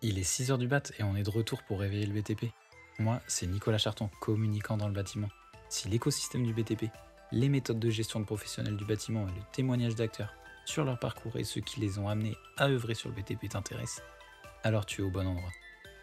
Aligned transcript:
Il 0.00 0.16
est 0.16 0.22
6h 0.22 0.58
du 0.58 0.68
bat 0.68 0.82
et 1.00 1.02
on 1.02 1.16
est 1.16 1.24
de 1.24 1.30
retour 1.30 1.64
pour 1.64 1.80
réveiller 1.80 2.06
le 2.06 2.12
BTP. 2.12 2.52
Moi, 3.00 3.20
c'est 3.26 3.48
Nicolas 3.48 3.78
Charton, 3.78 4.08
communicant 4.20 4.76
dans 4.76 4.86
le 4.86 4.94
bâtiment. 4.94 5.28
Si 5.68 5.88
l'écosystème 5.88 6.44
du 6.44 6.52
BTP, 6.52 6.84
les 7.32 7.48
méthodes 7.48 7.80
de 7.80 7.90
gestion 7.90 8.20
de 8.20 8.24
professionnels 8.24 8.76
du 8.76 8.84
bâtiment 8.84 9.26
et 9.26 9.32
le 9.32 9.42
témoignage 9.52 9.96
d'acteurs 9.96 10.32
sur 10.66 10.84
leur 10.84 11.00
parcours 11.00 11.36
et 11.36 11.42
ceux 11.42 11.62
qui 11.62 11.80
les 11.80 11.98
ont 11.98 12.08
amenés 12.08 12.36
à 12.58 12.68
œuvrer 12.68 12.94
sur 12.94 13.08
le 13.08 13.16
BTP 13.16 13.48
t'intéressent, 13.48 14.04
alors 14.62 14.86
tu 14.86 15.00
es 15.00 15.04
au 15.04 15.10
bon 15.10 15.26
endroit. 15.26 15.50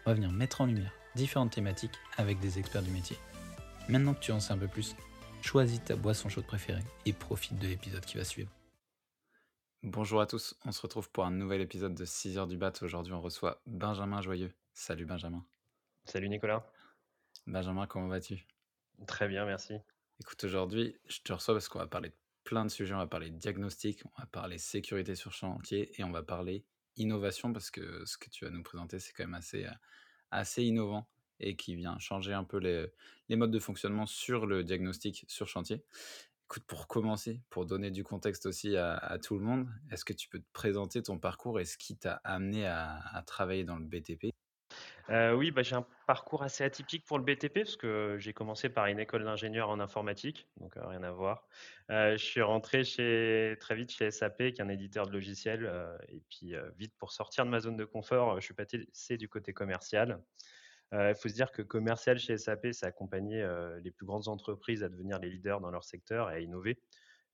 On 0.04 0.10
va 0.10 0.14
venir 0.14 0.30
mettre 0.30 0.60
en 0.60 0.66
lumière 0.66 0.92
différentes 1.14 1.52
thématiques 1.52 1.98
avec 2.18 2.38
des 2.38 2.58
experts 2.58 2.82
du 2.82 2.90
métier. 2.90 3.16
Maintenant 3.88 4.12
que 4.12 4.20
tu 4.20 4.30
en 4.30 4.40
sais 4.40 4.52
un 4.52 4.58
peu 4.58 4.68
plus, 4.68 4.94
choisis 5.40 5.82
ta 5.82 5.96
boisson 5.96 6.28
chaude 6.28 6.46
préférée 6.46 6.84
et 7.06 7.14
profite 7.14 7.58
de 7.58 7.66
l'épisode 7.66 8.04
qui 8.04 8.18
va 8.18 8.24
suivre. 8.24 8.50
Bonjour 9.82 10.20
à 10.20 10.26
tous, 10.26 10.56
on 10.64 10.72
se 10.72 10.80
retrouve 10.80 11.10
pour 11.10 11.24
un 11.26 11.30
nouvel 11.30 11.60
épisode 11.60 11.94
de 11.94 12.04
6h 12.04 12.48
du 12.48 12.56
bat. 12.56 12.72
Aujourd'hui, 12.80 13.12
on 13.12 13.20
reçoit 13.20 13.60
Benjamin 13.66 14.20
Joyeux. 14.22 14.52
Salut 14.72 15.04
Benjamin. 15.04 15.44
Salut 16.06 16.28
Nicolas. 16.28 16.66
Benjamin, 17.46 17.86
comment 17.86 18.08
vas-tu? 18.08 18.46
Très 19.06 19.28
bien, 19.28 19.44
merci. 19.44 19.74
Écoute, 20.18 20.42
aujourd'hui, 20.44 20.96
je 21.06 21.20
te 21.20 21.32
reçois 21.32 21.54
parce 21.54 21.68
qu'on 21.68 21.78
va 21.78 21.86
parler 21.86 22.08
de 22.08 22.16
plein 22.42 22.64
de 22.64 22.70
sujets. 22.70 22.94
On 22.94 22.98
va 22.98 23.06
parler 23.06 23.30
diagnostic, 23.30 24.02
on 24.06 24.20
va 24.20 24.26
parler 24.26 24.58
sécurité 24.58 25.14
sur 25.14 25.32
chantier 25.32 25.92
et 26.00 26.04
on 26.04 26.10
va 26.10 26.22
parler 26.22 26.64
innovation 26.96 27.52
parce 27.52 27.70
que 27.70 28.04
ce 28.06 28.16
que 28.16 28.30
tu 28.30 28.44
vas 28.44 28.50
nous 28.50 28.62
présenter, 28.62 28.98
c'est 28.98 29.12
quand 29.12 29.24
même 29.24 29.34
assez, 29.34 29.66
euh, 29.66 29.72
assez 30.30 30.64
innovant 30.64 31.06
et 31.38 31.54
qui 31.54 31.76
vient 31.76 31.98
changer 31.98 32.32
un 32.32 32.44
peu 32.44 32.56
les, 32.56 32.86
les 33.28 33.36
modes 33.36 33.50
de 33.50 33.58
fonctionnement 33.58 34.06
sur 34.06 34.46
le 34.46 34.64
diagnostic 34.64 35.26
sur 35.28 35.46
chantier. 35.46 35.84
Pour 36.66 36.86
commencer, 36.86 37.40
pour 37.50 37.66
donner 37.66 37.90
du 37.90 38.04
contexte 38.04 38.46
aussi 38.46 38.76
à, 38.76 39.18
tout 39.22 39.34
le 39.34 39.44
monde, 39.44 39.68
est-ce 39.90 40.04
que 40.04 40.12
tu 40.12 40.28
peux 40.28 40.38
te 40.38 40.52
présenter 40.52 41.02
ton 41.02 41.18
parcours 41.18 41.58
et 41.58 41.64
ce 41.64 41.76
qui 41.76 41.96
t'a 41.96 42.20
amené 42.24 42.66
à, 42.66 43.22
travailler 43.26 43.64
dans 43.64 43.76
le 43.76 43.84
BTP 43.84 44.32
euh, 45.10 45.32
Oui, 45.32 45.50
bah, 45.50 45.62
j'ai 45.62 45.74
un 45.74 45.86
parcours 46.06 46.44
assez 46.44 46.62
atypique 46.62 47.04
pour 47.04 47.18
le 47.18 47.24
BTP 47.24 47.54
parce 47.54 47.76
que 47.76 48.16
j'ai 48.20 48.32
commencé 48.32 48.68
par 48.68 48.86
une 48.86 49.00
école 49.00 49.24
d'ingénieur 49.24 49.70
en 49.70 49.80
informatique, 49.80 50.46
donc 50.60 50.76
euh, 50.76 50.86
rien 50.86 51.02
à 51.02 51.10
voir. 51.10 51.48
Euh, 51.90 52.12
je 52.16 52.24
suis 52.24 52.42
rentré 52.42 52.82
très 53.58 53.74
vite 53.74 53.90
chez 53.90 54.12
SAP, 54.12 54.36
qui 54.36 54.60
est 54.60 54.62
un 54.62 54.68
éditeur 54.68 55.08
de 55.08 55.12
logiciels, 55.12 55.68
et 56.08 56.22
puis 56.30 56.54
vite 56.78 56.94
pour 56.96 57.12
sortir 57.12 57.44
de 57.44 57.50
ma 57.50 57.58
zone 57.58 57.76
de 57.76 57.84
confort, 57.84 58.40
je 58.40 58.44
suis 58.44 58.54
passé 58.54 59.16
du 59.16 59.28
côté 59.28 59.52
commercial. 59.52 60.22
Il 60.92 61.14
faut 61.14 61.28
se 61.28 61.34
dire 61.34 61.52
que 61.52 61.62
commercial 61.62 62.18
chez 62.18 62.38
SAP, 62.38 62.72
ça 62.72 62.86
accompagnait 62.86 63.44
les 63.80 63.90
plus 63.90 64.06
grandes 64.06 64.28
entreprises 64.28 64.82
à 64.84 64.88
devenir 64.88 65.18
les 65.18 65.30
leaders 65.30 65.60
dans 65.60 65.70
leur 65.70 65.84
secteur 65.84 66.30
et 66.30 66.34
à 66.34 66.40
innover. 66.40 66.78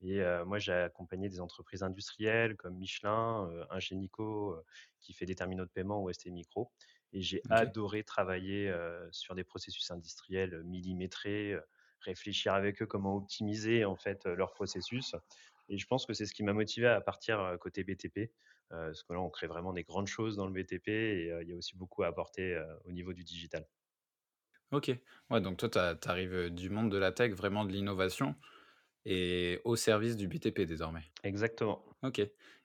Et 0.00 0.20
moi, 0.46 0.58
j'ai 0.58 0.72
accompagné 0.72 1.28
des 1.28 1.40
entreprises 1.40 1.82
industrielles 1.82 2.56
comme 2.56 2.76
Michelin, 2.76 3.48
Ingenico, 3.70 4.56
qui 5.00 5.12
fait 5.12 5.26
des 5.26 5.34
terminaux 5.34 5.64
de 5.64 5.70
paiement, 5.70 6.02
ou 6.02 6.12
ST 6.12 6.26
Micro. 6.26 6.72
Et 7.12 7.20
j'ai 7.20 7.42
adoré 7.50 8.02
travailler 8.02 8.74
sur 9.10 9.34
des 9.34 9.44
processus 9.44 9.90
industriels 9.90 10.62
millimétrés, 10.64 11.56
réfléchir 12.00 12.54
avec 12.54 12.82
eux 12.82 12.86
comment 12.86 13.16
optimiser 13.16 13.84
en 13.84 13.96
fait 13.96 14.24
leur 14.26 14.54
processus. 14.54 15.14
Et 15.68 15.78
je 15.78 15.86
pense 15.86 16.04
que 16.04 16.14
c'est 16.14 16.26
ce 16.26 16.34
qui 16.34 16.42
m'a 16.42 16.52
motivé 16.52 16.88
à 16.88 17.00
partir 17.00 17.56
côté 17.60 17.84
BTP, 17.84 18.32
parce 18.72 19.02
que 19.02 19.12
là, 19.12 19.20
on 19.20 19.30
crée 19.30 19.46
vraiment 19.46 19.72
des 19.72 19.84
grandes 19.84 20.08
choses 20.08 20.36
dans 20.36 20.46
le 20.46 20.52
BTP 20.52 20.88
et 20.90 21.38
il 21.42 21.48
y 21.48 21.52
a 21.52 21.56
aussi 21.56 21.76
beaucoup 21.76 22.02
à 22.02 22.08
apporter 22.08 22.60
au 22.84 22.92
niveau 22.92 23.12
du 23.12 23.24
digital. 23.24 23.66
Ok, 24.70 24.90
ouais, 25.30 25.40
donc 25.42 25.58
toi, 25.58 25.68
tu 25.68 26.08
arrives 26.08 26.48
du 26.50 26.70
monde 26.70 26.90
de 26.90 26.96
la 26.96 27.12
tech, 27.12 27.32
vraiment 27.32 27.64
de 27.66 27.72
l'innovation, 27.72 28.34
et 29.04 29.60
au 29.64 29.76
service 29.76 30.16
du 30.16 30.28
BTP 30.28 30.62
désormais. 30.62 31.04
Exactement. 31.24 31.84
Ok, 32.02 32.20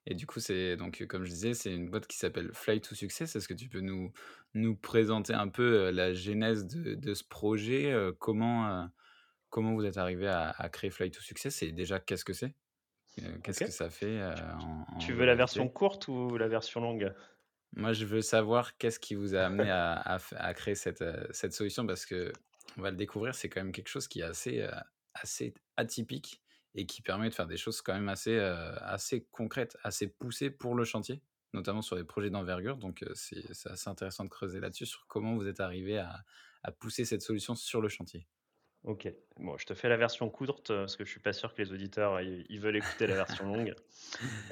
et 0.05 0.16
du 0.16 0.25
coup, 0.25 0.39
c'est 0.39 0.77
donc, 0.77 1.05
comme 1.08 1.25
je 1.25 1.30
disais, 1.30 1.53
c'est 1.53 1.73
une 1.73 1.89
boîte 1.89 2.08
qui 2.08 2.17
s'appelle 2.17 2.52
Fly 2.53 2.81
to 2.81 2.95
Success. 2.95 3.36
Est-ce 3.36 3.47
que 3.47 3.53
tu 3.53 3.69
peux 3.69 3.81
nous, 3.81 4.11
nous 4.53 4.75
présenter 4.75 5.33
un 5.33 5.49
peu 5.49 5.92
la 5.92 6.14
genèse 6.14 6.66
de, 6.67 6.95
de 6.95 7.14
ce 7.14 7.23
projet 7.23 7.93
comment, 8.20 8.89
comment 9.49 9.76
vous 9.76 9.86
êtes 9.86 9.98
arrivé 9.98 10.27
à, 10.27 10.49
à 10.52 10.70
créer 10.70 10.92
Fly 10.92 11.11
to 11.11 11.21
Success 11.21 11.64
et 11.64 11.71
déjà, 11.73 11.99
qu'est-ce 11.99 12.26
que 12.26 12.33
c'est? 12.33 12.55
Euh, 13.23 13.38
qu'est-ce 13.44 13.66
que 13.66 13.72
ça 13.72 13.89
fait 13.89 14.20
euh, 14.20 14.36
Tu 15.00 15.14
veux 15.14 15.26
la 15.26 15.36
version 15.36 15.67
courte 15.67 16.08
ou 16.08 16.38
la 16.38 16.48
version 16.48 16.82
longue? 16.82 17.14
Moi, 17.76 17.94
je 17.94 18.05
veux 18.05 18.22
savoir 18.22 18.78
qu'est-ce 18.78 19.00
qui 19.00 19.16
vous 19.16 19.36
a 19.36 19.42
amené 19.42 19.70
à, 19.70 20.54
créer 20.55 20.76
cette, 20.76 21.02
euh, 21.02 21.26
cette 21.32 21.54
solution 21.54 21.86
parce 21.86 22.06
que 22.06 22.32
on 22.77 22.82
va 22.82 22.92
le 22.92 22.98
découvrir, 22.98 23.33
c'est 23.36 23.50
quand 23.50 23.61
même 23.61 23.72
quelque 23.72 23.88
chose 23.88 24.08
qui 24.08 24.20
est 24.20 24.23
assez, 24.23 24.67
assez 25.14 25.54
atypique 25.77 26.42
et 26.76 26.86
qui 26.86 27.02
permet 27.02 27.30
de 27.30 27.33
faire 27.33 27.48
des 27.48 27.58
choses 27.58 27.82
quand 27.82 27.94
même 27.94 28.10
assez, 28.10 28.38
assez 28.38 29.26
concrètes, 29.32 29.77
assez 29.83 30.08
poussées 30.08 30.52
pour 30.52 30.76
le 30.76 30.83
chantier, 30.83 31.22
notamment 31.54 31.82
sur 31.82 31.95
des 31.95 32.04
projets 32.04 32.30
d'envergure. 32.30 32.77
Donc, 32.77 33.06
c'est 33.16 33.50
assez 33.70 33.89
intéressant 33.89 34.26
de 34.26 34.30
creuser 34.30 34.60
là-dessus 34.60 34.86
sur 34.86 35.08
comment 35.08 35.36
vous 35.36 35.48
êtes 35.48 35.61
arrivé 35.61 35.98
à, 35.98 36.23
à 36.61 36.72
pousser 36.72 37.06
cette 37.06 37.22
solution 37.22 37.56
sur 37.56 37.82
le 37.82 37.88
chantier. 37.88 38.27
Ok, 38.83 39.11
bon, 39.38 39.58
je 39.58 39.65
te 39.65 39.73
fais 39.73 39.89
la 39.89 39.98
version 39.98 40.30
courte 40.30 40.67
parce 40.70 40.95
que 40.95 41.04
je 41.04 41.10
suis 41.10 41.20
pas 41.20 41.33
sûr 41.33 41.54
que 41.54 41.61
les 41.61 41.73
auditeurs 41.73 42.21
ils, 42.21 42.60
veulent 42.60 42.77
écouter 42.77 43.05
la 43.05 43.15
version 43.15 43.45
longue. 43.54 43.76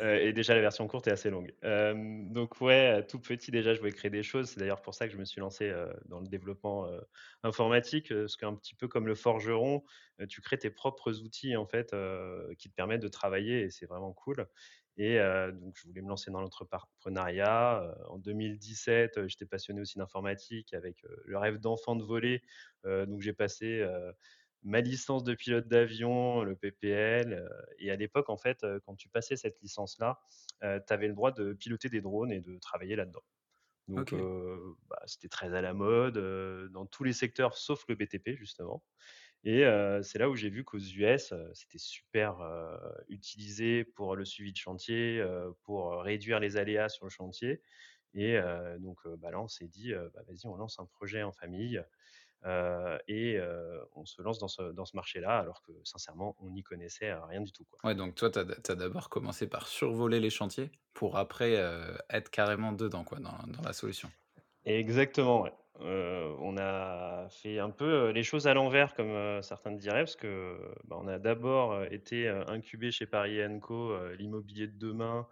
Euh, 0.01 0.17
et 0.17 0.33
déjà 0.33 0.53
la 0.53 0.61
version 0.61 0.87
courte 0.87 1.07
est 1.07 1.11
assez 1.11 1.29
longue. 1.29 1.53
Euh, 1.63 1.93
donc 1.95 2.59
ouais, 2.59 3.05
tout 3.07 3.19
petit 3.19 3.51
déjà 3.51 3.73
je 3.73 3.79
voulais 3.79 3.93
créer 3.93 4.11
des 4.11 4.23
choses. 4.23 4.49
C'est 4.49 4.59
d'ailleurs 4.59 4.81
pour 4.81 4.93
ça 4.93 5.07
que 5.07 5.13
je 5.13 5.17
me 5.17 5.25
suis 5.25 5.39
lancé 5.39 5.69
euh, 5.69 5.93
dans 6.07 6.19
le 6.19 6.27
développement 6.27 6.89
informatique, 7.43 8.09
parce 8.13 8.35
qu'un 8.35 8.55
petit 8.55 8.75
peu 8.75 8.87
comme 8.87 9.07
le 9.07 9.15
forgeron, 9.15 9.83
tu 10.27 10.41
crées 10.41 10.57
tes 10.57 10.69
propres 10.69 11.21
outils 11.21 11.55
en 11.55 11.65
fait 11.65 11.95
qui 12.57 12.69
te 12.69 12.75
permettent 12.75 13.03
de 13.03 13.07
travailler 13.07 13.61
et 13.61 13.69
c'est 13.69 13.85
vraiment 13.85 14.11
cool. 14.11 14.47
Et 14.97 15.19
donc, 15.53 15.75
je 15.75 15.87
voulais 15.87 16.01
me 16.01 16.07
lancer 16.07 16.31
dans 16.31 16.39
l'entrepreneuriat. 16.39 17.95
en 18.09 18.17
2017, 18.17 19.27
j'étais 19.27 19.45
passionné 19.45 19.81
aussi 19.81 19.97
d'informatique 19.97 20.73
avec 20.73 21.03
le 21.25 21.37
rêve 21.37 21.59
d'enfant 21.59 21.95
de 21.95 22.03
voler. 22.03 22.41
donc, 22.83 23.21
j'ai 23.21 23.33
passé 23.33 23.85
ma 24.63 24.81
licence 24.81 25.23
de 25.23 25.33
pilote 25.35 25.67
d'avion, 25.67 26.43
le 26.43 26.55
PPL. 26.55 27.47
et 27.77 27.91
à 27.91 27.95
l'époque, 27.95 28.29
en 28.29 28.37
fait, 28.37 28.65
quand 28.85 28.95
tu 28.95 29.09
passais 29.09 29.35
cette 29.35 29.59
licence-là, 29.61 30.19
tu 30.61 30.93
avais 30.93 31.07
le 31.07 31.13
droit 31.13 31.31
de 31.31 31.53
piloter 31.53 31.89
des 31.89 32.01
drones 32.01 32.31
et 32.31 32.39
de 32.39 32.57
travailler 32.59 32.95
là-dedans. 32.95 33.23
Donc, 33.87 34.15
bah, 34.87 35.01
c'était 35.05 35.29
très 35.29 35.53
à 35.53 35.61
la 35.61 35.73
mode 35.73 36.17
dans 36.71 36.85
tous 36.85 37.03
les 37.03 37.13
secteurs 37.13 37.57
sauf 37.57 37.83
le 37.89 37.95
BTP, 37.95 38.35
justement. 38.37 38.83
Et 39.45 39.63
c'est 40.01 40.17
là 40.17 40.29
où 40.29 40.35
j'ai 40.35 40.49
vu 40.49 40.63
qu'aux 40.63 40.79
US, 40.79 41.33
c'était 41.53 41.77
super 41.77 42.37
utilisé 43.09 43.83
pour 43.83 44.15
le 44.15 44.25
suivi 44.25 44.51
de 44.51 44.57
chantier, 44.57 45.23
pour 45.61 46.01
réduire 46.01 46.39
les 46.39 46.57
aléas 46.57 46.89
sur 46.89 47.05
le 47.05 47.11
chantier. 47.11 47.61
Et 48.15 48.39
donc 48.79 48.97
bah, 49.19 49.29
là, 49.29 49.39
on 49.39 49.47
s'est 49.47 49.67
dit, 49.67 49.93
bah, 49.93 50.23
vas-y, 50.27 50.47
on 50.47 50.55
lance 50.55 50.79
un 50.79 50.85
projet 50.85 51.21
en 51.21 51.31
famille. 51.31 51.79
et 53.07 53.39
on 53.95 54.05
se 54.05 54.21
lance 54.23 54.39
dans 54.39 54.47
ce, 54.47 54.63
dans 54.71 54.85
ce 54.85 54.95
marché-là, 54.95 55.37
alors 55.37 55.61
que 55.61 55.73
sincèrement, 55.83 56.35
on 56.39 56.49
n'y 56.49 56.63
connaissait 56.63 57.13
rien 57.13 57.41
du 57.41 57.51
tout. 57.51 57.65
Quoi. 57.65 57.89
Ouais, 57.89 57.95
donc 57.95 58.15
toi, 58.15 58.31
tu 58.31 58.39
as, 58.39 58.75
d'abord 58.75 59.09
commencé 59.09 59.47
par 59.47 59.67
survoler 59.67 60.19
les 60.19 60.31
chantiers 60.31 60.71
pour 60.95 61.17
après 61.17 61.53
être 62.09 62.31
carrément 62.31 62.71
dedans, 62.71 63.03
quoi, 63.03 63.19
dans, 63.19 63.37
dans 63.47 63.61
la 63.61 63.73
solution. 63.73 64.09
Exactement, 64.65 65.43
ouais. 65.43 65.53
Euh, 65.81 66.33
on 66.39 66.57
a 66.57 67.27
fait 67.29 67.59
un 67.59 67.69
peu 67.69 68.09
les 68.09 68.23
choses 68.23 68.47
à 68.47 68.53
l'envers, 68.53 68.93
comme 68.95 69.41
certains 69.41 69.71
diraient, 69.71 70.03
parce 70.03 70.15
que 70.15 70.57
bah, 70.85 70.97
on 70.99 71.07
a 71.07 71.19
d'abord 71.19 71.83
été 71.85 72.27
incubé 72.27 72.91
chez 72.91 73.05
Paris 73.05 73.39
Co, 73.61 73.93
l'immobilier 74.17 74.67
de 74.67 74.77
demain, 74.77 75.27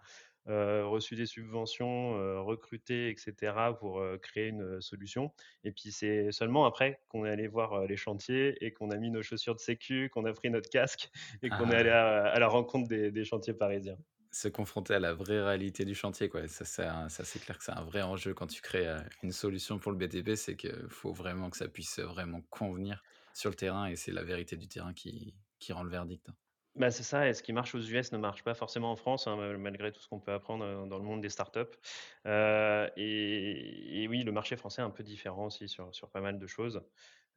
reçu 0.46 1.16
des 1.16 1.26
subventions, 1.26 2.44
recruté, 2.44 3.08
etc., 3.08 3.54
pour 3.78 4.02
créer 4.20 4.48
une 4.48 4.80
solution. 4.80 5.32
Et 5.64 5.72
puis 5.72 5.92
c'est 5.92 6.30
seulement 6.30 6.66
après 6.66 7.00
qu'on 7.08 7.24
est 7.24 7.30
allé 7.30 7.48
voir 7.48 7.86
les 7.86 7.96
chantiers 7.96 8.54
et 8.64 8.72
qu'on 8.72 8.90
a 8.90 8.96
mis 8.96 9.10
nos 9.10 9.22
chaussures 9.22 9.54
de 9.54 9.60
sécu, 9.60 10.10
qu'on 10.12 10.26
a 10.26 10.32
pris 10.32 10.50
notre 10.50 10.68
casque 10.68 11.10
et 11.42 11.48
qu'on 11.48 11.70
est 11.70 11.76
allé 11.76 11.90
ah. 11.90 12.26
à, 12.26 12.38
la 12.38 12.48
rencontre 12.48 12.88
des 12.88 13.24
chantiers 13.24 13.54
parisiens 13.54 13.96
se 14.34 14.48
confronter 14.48 14.94
à 14.94 14.98
la 14.98 15.14
vraie 15.14 15.40
réalité 15.40 15.84
du 15.84 15.94
chantier. 15.94 16.28
Quoi. 16.28 16.48
ça, 16.48 16.64
c'est 17.08 17.38
clair 17.38 17.56
que 17.56 17.64
c'est 17.64 17.72
un 17.72 17.84
vrai 17.84 18.02
enjeu 18.02 18.34
quand 18.34 18.48
tu 18.48 18.60
crées 18.60 18.88
euh, 18.88 19.00
une 19.22 19.32
solution 19.32 19.78
pour 19.78 19.92
le 19.92 19.98
BTP, 19.98 20.34
c'est 20.34 20.56
qu'il 20.56 20.88
faut 20.88 21.12
vraiment 21.12 21.50
que 21.50 21.56
ça 21.56 21.68
puisse 21.68 22.00
vraiment 22.00 22.40
convenir 22.50 23.02
sur 23.32 23.50
le 23.50 23.56
terrain 23.56 23.86
et 23.86 23.96
c'est 23.96 24.12
la 24.12 24.24
vérité 24.24 24.56
du 24.56 24.68
terrain 24.68 24.92
qui, 24.92 25.34
qui 25.58 25.72
rend 25.72 25.84
le 25.84 25.90
verdict. 25.90 26.28
Bah, 26.76 26.90
c'est 26.90 27.04
ça, 27.04 27.28
et 27.28 27.34
ce 27.34 27.42
qui 27.44 27.52
marche 27.52 27.76
aux 27.76 27.80
US 27.80 28.10
ne 28.10 28.18
marche 28.18 28.42
pas 28.42 28.54
forcément 28.54 28.90
en 28.90 28.96
France, 28.96 29.28
hein, 29.28 29.36
malgré 29.58 29.92
tout 29.92 30.00
ce 30.00 30.08
qu'on 30.08 30.18
peut 30.18 30.32
apprendre 30.32 30.64
euh, 30.64 30.86
dans 30.86 30.98
le 30.98 31.04
monde 31.04 31.20
des 31.20 31.28
startups. 31.28 31.60
Euh, 32.26 32.90
et, 32.96 34.02
et, 34.02 34.08
oui, 34.08 34.24
le 34.24 34.32
marché 34.32 34.56
français 34.56 34.82
est 34.82 34.84
un 34.84 34.90
peu 34.90 35.04
différent 35.04 35.46
aussi 35.46 35.68
sur, 35.68 35.94
sur 35.94 36.10
pas 36.10 36.20
mal 36.20 36.40
de 36.40 36.46
choses. 36.48 36.82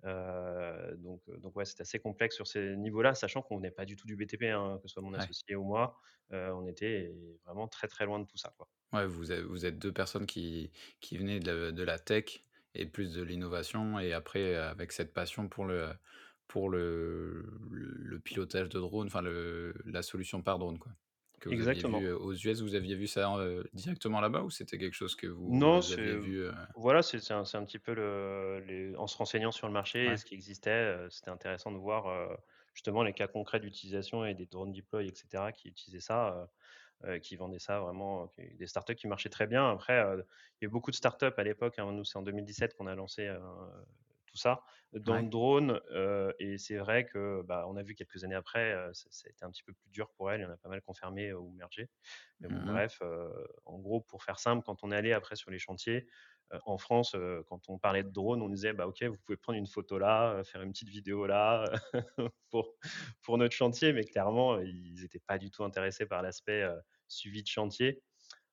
Euh, 0.06 0.96
donc, 0.98 1.22
donc 1.40 1.56
ouais, 1.56 1.66
c'est 1.66 1.82
assez 1.82 2.00
complexe 2.00 2.36
sur 2.36 2.48
ces 2.48 2.76
niveaux-là, 2.78 3.16
sachant 3.16 3.42
qu'on 3.42 3.60
n'est 3.60 3.72
pas 3.72 3.86
du 3.86 3.96
tout 3.96 4.08
du 4.08 4.16
BTP, 4.16 4.44
hein, 4.44 4.78
que 4.82 4.88
ce 4.88 4.94
soit 4.94 5.02
mon 5.04 5.14
associé 5.14 5.56
ou 5.56 5.64
moi. 5.64 5.98
on 6.32 6.68
était 6.68 7.14
vraiment 7.46 7.68
très 7.68 7.88
très 7.88 8.06
loin 8.06 8.20
de 8.20 8.26
tout 8.26 8.38
ça. 8.38 8.54
Quoi. 8.58 8.70
Ouais, 8.94 9.06
vous, 9.06 9.32
êtes, 9.34 9.44
vous 9.44 9.66
êtes 9.66 9.78
deux 9.80 9.92
personnes 9.92 10.26
qui, 10.26 10.72
qui 11.02 11.18
venaient 11.18 11.40
de 11.42 11.72
de 11.72 11.84
la 11.84 12.00
tech 12.00 12.42
et 12.74 12.86
plus 12.86 13.14
de 13.14 13.22
l'innovation, 13.22 14.00
et 14.00 14.14
après 14.14 14.56
avec 14.56 14.92
cette 14.94 15.14
passion 15.14 15.50
pour 15.50 15.66
le 15.66 15.94
pour 16.48 16.70
le, 16.70 17.46
le 17.70 18.20
pilotage 18.22 18.70
de 18.70 18.80
drone, 18.80 19.08
enfin 19.08 19.22
la 19.22 20.02
solution 20.02 20.42
par 20.42 20.58
drone. 20.60 20.80
Quoi. 20.80 20.94
Que 21.40 21.50
vous 21.50 21.62
aviez 21.64 21.84
vu, 21.84 22.02
Exactement. 22.02 22.08
heu, 22.08 22.16
aux 22.18 22.34
US? 22.34 22.62
Vous 22.62 22.76
aviez 22.76 22.96
vu 22.96 23.08
ça, 23.08 23.36
heu, 23.40 23.70
directement 23.74 24.22
là-bas 24.22 24.44
ou 24.44 24.50
c'était 24.50 24.78
quelque 24.78 24.94
chose 24.96 25.16
que 25.16 25.28
Non, 25.46 25.82
vous 25.82 25.92
c'est 25.92 25.92
aviez 25.92 26.18
vu, 26.18 26.40
heu? 26.44 26.54
voilà, 26.76 27.02
c'est 27.02 27.32
un 27.32 27.46
c'est 27.46 27.58
un 27.58 27.64
petit 27.66 27.80
peu 27.80 27.94
le 27.94 28.60
les 28.68 28.96
en 28.98 29.08
se 29.08 29.18
renseignant 29.18 29.52
sur 29.52 29.68
le 29.68 29.74
marché 29.74 30.12
et 30.12 30.18
ce 30.18 30.26
qui 30.26 30.34
existait, 30.36 30.72
heu, 31.06 31.10
c'était 31.10 31.30
intéressant 31.32 31.72
de 31.72 31.78
voir, 31.78 32.38
justement 32.74 33.02
les 33.04 33.14
cas 33.14 33.28
concrets 33.28 33.60
d'utilisation 33.60 34.26
et 34.26 34.34
des 34.36 34.46
drone 34.46 34.72
deploy 34.74 35.08
et 35.08 35.16
cetera 35.16 35.52
qui 35.54 35.70
utilisaient 35.70 36.02
ça, 36.06 36.50
qui 37.24 37.36
vendaient 37.38 37.60
ça 37.60 37.80
vraiment, 37.82 38.34
des 38.38 38.68
startups 38.68 38.96
qui 38.96 39.08
marchaient 39.08 39.30
très 39.30 39.48
bien. 39.48 39.70
Après, 39.72 39.96
il 40.62 40.64
y 40.64 40.66
a 40.66 40.68
eu 40.68 40.70
beaucoup 40.70 40.92
de 40.92 40.96
startups 40.98 41.26
à 41.38 41.44
l'époque, 41.44 41.80
hein. 41.80 41.92
Nous, 41.94 42.04
c'est 42.06 42.18
en 42.18 42.24
2017 42.24 42.76
qu'on 42.76 42.88
a 42.88 42.96
lancé, 42.96 43.28
tout 44.38 44.42
ça 44.42 44.64
dans 44.94 45.20
le 45.22 45.30
drone, 45.30 45.82
et 46.40 46.58
c'est 46.58 46.78
vrai 46.78 47.06
que, 47.06 47.42
bah, 47.44 47.66
on 47.68 47.76
a 47.78 47.84
vu 47.84 47.96
quelques 47.96 48.24
années 48.24 48.36
après, 48.36 48.74
ça 48.94 49.08
ça 49.12 49.28
a 49.28 49.32
été 49.32 49.46
un 49.46 49.52
petit 49.52 49.64
peu 49.64 49.74
plus 49.74 49.90
dur 49.90 50.12
pour 50.12 50.32
elles. 50.32 50.42
Il 50.42 50.44
y 50.44 50.46
en 50.48 50.52
a 50.52 50.58
pas 50.58 50.70
mal 50.70 50.82
fermé 50.96 51.34
ou 51.34 51.52
mergé. 51.52 51.90
Mais 52.42 52.50
bon, 52.50 52.60
Mmh 52.60 52.72
mh. 52.74 52.82
bref, 52.82 53.02
en 53.66 53.80
gros, 53.80 54.02
pour 54.02 54.24
faire 54.24 54.40
simple, 54.40 54.64
quand 54.66 54.84
on 54.84 54.92
est 54.92 54.96
allé 54.96 55.14
après 55.14 55.36
sur 55.36 55.52
les 55.52 55.60
chantiers, 55.60 56.08
en 56.66 56.78
France, 56.78 57.16
quand 57.48 57.68
on 57.70 57.78
parlait 57.78 58.04
de 58.04 58.10
drone, 58.10 58.42
on 58.42 58.50
disait: 58.50 58.74
«Bah, 58.74 58.88
OK, 58.88 59.04
vous 59.04 59.18
pouvez 59.18 59.38
prendre 59.38 59.58
une 59.60 59.68
photo 59.68 59.98
là, 60.00 60.44
faire 60.46 60.62
une 60.62 60.72
petite 60.72 60.88
vidéo 60.90 61.26
là, 61.28 61.66
pour 62.50 62.76
pour 63.22 63.38
notre 63.38 63.54
chantier». 63.56 63.92
Mais 63.94 64.06
clairement, 64.06 64.60
ils 64.60 65.04
étaient 65.04 65.20
pas 65.20 65.38
du 65.38 65.52
tout 65.52 65.64
intéressés 65.66 66.06
par 66.06 66.22
l'aspect, 66.22 66.66
suivi 67.08 67.44
de 67.44 67.48
chantier. 67.48 68.04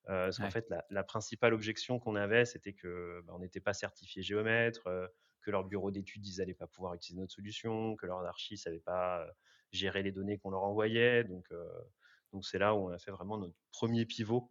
Heu, 0.09 0.27
parce 0.27 0.39
qu'en 0.41 0.51
fait, 0.51 0.67
la 0.71 0.85
la 0.91 1.05
principale 1.05 1.55
objection 1.55 1.99
qu'on 2.01 2.17
avait, 2.17 2.45
c'était 2.47 2.75
que, 2.75 3.23
bah, 3.27 3.35
on 3.37 3.41
n'était 3.41 3.61
pas 3.61 3.75
certifié 3.75 4.23
géomètre, 4.23 4.89
que 5.45 5.51
leur 5.51 5.65
bureau 5.65 5.91
d'études, 5.91 6.27
ils 6.27 6.41
allaient 6.43 6.55
pas 6.55 6.67
pouvoir 6.67 6.95
utiliser 6.95 7.21
notre 7.21 7.35
solution, 7.35 7.97
que 7.97 8.07
leurs 8.07 8.25
archis 8.25 8.57
savaient 8.59 8.81
pas, 8.81 9.27
heu, 9.27 9.31
gérer 9.73 10.03
les 10.03 10.13
données 10.13 10.39
qu'on 10.39 10.51
leur 10.51 10.63
envoyait. 10.65 11.25
Donc, 11.25 11.51
heu, 11.53 11.69
donc 12.33 12.45
c'est 12.47 12.59
là 12.59 12.75
où 12.75 12.89
on 12.89 12.91
a 12.91 12.99
fait 12.99 13.11
vraiment 13.13 13.39
notre 13.39 13.57
premier 13.73 14.07
pivot, 14.07 14.51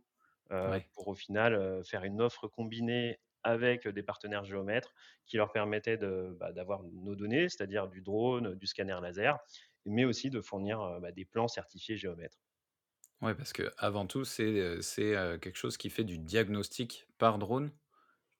Ouais. 0.63 0.89
pour 0.93 1.07
au 1.07 1.15
final, 1.15 1.83
faire 1.85 2.03
une 2.03 2.21
offre 2.21 2.47
combinée 2.47 3.19
avec, 3.43 3.87
des 3.87 4.03
partenaires 4.03 4.45
géomètres 4.45 4.93
qui 5.25 5.37
leur 5.37 5.51
permettaient 5.51 5.97
bah, 5.97 6.53
d'avoir 6.53 6.83
nos 6.83 7.15
données, 7.15 7.49
c'est-à-dire 7.49 7.87
du 7.87 8.01
drone, 8.01 8.55
du 8.55 8.67
scanner 8.67 8.97
laser, 9.01 9.39
mais 9.85 10.05
aussi 10.05 10.29
de 10.29 10.41
fournir, 10.41 10.99
bah, 11.01 11.11
des 11.11 11.25
plans 11.25 11.47
certifiés 11.47 11.97
géomètres. 11.97 12.37
Ouais, 13.21 13.35
parce 13.35 13.53
qu'avant 13.53 14.05
tout, 14.05 14.25
c'est, 14.25 14.79
quelque 15.41 15.55
chose 15.55 15.77
qui 15.77 15.89
fait 15.89 16.03
du 16.03 16.17
diagnostic 16.17 17.07
par 17.17 17.39
drone, 17.39 17.71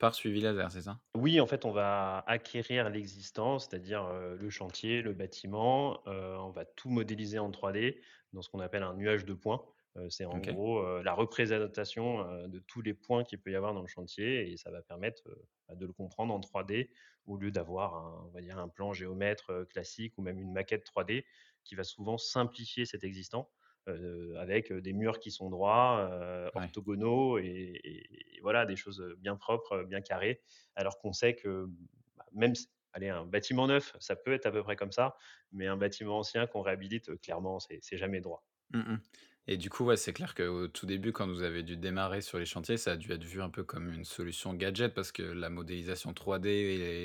par 0.04 0.16
suivi 0.16 0.42
laser, 0.42 0.70
c'est 0.72 0.82
ça? 0.82 1.02
Oui, 1.16 1.40
en 1.40 1.46
fait, 1.46 1.64
on 1.66 1.72
va 1.72 2.24
acquérir 2.26 2.90
l'existant, 2.90 3.60
c'est-à-dire, 3.60 4.04
heu, 4.06 4.36
le 4.36 4.50
chantier, 4.50 5.02
le 5.04 5.14
bâtiment, 5.14 6.02
heu, 6.08 6.38
on 6.40 6.50
va 6.50 6.66
tout 6.66 6.90
modéliser 6.90 7.38
en 7.38 7.52
3D 7.52 8.02
dans 8.34 8.42
ce 8.42 8.50
qu'on 8.50 8.60
appelle 8.60 8.82
un 8.82 8.96
nuage 8.96 9.24
de 9.26 9.34
points. 9.36 9.64
Heu, 9.96 10.10
c'est 10.10 10.26
en 10.26 10.40
gros, 10.40 10.84
la 11.04 11.14
représentation, 11.14 12.48
de 12.48 12.60
tous 12.60 12.82
les 12.82 12.96
points 12.96 13.24
qu'il 13.24 13.40
peut 13.40 13.52
y 13.52 13.56
avoir 13.56 13.76
dans 13.76 13.82
le 13.82 13.88
chantier 13.88 14.52
et 14.52 14.58
ça 14.58 14.72
va 14.72 14.82
permettre, 14.82 15.22
bah, 15.68 15.76
de 15.76 15.86
le 15.86 15.94
comprendre 15.94 16.34
en 16.34 16.40
3D 16.40 16.90
au 17.26 17.38
lieu 17.38 17.52
d'avoir 17.52 17.96
un 17.96 18.26
on 18.28 18.32
va 18.32 18.42
dire 18.42 18.58
un 18.58 18.68
plan 18.68 18.92
géomètre, 18.92 19.68
classique 19.70 20.18
ou 20.18 20.24
même 20.24 20.40
une 20.40 20.52
maquette 20.52 20.84
3D 20.84 21.26
qui 21.64 21.76
va 21.76 21.84
souvent 21.84 22.18
simplifier 22.18 22.86
cet 22.86 23.04
existant, 23.04 23.52
heu, 23.88 24.36
avec, 24.38 24.72
des 24.74 24.94
murs 24.94 25.20
qui 25.20 25.32
sont 25.32 25.50
droits, 25.50 26.50
Ouais. 26.56 26.74
orthogonaux 26.74 27.38
et 27.40 27.44
et 27.84 28.38
et 28.38 28.42
voilà 28.42 28.66
des 28.66 28.76
choses, 28.76 29.04
bien 29.20 29.36
propres, 29.38 29.84
bien 29.84 30.02
carrées. 30.02 30.42
Alors 30.76 30.98
qu'on 31.00 31.14
sait 31.14 31.36
que, 31.36 31.68
bah, 32.16 32.26
même 32.34 32.54
allez, 32.94 33.10
un 33.10 33.26
bâtiment 33.26 33.68
neuf, 33.68 33.96
ça 34.00 34.16
peut 34.16 34.34
être 34.34 34.46
à 34.46 34.52
peu 34.52 34.64
près 34.64 34.76
comme 34.76 34.92
ça, 34.92 35.16
mais 35.52 35.68
un 35.68 35.78
bâtiment 35.78 36.20
ancien 36.20 36.48
qu'on 36.48 36.62
réhabilite, 36.62 37.20
clairement, 37.22 37.60
c'est 37.60 37.98
jamais 37.98 38.22
droit. 38.22 38.46
Mmh 38.72 38.80
mh. 38.80 39.00
Et 39.48 39.58
du 39.58 39.70
coup, 39.70 39.84
ouais, 39.84 39.98
c'est 39.98 40.14
clair 40.14 40.34
qu'au 40.36 40.68
tout 40.70 40.86
début, 40.86 41.12
quand 41.12 41.28
vous 41.28 41.42
avez 41.44 41.64
dû 41.64 41.76
démarrer 41.76 42.22
sur 42.22 42.40
les 42.40 42.46
chantiers, 42.46 42.78
ça 42.78 42.94
a 42.94 42.98
dû 42.98 43.12
être 43.12 43.24
vu 43.26 43.42
un 43.42 43.50
peu 43.50 43.64
comme 43.66 43.92
une 43.92 44.06
solution 44.06 44.54
gadget 44.54 44.94
parce 44.94 45.12
que 45.12 45.22
la 45.22 45.50
modélisation 45.50 46.14
3D 46.14 46.50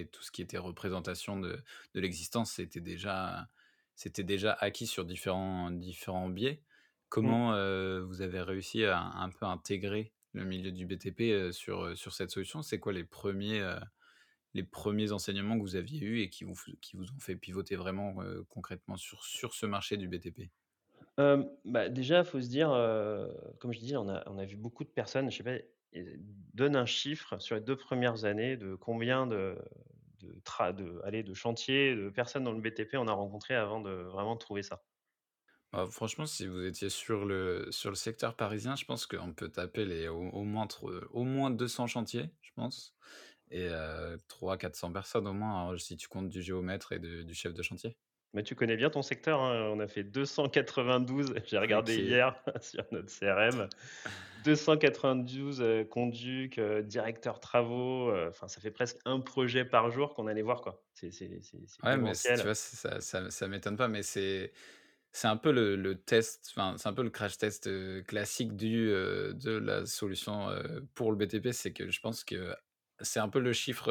et 0.00 0.08
tout 0.10 0.22
ce 0.22 0.31
qui 0.31 0.40
était 0.42 0.58
représentation 0.58 1.38
de 1.40 1.58
de 1.94 2.00
l'existence, 2.00 2.52
c'était 2.52 2.81
déjà 2.81 3.50
c'était 3.96 4.22
déjà 4.24 4.52
acquis 4.52 4.86
sur 4.86 5.04
différents 5.04 5.70
différents 5.72 6.28
biais. 6.28 6.62
Mmh. 7.20 7.38
Comment, 7.38 7.52
vous 8.05 8.20
avez 8.22 8.40
réussi 8.43 8.84
à 8.84 9.00
un 9.00 9.31
peu 9.31 9.46
intégrer 9.46 10.12
le 10.34 10.44
milieu 10.44 10.72
du 10.72 10.87
BTP, 10.87 11.52
sur, 11.52 11.96
sur 11.96 12.12
cette 12.14 12.31
solution? 12.31 12.62
C'est 12.62 12.78
quoi 12.81 12.93
les 12.93 13.05
premiers 13.05 13.62
les 14.55 14.64
premiers 14.64 15.12
enseignements 15.12 15.56
que 15.56 15.62
vous 15.62 15.76
aviez 15.76 16.00
eus 16.02 16.20
et 16.20 16.31
qui 16.31 16.44
vous 16.44 16.55
qui 16.81 16.96
vous 16.96 17.12
ont 17.12 17.20
fait 17.20 17.37
pivoter 17.37 17.76
vraiment, 17.76 18.16
concrètement 18.49 18.96
sur 18.96 19.25
sur 19.25 19.55
ce 19.55 19.66
marché 19.66 19.96
du 19.96 20.08
BTP? 20.08 20.50
Bah, 21.64 21.88
déjà, 21.88 22.20
il 22.20 22.25
faut 22.25 22.40
se 22.40 22.49
dire, 22.49 22.69
comme 23.58 23.72
je 23.72 23.78
disais, 23.81 23.96
on 23.96 24.08
a 24.08 24.22
on 24.26 24.38
a 24.38 24.44
vu 24.44 24.56
beaucoup 24.56 24.84
de 24.84 24.88
personnes, 24.88 25.31
je 25.31 25.37
sais 25.38 25.43
pas, 25.43 25.58
donne 26.55 26.76
un 26.76 26.87
chiffre 26.87 27.38
sur 27.40 27.56
les 27.56 27.60
2 27.62 27.76
premières 27.76 28.25
années 28.25 28.56
de 28.56 28.75
combien 28.75 29.26
de 29.26 29.58
de 30.20 30.40
tra 30.44 30.72
de 30.72 31.00
allez, 31.05 31.22
de 31.22 31.34
chantiers, 31.34 31.94
de 31.94 32.10
personnes 32.10 32.44
dans 32.44 32.52
le 32.52 32.60
BTP 32.60 32.94
on 32.96 33.06
a 33.08 33.12
rencontré 33.12 33.55
avant 33.55 33.81
de 33.81 33.90
vraiment 33.90 34.37
trouver 34.37 34.62
ça. 34.62 34.84
Bah, 35.73 35.87
franchement, 35.91 36.25
si 36.26 36.47
vous 36.47 36.65
étiez 36.65 36.88
sur 36.88 37.26
le 37.26 37.70
sur 37.70 37.91
le 37.91 37.94
secteur 37.97 38.37
parisien, 38.37 38.75
je 38.75 38.87
pense 38.87 39.05
qu'on 39.06 39.35
peut 39.35 39.50
taper 39.50 39.85
les 39.85 40.09
au 40.09 40.17
au 40.31 40.44
moins 40.44 40.67
au 41.11 41.25
moins 41.25 41.50
200 41.50 41.87
chantiers, 41.87 42.31
je 42.41 42.50
pense 42.55 42.94
et 43.50 43.69
heu, 43.69 44.19
300-400 44.29 44.93
personnes 44.93 45.26
au 45.26 45.32
moins, 45.35 45.70
hein, 45.73 45.79
si 45.79 45.97
tu 45.97 46.09
comptes 46.09 46.29
du 46.31 46.43
géomètre 46.43 46.93
et 46.93 47.00
de 47.00 47.23
du 47.23 47.35
chef 47.35 47.55
de 47.55 47.62
chantier. 47.62 47.97
Mais 48.35 48.43
tu 48.43 48.55
connais 48.55 48.76
bien 48.76 48.91
ton 48.91 49.00
secteur, 49.03 49.41
hein, 49.41 49.70
on 49.73 49.81
a 49.81 49.88
fait 49.88 50.05
292, 50.05 51.35
j'ai 51.47 51.59
regardé 51.59 51.99
OK. 51.99 52.03
hier 52.03 52.43
sur 52.61 52.85
notre 52.93 53.11
CRM, 53.11 53.70
292, 54.37 55.61
heu, 55.62 55.85
conducs, 55.85 56.59
heu, 56.59 56.82
directeurs 56.82 57.41
travaux, 57.41 58.12
enfin 58.29 58.47
ça 58.49 58.61
fait 58.61 58.70
presque 58.70 58.99
un 59.06 59.20
projet 59.20 59.65
par 59.65 59.91
jour 59.91 60.15
qu'on 60.15 60.26
allait 60.26 60.43
voir, 60.43 60.61
quoi. 60.61 60.85
C'est 60.94 61.11
c'est 61.11 61.41
c'est 61.43 61.62
c'est 61.67 61.85
Ouais, 61.85 61.97
mais 61.97 62.17
c 62.17 62.32
tu 62.35 62.43
démentiel. 62.43 62.49
vois, 62.49 62.55
ça 62.56 63.00
ça 63.00 63.31
ça 63.31 63.47
m'étonne 63.49 63.76
pas, 63.76 63.87
mais 63.87 64.03
c'est 64.03 64.53
c'est 65.12 65.28
un 65.28 65.37
peu 65.37 65.52
le 65.52 65.76
le 65.76 66.00
test, 66.02 66.46
enfin, 66.50 66.76
c'est 66.78 66.88
un 66.88 66.93
peu 66.94 67.02
le 67.02 67.10
crash 67.10 67.38
test, 67.38 67.66
heu, 67.66 68.02
classique 68.06 68.56
du, 68.56 68.88
heu, 68.90 69.34
de 69.34 69.52
la 69.52 69.87
solution, 69.87 70.50
heu, 70.50 70.87
pour 70.94 71.10
le 71.12 71.16
BTP. 71.19 71.52
C'est 71.52 71.72
que 71.72 71.90
je 71.90 72.00
pense 72.00 72.25
que 72.25 72.55
c'est 73.00 73.20
un 73.20 73.28
peu 73.28 73.40
le 73.40 73.52
chiffre, 73.52 73.90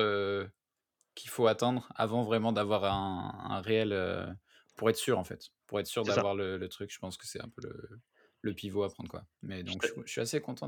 qu'il 1.16 1.30
faut 1.30 1.48
attendre 1.48 1.90
avant 1.96 2.24
vraiment 2.24 2.52
d'avoir 2.52 2.84
un 2.86 3.34
un 3.52 3.62
réel, 3.62 4.38
pour 4.76 4.90
être 4.90 4.98
sûr, 4.98 5.18
en 5.20 5.24
fait. 5.24 5.50
Pour 5.68 5.80
être 5.80 5.88
sûr 5.88 6.06
d'avoir 6.06 6.36
le 6.36 6.58
le 6.58 6.70
truc, 6.70 6.92
je 6.94 7.00
pense 7.00 7.18
que 7.18 7.26
c'est 7.28 7.42
un 7.42 7.50
peu 7.50 7.62
le 7.68 8.02
le 8.42 8.54
pivot 8.54 8.84
à 8.84 8.92
prendre, 8.92 9.10
quoi. 9.10 9.26
Mais 9.42 9.64
donc 9.64 9.84
je 9.84 9.90
suis 9.92 10.02
je 10.06 10.12
suis 10.12 10.22
assez 10.22 10.42
content 10.42 10.68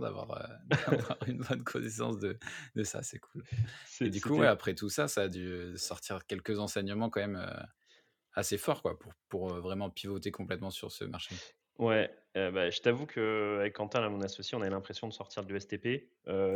d'avoir, 0.85 1.17
une 1.27 1.39
bonne 1.39 1.63
connaissance 1.63 2.19
de 2.19 2.37
de 2.75 2.83
ça, 2.83 3.03
c'est 3.03 3.19
cool 3.19 3.45
et 4.03 4.09
du 4.09 4.21
coup, 4.21 4.37
ouais, 4.39 4.47
après 4.47 4.75
tout 4.75 4.89
ça, 4.89 5.07
ça 5.07 5.23
a 5.23 5.27
dû 5.29 5.73
sortir 5.77 6.25
quelques 6.27 6.59
enseignements 6.59 7.09
quand 7.09 7.21
même, 7.21 7.37
assez 8.33 8.57
forts, 8.57 8.81
quoi, 8.81 8.97
pour 8.99 9.13
pour, 9.29 9.49
vraiment 9.59 9.89
pivoter 9.89 10.31
complètement 10.31 10.71
sur 10.71 10.91
ce 10.91 11.03
marché. 11.05 11.41
Ouais, 11.77 12.11
heu, 12.35 12.51
bah, 12.51 12.69
je 12.69 12.81
t'avoue 12.81 13.05
qu'avec 13.05 13.73
Quentin, 13.73 14.01
là, 14.01 14.09
mon 14.09 14.19
associé, 14.21 14.57
on 14.57 14.61
a 14.61 14.69
l'impression 14.69 15.07
de 15.07 15.13
sortir 15.13 15.45
de 15.45 15.53
l'ESTP, 15.53 16.11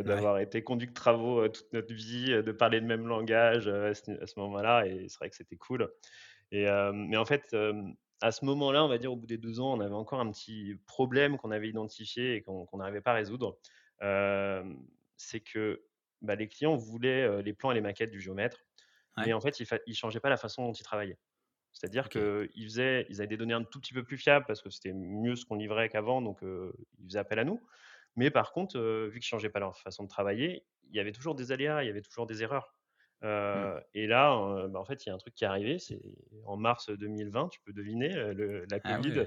Ouais. 0.06 0.28
d'avoir 0.30 0.40
été 0.40 0.64
conduit 0.64 0.88
de 0.88 0.94
travaux, 0.94 1.48
toute 1.48 1.72
notre 1.72 1.94
vie, 1.94 2.26
de 2.44 2.52
parler 2.52 2.80
le 2.82 2.86
même 2.86 3.08
langage, 3.08 3.68
à 3.70 3.94
ce 3.94 4.34
moment-là 4.40 4.86
et 4.86 5.08
c'est 5.08 5.18
vrai 5.20 5.30
que 5.30 5.36
c'était 5.36 5.56
cool 5.56 5.94
et 6.52 6.66
mais 6.94 7.18
en 7.18 7.26
fait, 7.26 7.56
à 8.22 8.32
ce 8.34 8.46
moment-là, 8.46 8.84
on 8.86 8.90
va 8.90 8.98
dire 9.00 9.14
au 9.14 9.18
bout 9.18 9.28
des 9.28 9.38
2 9.40 9.60
ans, 9.62 9.74
on 9.78 9.82
avait 9.82 9.94
encore 9.96 10.20
un 10.22 10.32
petit 10.32 10.76
problème 10.88 11.38
qu'on 11.38 11.52
avait 11.52 11.70
identifié 11.70 12.36
et 12.36 12.44
qu'on 12.44 12.68
n'arrivait 12.78 13.02
pas 13.02 13.12
à 13.12 13.16
résoudre. 13.16 13.60
C'est 15.18 15.42
que, 15.42 15.86
bah, 16.22 16.36
les 16.36 16.48
clients 16.48 16.76
voulaient, 16.78 17.42
les 17.44 17.54
plans 17.54 17.72
et 17.72 17.76
les 17.76 17.82
maquettes 17.82 18.12
du 18.12 18.22
géomètre, 18.22 18.66
mais 19.18 19.34
Ouais. 19.34 19.34
en 19.34 19.42
fait, 19.42 19.60
ils 19.62 19.68
ils 19.88 19.96
changeaient 19.96 20.20
pas 20.22 20.30
la 20.30 20.38
façon 20.38 20.66
dont 20.68 20.74
ils 20.74 20.84
travaillaient. 20.84 21.20
C'est-à-dire 21.74 22.10
qu'ils 22.10 22.50
faisaient 22.66 23.06
ils 23.10 23.20
avaient 23.22 23.28
des 23.28 23.38
données 23.38 23.54
un 23.56 23.64
tout 23.64 23.80
petit 23.82 23.94
peu 23.94 24.04
plus 24.04 24.18
fiables 24.18 24.46
parce 24.48 24.62
que 24.62 24.70
c'était 24.70 24.94
mieux 24.94 25.36
ce 25.36 25.46
qu'on 25.46 25.56
livrait 25.56 25.90
qu'avant, 25.90 26.22
donc 26.22 26.40
ils 26.44 27.06
faisaient 27.08 27.20
appel 27.20 27.40
à 27.40 27.44
nous. 27.46 27.62
Mais 28.16 28.30
par 28.32 28.52
contre, 28.54 28.78
heu, 28.78 29.08
vu 29.08 29.20
qu'ils 29.20 29.28
changeaient 29.28 29.50
pas 29.50 29.60
leur 29.60 29.78
façon 29.78 30.04
de 30.04 30.10
travailler, 30.10 30.66
il 30.90 30.96
y 30.96 31.00
avait 31.00 31.12
toujours 31.14 31.36
des 31.36 31.52
aléas, 31.52 31.84
il 31.84 31.88
y 31.88 31.90
avait 31.90 32.02
toujours 32.02 32.28
des 32.28 32.44
erreurs. 32.44 32.76
Mmh. 33.54 33.74
Et 33.94 34.08
là, 34.08 34.68
bah, 34.70 34.80
en 34.80 34.86
fait, 34.86 35.06
il 35.06 35.10
y 35.10 35.12
a 35.12 35.16
un 35.16 35.18
truc 35.18 35.34
qui 35.34 35.46
est 35.46 35.48
arrivé, 35.48 35.80
c'est 35.80 36.02
en 36.46 36.58
mars 36.58 36.90
2020, 36.90 37.50
tu 37.50 37.60
peux 37.62 37.74
deviner, 37.74 38.10
le 38.34 38.66
la 38.66 38.80
Ah 38.84 39.00
covid. 39.00 39.26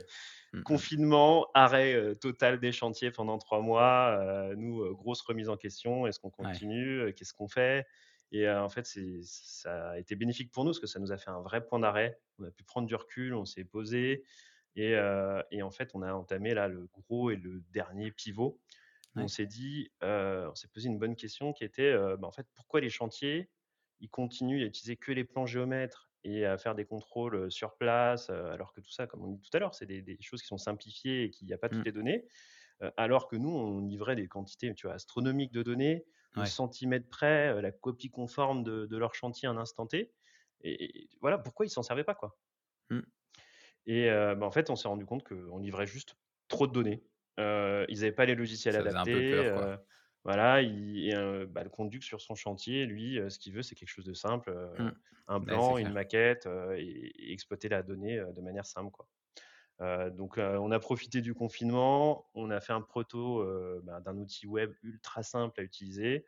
Mmh 0.52 0.64
mh. 0.70 0.86
confinement, 0.86 1.48
arrêt, 1.54 2.16
total 2.16 2.60
des 2.60 2.72
chantiers 2.72 3.10
pendant 3.12 3.38
3 3.38 3.60
mois, 3.62 4.52
nous, 4.56 4.94
grosse 4.96 5.22
remise 5.22 5.48
en 5.48 5.56
question. 5.56 6.06
Est-ce 6.06 6.20
qu'on 6.20 6.30
continue? 6.30 7.12
Qu'est-ce 7.14 7.34
qu'on 7.34 7.48
fait? 7.48 7.86
Et 8.32 8.48
en 8.50 8.68
fait, 8.68 8.86
ça 9.22 9.90
a 9.92 9.98
été 9.98 10.16
bénéfique 10.16 10.50
pour 10.52 10.64
nous 10.64 10.70
parce 10.70 10.80
que 10.80 10.86
ça 10.86 10.98
nous 10.98 11.12
a 11.12 11.18
fait 11.18 11.30
un 11.30 11.40
vrai 11.42 11.64
point 11.64 11.78
d'arrêt. 11.78 12.20
On 12.38 12.44
a 12.44 12.50
pu 12.50 12.64
prendre 12.64 12.88
du 12.88 12.94
recul, 12.94 13.34
on 13.34 13.44
s'est 13.44 13.64
posé 13.64 14.24
et 14.74 14.96
en 14.98 15.70
fait, 15.70 15.90
on 15.94 16.02
a 16.02 16.12
entamé 16.12 16.54
là 16.54 16.68
le 16.68 16.86
gros 16.86 17.30
et 17.30 17.36
le 17.36 17.62
dernier 17.70 18.10
pivot 18.12 18.60
on 19.18 19.28
s'est 19.28 19.46
dit, 19.46 19.90
on 20.02 20.54
s'est 20.54 20.68
posé 20.68 20.88
une 20.88 20.98
bonne 20.98 21.16
question 21.16 21.52
qui 21.52 21.64
était, 21.64 21.94
bah, 22.18 22.28
en 22.28 22.32
fait, 22.32 22.46
pourquoi 22.54 22.80
les 22.80 22.90
chantiers, 22.90 23.50
ils 24.00 24.10
continuent 24.10 24.62
à 24.62 24.66
utiliser 24.66 24.96
que 24.96 25.10
les 25.12 25.24
plans 25.24 25.46
géomètres 25.46 26.10
et 26.22 26.44
à 26.44 26.58
faire 26.58 26.74
des 26.74 26.84
contrôles 26.84 27.50
sur 27.50 27.76
place, 27.76 28.28
alors 28.30 28.72
que 28.74 28.80
tout 28.80 28.90
ça, 28.90 29.06
comme 29.06 29.24
on 29.24 29.28
dit 29.32 29.40
tout 29.40 29.56
à 29.56 29.60
l'heure, 29.60 29.74
c'est 29.74 29.86
des, 29.86 30.02
des 30.02 30.18
choses 30.20 30.42
qui 30.42 30.48
sont 30.48 30.58
simplifiées 30.58 31.24
et 31.24 31.30
qu'il 31.30 31.46
n'y 31.46 31.54
a 31.54 31.58
pas 31.58 31.70
toutes 31.70 31.78
Mmh. 31.78 31.86
les 31.86 31.92
données. 31.92 32.26
alors 32.96 33.28
que 33.28 33.36
nous, 33.36 33.50
on 33.50 33.80
livrait 33.80 34.16
des 34.16 34.28
quantités 34.28 34.74
tu 34.74 34.86
vois, 34.86 34.94
astronomiques 34.96 35.52
de 35.52 35.62
données, 35.62 36.04
au 36.34 36.44
Ouais. 36.44 36.46
centimètre 36.46 37.08
près, 37.08 37.60
la 37.62 37.72
copie 37.72 38.10
conforme 38.10 38.62
de, 38.64 38.86
de 38.86 38.96
leur 38.98 39.14
chantier 39.14 39.48
à 39.48 39.52
un 39.52 39.56
instant 39.58 39.86
T. 39.86 40.12
Et, 40.62 41.02
et 41.04 41.10
voilà 41.20 41.38
pourquoi 41.38 41.66
ils 41.66 41.70
s'en 41.70 41.82
servaient 41.82 42.04
pas, 42.04 42.14
quoi? 42.14 42.38
Mmh. 42.90 43.00
Et 43.86 44.10
bah, 44.10 44.46
en 44.46 44.50
fait, 44.50 44.70
on 44.70 44.76
s'est 44.76 44.88
rendu 44.88 45.06
compte 45.06 45.24
qu'on 45.24 45.58
livrait 45.58 45.86
juste 45.86 46.16
trop 46.48 46.66
de 46.66 46.72
données. 46.72 47.04
Ils 47.38 47.44
n'avaient 48.00 48.12
pas 48.12 48.26
les 48.26 48.34
logiciels 48.34 48.76
Ça 48.76 48.84
adaptés, 48.86 49.20
peur, 49.22 49.78
voilà, 50.24 50.62
il 50.62 51.08
et 51.10 51.46
bah, 51.46 51.64
le 51.64 51.70
conduc 51.70 52.02
sur 52.04 52.20
son 52.20 52.34
chantier, 52.34 52.86
lui, 52.86 53.18
ce 53.30 53.38
qu'il 53.38 53.54
veut, 53.54 53.62
c'est 53.62 53.74
quelque 53.76 53.88
chose 53.90 54.04
de 54.06 54.14
simple, 54.14 54.52
Mmh. 54.78 54.92
un 55.28 55.40
plan, 55.42 55.78
une 55.78 55.92
clair. 55.92 55.92
maquette, 55.92 56.46
et 56.76 57.28
et 57.30 57.32
exploiter 57.32 57.68
la 57.68 57.82
donnée, 57.82 58.18
de 58.34 58.40
manière 58.42 58.66
simple, 58.66 58.90
quoi. 58.90 59.08
Heu, 59.80 60.10
donc 60.10 60.38
heu, 60.38 60.58
on 60.58 60.70
a 60.70 60.78
profité 60.80 61.20
du 61.22 61.34
confinement, 61.34 62.30
on 62.34 62.50
a 62.50 62.60
fait 62.60 62.72
un 62.72 62.80
proto, 62.82 63.42
heu, 63.42 63.80
bah, 63.84 64.00
d'un 64.00 64.16
outil 64.18 64.46
web 64.46 64.72
ultra 64.82 65.22
simple 65.22 65.60
à 65.60 65.62
utiliser, 65.64 66.26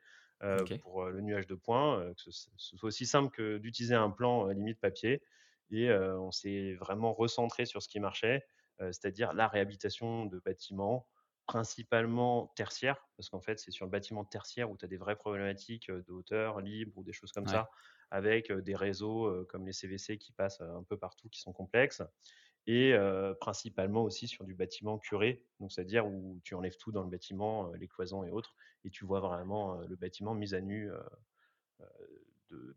pour, 0.80 1.06
le 1.06 1.20
nuage 1.20 1.46
de 1.48 1.54
points, 1.56 2.12
que 2.14 2.20
ce 2.30 2.30
ce 2.56 2.76
soit 2.76 2.86
aussi 2.88 3.06
simple 3.06 3.30
que 3.30 3.58
d'utiliser 3.58 3.94
un 3.96 4.10
plan, 4.10 4.46
limite 4.48 4.78
papier 4.80 5.22
et 5.70 5.90
on 5.92 6.30
s'est 6.30 6.74
vraiment 6.74 7.12
recentré 7.12 7.66
sur 7.66 7.82
ce 7.82 7.88
qui 7.88 8.00
marchait, 8.00 8.46
c'est-à-dire 8.80 9.32
la 9.34 9.48
réhabilitation 9.48 10.26
de 10.26 10.38
bâtiments, 10.38 11.08
principalement 11.46 12.52
tertiaires, 12.56 13.08
parce 13.16 13.28
qu'en 13.30 13.40
fait, 13.40 13.58
c'est 13.58 13.70
sur 13.72 13.84
le 13.86 13.90
bâtiment 13.90 14.24
tertiaire 14.24 14.70
où 14.70 14.76
tu 14.76 14.84
as 14.84 14.88
des 14.88 14.96
vraies 14.98 15.16
problématiques, 15.16 15.90
de 15.90 16.12
hauteur 16.12 16.60
libre 16.60 16.92
ou 16.96 17.02
des 17.04 17.12
choses 17.12 17.32
comme 17.32 17.46
Ouais. 17.46 17.58
ça, 17.58 17.68
avec, 18.10 18.52
des 18.52 18.76
réseaux, 18.76 19.44
comme 19.48 19.66
les 19.66 19.72
CVC 19.72 20.18
qui 20.18 20.32
passent, 20.32 20.60
un 20.60 20.84
peu 20.84 20.96
partout, 20.98 21.28
qui 21.28 21.40
sont 21.40 21.52
complexes 21.52 22.02
et 22.68 22.94
principalement 23.40 24.04
aussi 24.04 24.28
sur 24.28 24.44
du 24.44 24.54
bâtiment 24.54 24.98
curé, 24.98 25.42
donc 25.58 25.72
c'est-à-dire 25.72 26.06
où 26.06 26.38
tu 26.44 26.54
enlèves 26.54 26.76
tout 26.76 26.92
dans 26.92 27.02
le 27.02 27.10
bâtiment, 27.10 27.72
les 27.72 27.88
cloisons 27.88 28.22
et 28.24 28.30
autres 28.30 28.54
et 28.84 28.90
tu 28.90 29.04
vois 29.04 29.20
vraiment, 29.20 29.76
le 29.80 29.96
bâtiment 29.96 30.34
mis 30.34 30.54
à 30.54 30.60
nu, 30.60 30.90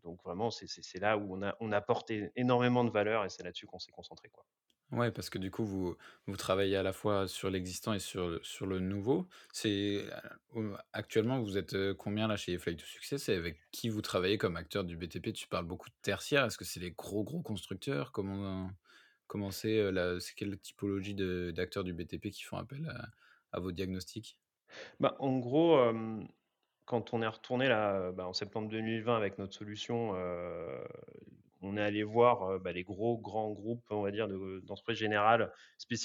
donc 0.02 0.22
vraiment 0.22 0.50
c'est 0.50 0.98
là 0.98 1.16
où 1.18 1.34
on 1.36 1.42
a 1.42 1.56
on 1.60 1.72
apporte 1.72 2.10
énormément 2.36 2.84
de 2.84 2.90
valeur 2.90 3.24
et 3.24 3.30
c'est 3.30 3.42
là-dessus 3.42 3.66
qu'on 3.66 3.78
s'est 3.78 3.92
concentré, 3.92 4.28
quoi. 4.28 4.46
Ouais, 4.90 5.10
parce 5.10 5.30
que 5.30 5.38
du 5.38 5.50
coup, 5.50 5.64
vous 5.64 5.96
travaillez 6.36 6.76
à 6.76 6.82
la 6.82 6.92
fois 6.92 7.26
sur 7.26 7.48
l'existant 7.48 7.94
et 7.94 7.98
sur 7.98 8.44
sur 8.44 8.66
le 8.66 8.78
nouveau. 8.78 9.26
Actuellement, 10.92 11.40
vous 11.40 11.56
êtes, 11.56 11.74
combien 11.94 12.28
là 12.28 12.36
chez 12.36 12.58
Flight 12.58 12.78
to 12.78 12.84
Success? 12.84 13.28
Et 13.28 13.34
avec 13.34 13.58
qui 13.70 13.88
vous 13.88 14.02
travaillez 14.02 14.38
comme 14.38 14.56
acteur 14.56 14.84
du 14.84 14.96
BTP? 14.96 15.32
Tu 15.32 15.48
parles 15.48 15.66
beaucoup 15.66 15.88
de 15.88 15.94
tertiaire. 16.02 16.44
Est-ce 16.44 16.58
que 16.58 16.64
c'est 16.64 16.80
les 16.80 16.92
gros, 16.92 17.24
gros 17.24 17.42
constructeurs? 17.42 18.12
Comment 19.32 19.50
c'est, 19.50 19.80
quelle 20.36 20.58
typologie 20.60 21.14
d'acteurs 21.54 21.84
du 21.84 21.94
BTP 21.94 22.28
qui 22.30 22.42
font 22.42 22.58
appel 22.58 22.86
à 22.88 23.08
à 23.54 23.60
vos 23.60 23.72
diagnostics? 23.72 24.38
Bah, 25.00 25.16
en 25.18 25.38
gros, 25.38 25.78
quand 26.84 27.14
on 27.14 27.22
est 27.22 27.26
retourné 27.26 27.68
là, 27.68 28.12
bah, 28.12 28.26
en 28.26 28.32
septembre 28.32 28.68
2020 28.68 29.16
avec 29.16 29.38
notre 29.38 29.54
solution, 29.54 30.12
on 31.60 31.76
est 31.76 31.82
allé 31.82 32.02
voir, 32.02 32.58
bah, 32.60 32.72
les 32.72 32.82
gros 32.84 33.18
grands 33.18 33.52
groupes, 33.52 33.86
on 33.90 34.02
va 34.02 34.10
dire, 34.10 34.28
de 34.28 34.60
d'entreprises 34.64 34.98
générales 34.98 35.52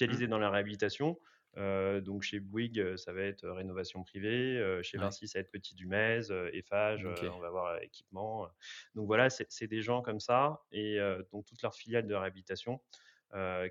Mmh. 0.06 0.22
spécialisées 0.22 0.28
dans 0.28 0.38
la 0.40 0.50
réhabilitation. 0.50 1.20
Donc 1.56 2.22
chez 2.22 2.40
Bouygues, 2.40 2.98
ça 2.98 3.14
va 3.14 3.22
être 3.24 3.48
rénovation 3.50 4.04
privée, 4.04 4.80
chez 4.84 4.98
Ouais. 4.98 4.98
Vinci, 5.00 5.28
ça 5.28 5.40
va 5.40 5.42
être 5.42 5.52
Petit 5.52 5.74
Dumez, 5.76 6.22
Eiffage, 6.54 7.06
OK. 7.06 7.34
on 7.34 7.40
va 7.40 7.50
voir 7.50 7.82
équipement, 7.82 8.48
donc 8.94 9.08
voilà, 9.08 9.30
c'est 9.30 9.68
des 9.68 9.82
gens 9.82 10.02
comme 10.04 10.20
ça 10.20 10.62
et 10.72 11.00
donc 11.32 11.46
toutes 11.46 11.62
leurs 11.64 11.74
filiales 11.76 12.06
de 12.08 12.14
réhabilitation, 12.14 12.80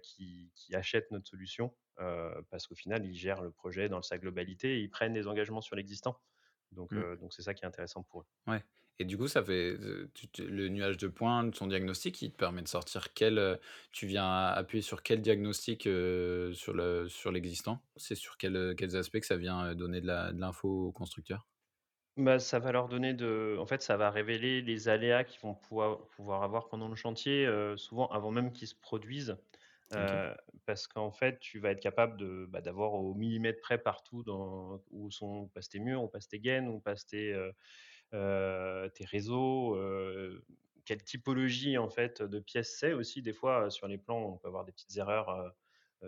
qui 0.03 0.53
qui 0.55 0.75
achètent 0.75 1.11
notre 1.11 1.29
solution, 1.29 1.75
heu, 2.01 2.45
parce 2.51 2.67
qu'au 2.67 2.75
final, 2.75 3.05
ils 3.07 3.15
gèrent 3.15 3.43
le 3.43 3.51
projet 3.53 3.89
dans 3.89 4.03
sa 4.03 4.19
globalité 4.19 4.79
et 4.79 4.81
ils 4.83 4.91
prennent 4.91 5.13
des 5.15 5.27
engagements 5.29 5.61
sur 5.63 5.77
l'existant. 5.77 6.21
Donc 6.73 6.91
Mmh. 6.91 7.07
heu, 7.07 7.17
donc 7.17 7.33
c'est 7.35 7.43
ça 7.43 7.55
qui 7.55 7.65
est 7.65 7.69
intéressant 7.69 8.03
pour 8.05 8.23
eux. 8.23 8.27
Ouais 8.47 8.65
et 8.99 9.05
du 9.05 9.19
coup, 9.19 9.29
ça 9.29 9.45
fait, 9.45 9.77
tu 10.15 10.27
le 10.47 10.69
nuage 10.71 10.97
de 10.97 11.07
points, 11.09 11.51
ton 11.51 11.67
diagnostic, 11.67 12.23
il 12.23 12.33
te 12.33 12.37
permet 12.39 12.63
de 12.63 12.69
sortir 12.69 13.13
quel, 13.13 13.61
tu 13.93 14.07
viens 14.07 14.47
appuyer 14.47 14.81
sur 14.81 15.03
quel 15.03 15.21
diagnostic, 15.21 15.83
sur 15.83 16.73
le 16.73 17.07
sur 17.11 17.31
l'existant? 17.31 17.85
C'est 17.97 18.15
sur 18.15 18.39
quels, 18.39 18.57
heu, 18.57 18.75
quels 18.75 18.97
aspects 18.97 19.21
que 19.21 19.27
ça 19.27 19.37
vient, 19.37 19.75
donner 19.75 20.01
de 20.01 20.07
la 20.07 20.33
de 20.33 20.41
l'info 20.41 20.87
aux 20.87 20.93
constructeurs? 20.93 21.47
Bah, 22.16 22.38
ça 22.38 22.58
va 22.58 22.73
leur 22.73 22.88
donner 22.88 23.12
de 23.12 23.56
en 23.61 23.66
fait, 23.66 23.82
ça 23.82 23.99
va 23.99 24.11
révéler 24.11 24.62
les 24.62 24.88
aléas 24.88 25.23
qu'ils 25.25 25.40
vont 25.40 25.54
pouvoir 25.54 26.08
pouvoir 26.08 26.42
avoir 26.42 26.68
pendant 26.68 26.88
le 26.88 26.94
chantier, 26.96 27.46
souvent 27.76 28.06
avant 28.08 28.30
même 28.30 28.52
qu'ils 28.52 28.68
se 28.68 28.75
produisent. 28.75 29.37
OK. 29.96 30.26
Parce 30.64 30.88
qu'en 30.88 31.11
fait, 31.12 31.38
tu 31.40 31.58
vas 31.61 31.70
être 31.73 31.80
capable 31.80 32.16
de, 32.18 32.46
bah, 32.49 32.61
d'avoir 32.62 32.94
au 32.94 33.14
millimètre 33.14 33.61
près 33.61 33.78
partout 33.78 34.23
dans 34.23 34.82
où 34.90 35.11
sont 35.11 35.49
passent 35.49 35.68
tes 35.68 35.78
murs, 35.78 36.02
où 36.02 36.08
passent 36.08 36.28
tes 36.28 36.40
gaines, 36.40 36.68
où 36.68 36.80
passent 36.80 37.06
tes, 37.06 37.35
tes 38.12 39.04
réseaux, 39.04 39.78
quelle 40.87 41.02
typologie 41.04 41.76
en 41.78 41.90
fait 41.90 42.23
de 42.23 42.38
pièces 42.40 42.76
c'est 42.78 42.92
aussi. 42.94 43.23
Des 43.23 43.32
fois, 43.35 43.70
sur 43.70 43.88
les 43.88 43.99
plans, 43.99 44.18
on 44.23 44.38
peut 44.38 44.49
avoir 44.49 44.64
des 44.64 44.73
petites 44.73 44.96
erreurs, 44.96 45.52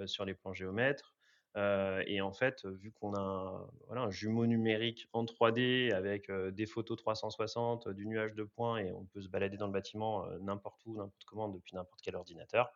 sur 0.06 0.24
les 0.24 0.34
plans 0.34 0.54
géomètres. 0.54 1.17
Et 1.57 2.21
en 2.21 2.33
fait, 2.33 2.67
vu 2.67 2.93
qu'on 2.93 3.14
a 3.14 3.21
un 3.21 3.71
voilà, 3.87 4.02
un 4.02 4.11
jumeau 4.11 4.47
numérique 4.47 5.09
en 5.12 5.25
3D 5.25 5.93
avec, 5.93 6.31
des 6.31 6.67
photos 6.67 6.97
360, 6.97 7.88
du 7.88 8.07
nuage 8.07 8.35
de 8.35 8.45
points 8.45 8.78
et 8.78 8.93
on 8.93 9.05
peut 9.07 9.21
se 9.21 9.28
balader 9.28 9.57
dans 9.57 9.67
le 9.67 9.73
bâtiment, 9.73 10.26
n'importe 10.40 10.85
où, 10.87 10.97
n'importe 10.97 11.25
comment, 11.25 11.49
depuis 11.49 11.75
n'importe 11.75 12.00
quel 12.02 12.14
ordinateur, 12.17 12.73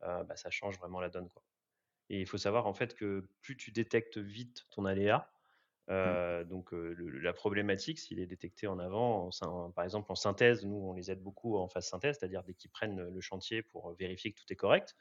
bah, 0.00 0.36
ça 0.36 0.50
change 0.50 0.78
vraiment 0.78 1.00
la 1.00 1.10
donne, 1.10 1.28
quoi. 1.28 1.44
Et 2.10 2.20
il 2.20 2.26
faut 2.26 2.38
savoir 2.38 2.66
en 2.66 2.74
fait 2.74 2.94
que 2.94 3.28
plus 3.40 3.56
tu 3.56 3.72
détectes 3.72 4.18
vite 4.18 4.66
ton 4.70 4.84
aléa, 4.84 5.30
Mmh. 5.88 6.44
donc 6.44 6.72
le 6.72 7.10
la 7.10 7.34
problématique, 7.34 7.98
s'il 7.98 8.18
est 8.18 8.26
détecté 8.26 8.66
en 8.66 8.78
avant, 8.78 9.28
en 9.42 9.70
par 9.70 9.84
exemple 9.84 10.10
en 10.10 10.14
synthèse, 10.14 10.64
nous 10.64 10.76
on 10.76 10.94
les 10.94 11.10
aide 11.10 11.22
beaucoup 11.22 11.58
en 11.58 11.68
phase 11.68 11.86
synthèse, 11.86 12.16
c'est-à-dire 12.18 12.42
dès 12.42 12.54
qu'ils 12.54 12.70
prennent 12.70 13.06
le 13.08 13.20
chantier 13.20 13.62
pour 13.62 13.92
vérifier 13.92 14.32
que 14.32 14.40
tout 14.40 14.50
est 14.50 14.56
correct. 14.56 14.96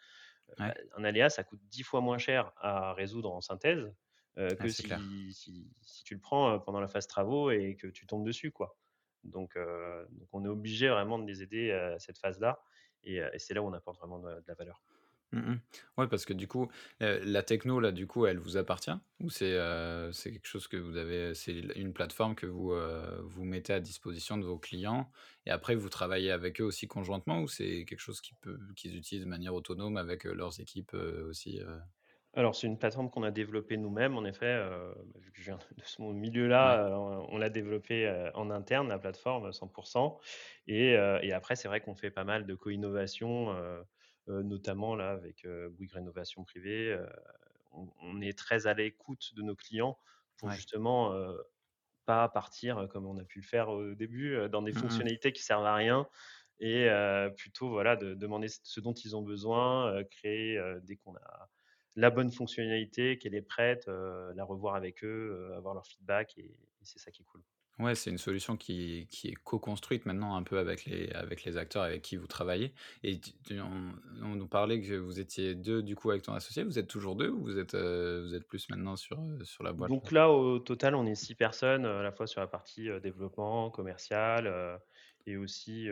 Bah, 0.47 0.55
Ouais. 0.59 0.73
un 0.95 1.03
aléa, 1.03 1.29
ça 1.29 1.43
coûte 1.43 1.62
10 1.69 1.83
fois 1.83 2.01
moins 2.01 2.17
cher 2.17 2.53
à 2.57 2.93
résoudre 2.93 3.31
en 3.33 3.41
synthèse, 3.41 3.93
heu, 4.38 4.55
Ouais, 4.59 4.67
que 4.69 4.71
si 4.71 5.31
si 5.33 5.71
si 5.81 6.03
tu 6.03 6.13
le 6.15 6.19
prends, 6.21 6.59
pendant 6.59 6.79
la 6.81 6.88
phase 6.88 7.07
travaux 7.07 7.51
et 7.51 7.75
que 7.77 7.88
tu 7.88 8.05
tombes 8.07 8.25
dessus, 8.25 8.51
quoi. 8.51 8.77
Donc 9.23 9.57
donc 9.57 10.29
on 10.33 10.43
est 10.45 10.47
obligé 10.50 10.89
vraiment 10.89 11.19
de 11.19 11.25
les 11.27 11.41
aider 11.43 11.71
à 11.71 12.00
cette 12.00 12.17
phase-là 12.19 12.62
et 13.03 13.21
c'est 13.39 13.53
là 13.53 13.62
où 13.63 13.67
on 13.67 13.73
apporte 13.73 14.00
vraiment 14.00 14.19
de 14.19 14.35
de 14.35 14.43
la 14.47 14.53
valeur. 14.55 14.83
Mmh 15.33 15.39
mh. 15.53 15.59
Ouais, 15.97 16.07
parce 16.07 16.25
que 16.25 16.33
du 16.33 16.47
coup, 16.47 16.69
la 16.99 17.41
techno 17.43 17.79
là, 17.79 17.91
du 17.91 18.05
coup, 18.07 18.25
elle 18.27 18.37
vous 18.37 18.55
appartient? 18.57 18.91
Ou 19.19 19.29
c'est, 19.31 19.49
quelque 20.31 20.45
chose 20.47 20.67
que 20.67 20.77
vous 20.77 20.95
avez 20.97 21.33
c'est 21.33 21.53
une 21.75 21.93
plateforme 21.93 22.35
que 22.35 22.45
vous, 22.45 22.73
vous 23.23 23.43
mettez 23.43 23.73
à 23.73 23.79
disposition 23.79 24.37
de 24.37 24.45
vos 24.45 24.59
clients 24.59 25.11
et 25.45 25.49
après 25.51 25.75
vous 25.75 25.89
travaillez 25.89 26.29
avec 26.31 26.61
eux 26.61 26.63
aussi 26.65 26.87
conjointement 26.87 27.41
ou 27.41 27.47
c'est 27.47 27.85
quelque 27.85 27.99
chose 27.99 28.21
qui 28.21 28.35
peut 28.35 28.59
qu'ils 28.75 28.95
utilisent 28.95 29.23
de 29.23 29.29
manière 29.29 29.55
autonome 29.55 29.97
avec, 29.97 30.25
leurs 30.25 30.59
équipes, 30.59 30.93
aussi? 30.93 31.59
Alors 32.35 32.55
c'est 32.55 32.65
une 32.67 32.79
plateforme 32.79 33.11
qu'on 33.11 33.21
a 33.23 33.29
développée 33.31 33.77
nous-mêmes 33.77 34.17
en 34.17 34.25
effet, 34.25 34.59
vu 35.15 35.31
que 35.31 35.39
je 35.39 35.43
viens 35.45 35.57
de 35.77 35.83
ce 35.83 36.01
Ouais, 36.61 36.77
milieu-là, 36.81 36.97
on 37.29 37.37
l'a 37.37 37.49
développée, 37.51 38.09
en 38.33 38.49
interne 38.49 38.89
la 38.89 38.97
plateforme, 38.97 39.51
100 39.53 40.19
et 40.67 40.95
heu 40.95 41.19
et 41.21 41.31
après 41.31 41.55
c'est 41.55 41.67
vrai 41.67 41.79
qu'on 41.81 41.95
fait 41.95 42.09
pas 42.11 42.23
mal 42.23 42.47
de 42.47 42.55
co-innovation, 42.55 43.51
notamment 44.27 44.96
là 44.96 45.12
avec, 45.12 45.46
Bouygues 45.72 45.94
Rénovation 45.94 46.44
Privée, 46.44 46.98
on 47.72 47.92
on 48.01 48.22
est 48.22 48.38
très 48.38 48.68
à 48.68 48.74
l'écoute 48.74 49.34
de 49.36 49.42
nos 49.44 49.56
clients 49.56 49.98
pour 50.38 50.50
ouais. 50.50 50.63
justement, 50.92 51.13
pas 52.06 52.30
partir, 52.30 52.88
comme 52.92 53.06
on 53.08 53.18
a 53.20 53.25
pu 53.25 53.39
le 53.42 53.46
faire 53.46 53.70
au 53.70 53.96
début, 53.96 54.50
dans 54.50 54.62
des 54.63 54.74
Mmh 54.74 54.82
mh. 54.89 55.03
fonctionnalités 55.03 55.32
qui 55.34 55.44
servent 55.44 55.65
à 55.65 55.75
rien 55.75 56.08
et 56.60 56.89
plutôt 57.38 57.70
voilà 57.70 57.96
de 57.98 58.13
demander 58.15 58.48
ce 58.50 58.80
dont 58.82 58.94
ils 58.94 59.15
ont 59.15 59.24
besoin, 59.24 60.03
créer, 60.06 60.62
dès 60.84 60.98
qu'on 60.98 61.15
a 61.18 61.50
la 61.96 62.10
bonne 62.12 62.32
fonctionnalité, 62.32 63.18
qu'elle 63.20 63.36
est 63.36 63.42
prête, 63.44 63.88
la 63.88 64.44
revoir 64.46 64.75
avec 64.75 65.03
eux, 65.03 65.53
avoir 65.56 65.74
leur 65.75 65.88
feedback 65.88 66.38
et 66.38 66.58
et 66.82 66.86
c'est 66.86 67.00
ça 67.00 67.12
qui 67.12 67.22
est 67.24 67.25
cool. 67.25 67.44
Ouais, 67.80 67.96
c'est 67.96 68.12
une 68.12 68.20
solution 68.20 68.56
qui 68.56 69.08
qui 69.10 69.30
est 69.30 69.34
co-construite 69.34 70.06
maintenant 70.06 70.36
un 70.36 70.44
peu 70.44 70.60
avec 70.60 70.86
les 70.86 71.10
avec 71.13 71.44
les 71.44 71.58
acteurs 71.58 71.82
avec 71.82 72.03
qui 72.03 72.18
vous 72.18 72.27
travaillez 72.27 72.72
et 73.01 73.20
tu 73.20 73.32
tu 73.44 73.60
on 73.60 73.96
on 74.22 74.36
nous 74.36 74.48
parlait 74.48 74.80
que 74.80 74.94
vous 74.96 75.20
étiez 75.20 75.56
2 75.56 75.82
du 75.82 75.96
coup 75.96 76.12
avec 76.12 76.22
ton 76.22 76.34
associé. 76.34 76.63
Vous 76.63 76.77
êtes 76.77 76.88
toujours 76.88 77.15
2 77.15 77.30
ou 77.30 77.42
vous 77.42 77.58
êtes, 77.58 77.74
heu, 77.74 78.22
vous 78.27 78.36
êtes 78.36 78.48
plus 78.48 78.70
maintenant 78.70 78.96
sur, 78.96 79.20
heu, 79.24 79.44
sur 79.44 79.63
la 79.63 79.74
boîte? 79.74 79.98
Donc 80.01 80.12
là? 80.12 80.30
au 80.30 80.60
total, 80.60 80.94
on 80.96 81.06
est 81.06 81.15
6 81.15 81.36
personnes, 81.36 81.86
heu, 81.86 81.98
à 82.00 82.03
la 82.03 82.12
fois 82.12 82.27
sur 82.27 82.42
la 82.42 82.48
partie, 82.48 82.89
développement, 83.01 83.72
commercial, 83.72 84.80
et 85.25 85.38
aussi, 85.38 85.88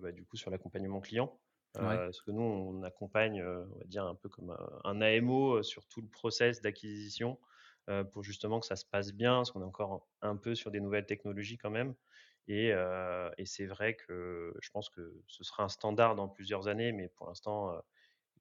bah, 0.00 0.12
du 0.12 0.24
coup 0.24 0.36
sur 0.36 0.50
l'accompagnement 0.50 1.00
client. 1.00 1.38
Parce 1.74 2.22
que 2.22 2.30
nous, 2.30 2.42
on 2.42 2.82
accompagne, 2.82 3.42
on 3.44 3.78
va 3.78 3.84
dire 3.86 4.04
un 4.06 4.14
peu 4.14 4.28
comme, 4.28 4.56
un 4.84 5.00
AMO, 5.00 5.62
sur 5.62 5.86
tout 5.88 6.00
le 6.00 6.08
process 6.08 6.60
d'acquisition, 6.62 7.38
pour 8.12 8.22
justement 8.24 8.60
que 8.60 8.66
ça 8.66 8.76
se 8.76 8.84
passe 8.86 9.12
bien, 9.14 9.36
parce 9.36 9.50
qu'on 9.52 9.62
est 9.62 9.64
encore 9.64 10.08
un 10.22 10.36
peu 10.36 10.54
sur 10.54 10.70
des 10.70 10.80
nouvelles 10.80 11.06
technologies 11.06 11.58
quand 11.58 11.70
même 11.70 11.94
et 12.48 12.70
et 13.38 13.46
c'est 13.46 13.66
vrai 13.66 13.96
que 13.96 14.54
je 14.60 14.70
pense 14.70 14.88
que 14.90 15.22
ce 15.28 15.44
sera 15.44 15.64
un 15.64 15.68
standard 15.68 16.14
dans 16.16 16.28
plusieurs 16.28 16.68
années, 16.68 16.92
mais 16.92 17.08
pour 17.08 17.26
l'instant, 17.28 17.72
heu, 17.74 17.80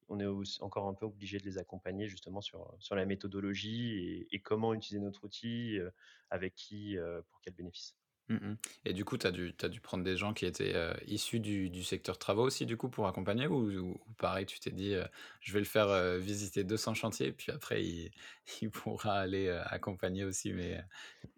on 0.10 0.20
est 0.20 0.62
encore 0.62 0.88
un 0.88 0.94
peu 0.96 1.06
obligé 1.08 1.40
de 1.40 1.46
les 1.46 1.58
accompagner 1.60 2.08
justement 2.10 2.42
sur, 2.42 2.78
la 2.92 3.06
méthodologie 3.06 4.28
et 4.32 4.42
comment 4.42 4.74
utiliser 4.74 5.04
notre 5.04 5.24
outil, 5.26 5.80
avec 6.32 6.56
qui, 6.56 6.98
pour 7.30 7.42
quel 7.42 7.54
bénéfice. 7.56 7.96
Mmh 8.30 8.36
mh. 8.42 8.58
Et 8.86 8.94
du 8.94 9.06
coup, 9.06 9.18
tu 9.18 9.28
as 9.28 9.30
as 9.30 9.70
dû 9.70 9.82
prendre 9.82 10.04
des 10.04 10.18
gens 10.18 10.34
qui 10.34 10.46
étaient, 10.46 10.76
heu, 10.76 10.94
issus 11.08 11.40
du 11.40 11.70
du 11.70 11.84
secteur 11.84 12.18
travaux 12.20 12.44
aussi 12.44 12.66
du 12.66 12.78
coup 12.78 12.90
pour 12.90 13.08
accompagner 13.08 13.48
ou 13.48 14.00
pareil 14.18 14.46
tu 14.46 14.60
t'es 14.60 14.72
dit, 14.72 14.94
heu: 14.94 15.06
«Je 15.42 15.54
vais 15.54 15.60
le 15.60 15.66
faire, 15.66 15.88
heu, 15.90 16.18
visiter 16.18 16.64
200 16.64 16.94
chantiers 16.94 17.32
puis 17.34 17.52
après 17.52 17.84
il 17.84 18.12
il 18.62 18.70
pourra 18.72 19.14
aller, 19.20 19.50
accompagner 19.50 20.24
aussi» 20.24 20.54
mais, 20.54 20.80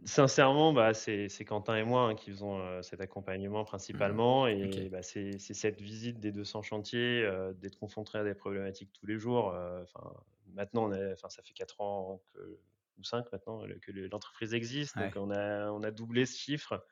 Sincèrement, 0.05 0.72
bah, 0.74 0.93
c'est 0.93 1.27
Quentin 1.46 1.75
et 1.77 1.84
moi, 1.84 2.03
hein, 2.03 2.15
qui 2.15 2.31
faisons, 2.31 2.81
cet 2.84 3.01
accompagnement 3.01 3.63
Mmh. 3.93 4.19
principalement 4.19 4.48
OK. 4.62 4.86
et 4.86 4.89
bah, 4.89 5.01
c'est 5.01 5.38
cette 5.39 5.81
visite 5.81 6.19
des 6.19 6.31
200 6.31 6.62
chantiers, 6.62 7.29
d'être 7.55 7.77
confronté 7.77 8.17
à 8.17 8.24
des 8.24 8.34
problématiques 8.34 8.91
tous 8.93 9.05
les 9.05 9.17
jours, 9.19 9.48
enfin, 9.84 10.13
maintenant 10.48 10.86
on 10.89 10.93
est 10.93 11.15
ça 11.17 11.41
fait 11.43 11.53
4 11.53 11.81
ans 11.81 12.22
que 12.34 12.60
ou 13.00 13.03
5 13.06 13.32
maintenant, 13.32 13.63
que 13.82 13.91
le 13.91 14.08
l'entreprise 14.08 14.53
existe, 14.56 14.98
donc 15.00 15.13
Ouais. 15.13 15.18
on 15.18 15.32
a 15.32 15.72
on 15.72 15.84
a 15.84 15.91
doublé 15.91 16.25
ce 16.27 16.38
chiffre, 16.38 16.86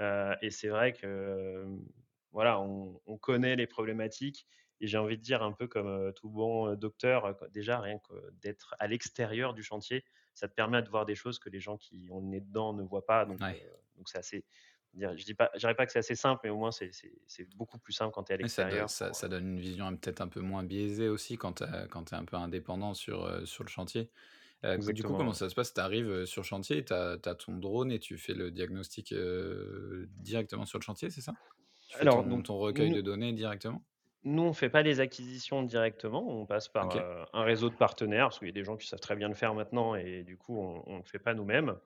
heu 0.00 0.34
et 0.42 0.50
c'est 0.50 0.68
vrai 0.68 0.92
que, 0.94 1.66
voilà, 2.32 2.60
on 2.60 3.00
on 3.06 3.18
connaît 3.18 3.56
les 3.56 3.66
problématiques 3.68 4.46
et 4.80 4.86
j'ai 4.88 4.98
envie 4.98 5.18
de 5.18 5.22
dire 5.22 5.42
un 5.44 5.52
peu 5.52 5.68
comme, 5.68 5.88
heu, 5.88 6.12
tout 6.14 6.30
bon, 6.30 6.68
heu, 6.72 6.76
docteur, 6.76 7.36
déjà 7.52 7.80
rien 7.80 7.98
que 8.00 8.30
d'être 8.42 8.74
à 8.80 8.86
l'extérieur 8.88 9.54
du 9.54 9.62
chantier, 9.64 10.04
ça 10.34 10.48
te 10.48 10.54
permet 10.54 10.82
de 10.82 10.88
voir 10.90 11.06
des 11.06 11.14
choses 11.16 11.38
que 11.40 11.50
les 11.50 11.60
gens 11.60 11.76
qui 11.78 12.08
ont 12.12 12.20
le 12.20 12.26
nez 12.28 12.40
dedans 12.42 12.72
ne 12.74 12.82
voient 12.84 13.06
pas 13.06 13.26
donc 13.26 13.42
c'est 14.08 14.18
assez 14.18 14.46
je 14.98 15.24
dis 15.24 15.34
pas 15.34 15.50
dirais 15.58 15.74
pas 15.76 15.86
que 15.86 15.92
c'est 15.92 16.00
assez 16.00 16.16
simple, 16.16 16.40
mais 16.44 16.50
au 16.50 16.56
moins 16.58 16.72
c'est 16.72 16.90
beaucoup 17.56 17.78
plus 17.78 17.92
simple 17.94 18.12
quand 18.14 18.24
tu 18.24 18.32
es 18.32 18.36
à 18.36 18.38
ça 18.48 18.64
l'extérieur 18.70 18.92
ça 19.12 19.28
donne 19.28 19.46
une 19.48 19.60
vision, 19.60 19.86
hein, 19.86 19.96
peut-être 19.96 20.22
un 20.22 20.28
peu 20.28 20.40
moins 20.40 20.62
biaisée 20.64 21.08
aussi 21.08 21.36
quand 21.36 21.54
tu 21.60 21.64
es 21.64 22.14
un 22.16 22.24
peu 22.24 22.36
indépendant 22.36 22.94
sur 22.94 23.26
le 23.64 23.68
chantier. 23.68 24.10
Co 24.68 24.92
du 24.92 25.04
coup, 25.04 25.14
comment 25.14 25.32
ça 25.32 25.48
se 25.48 25.54
passe? 25.54 25.72
Tu 25.74 25.80
arrives, 25.80 26.08
heu, 26.10 26.26
sur 26.26 26.44
chantier, 26.44 26.84
tu 26.84 26.92
as 26.92 27.16
ton 27.18 27.56
drone 27.58 27.90
et 27.92 27.98
tu 27.98 28.18
fais 28.18 28.34
le 28.34 28.50
diagnostic, 28.50 29.12
heu, 29.12 30.06
directement 30.16 30.66
sur 30.66 30.78
le 30.78 30.84
chantier, 30.84 31.10
c'est 31.10 31.22
ça? 31.22 31.38
Tu 31.88 31.96
fais 31.96 32.06
Alors 32.06 32.24
ton 32.24 32.24
donc 32.24 32.44
ton 32.44 32.58
recueil 32.58 32.90
de 32.90 33.00
nous 33.00 33.02
données 33.02 33.32
directement? 33.32 33.84
nous 34.22 34.42
on 34.42 34.52
fait 34.52 34.68
pas 34.68 34.82
les 34.82 35.00
acquisitions 35.00 35.62
directement, 35.62 36.28
on 36.28 36.44
passe 36.44 36.68
par, 36.68 36.94
un 37.32 37.42
réseau 37.42 37.70
de 37.70 37.76
partenaires, 37.76 38.26
parce 38.26 38.38
qu'il 38.38 38.48
y 38.48 38.50
a 38.50 38.52
des 38.52 38.64
gens 38.64 38.76
qui 38.76 38.86
savent 38.86 39.00
très 39.00 39.16
bien 39.16 39.28
le 39.28 39.34
faire 39.34 39.54
maintenant 39.54 39.94
et 39.94 40.24
du 40.24 40.36
coup 40.36 40.58
on 40.60 40.82
on 40.86 40.96
le 40.98 41.04
fait 41.04 41.18
pas 41.18 41.32
nous-mêmes. 41.34 41.78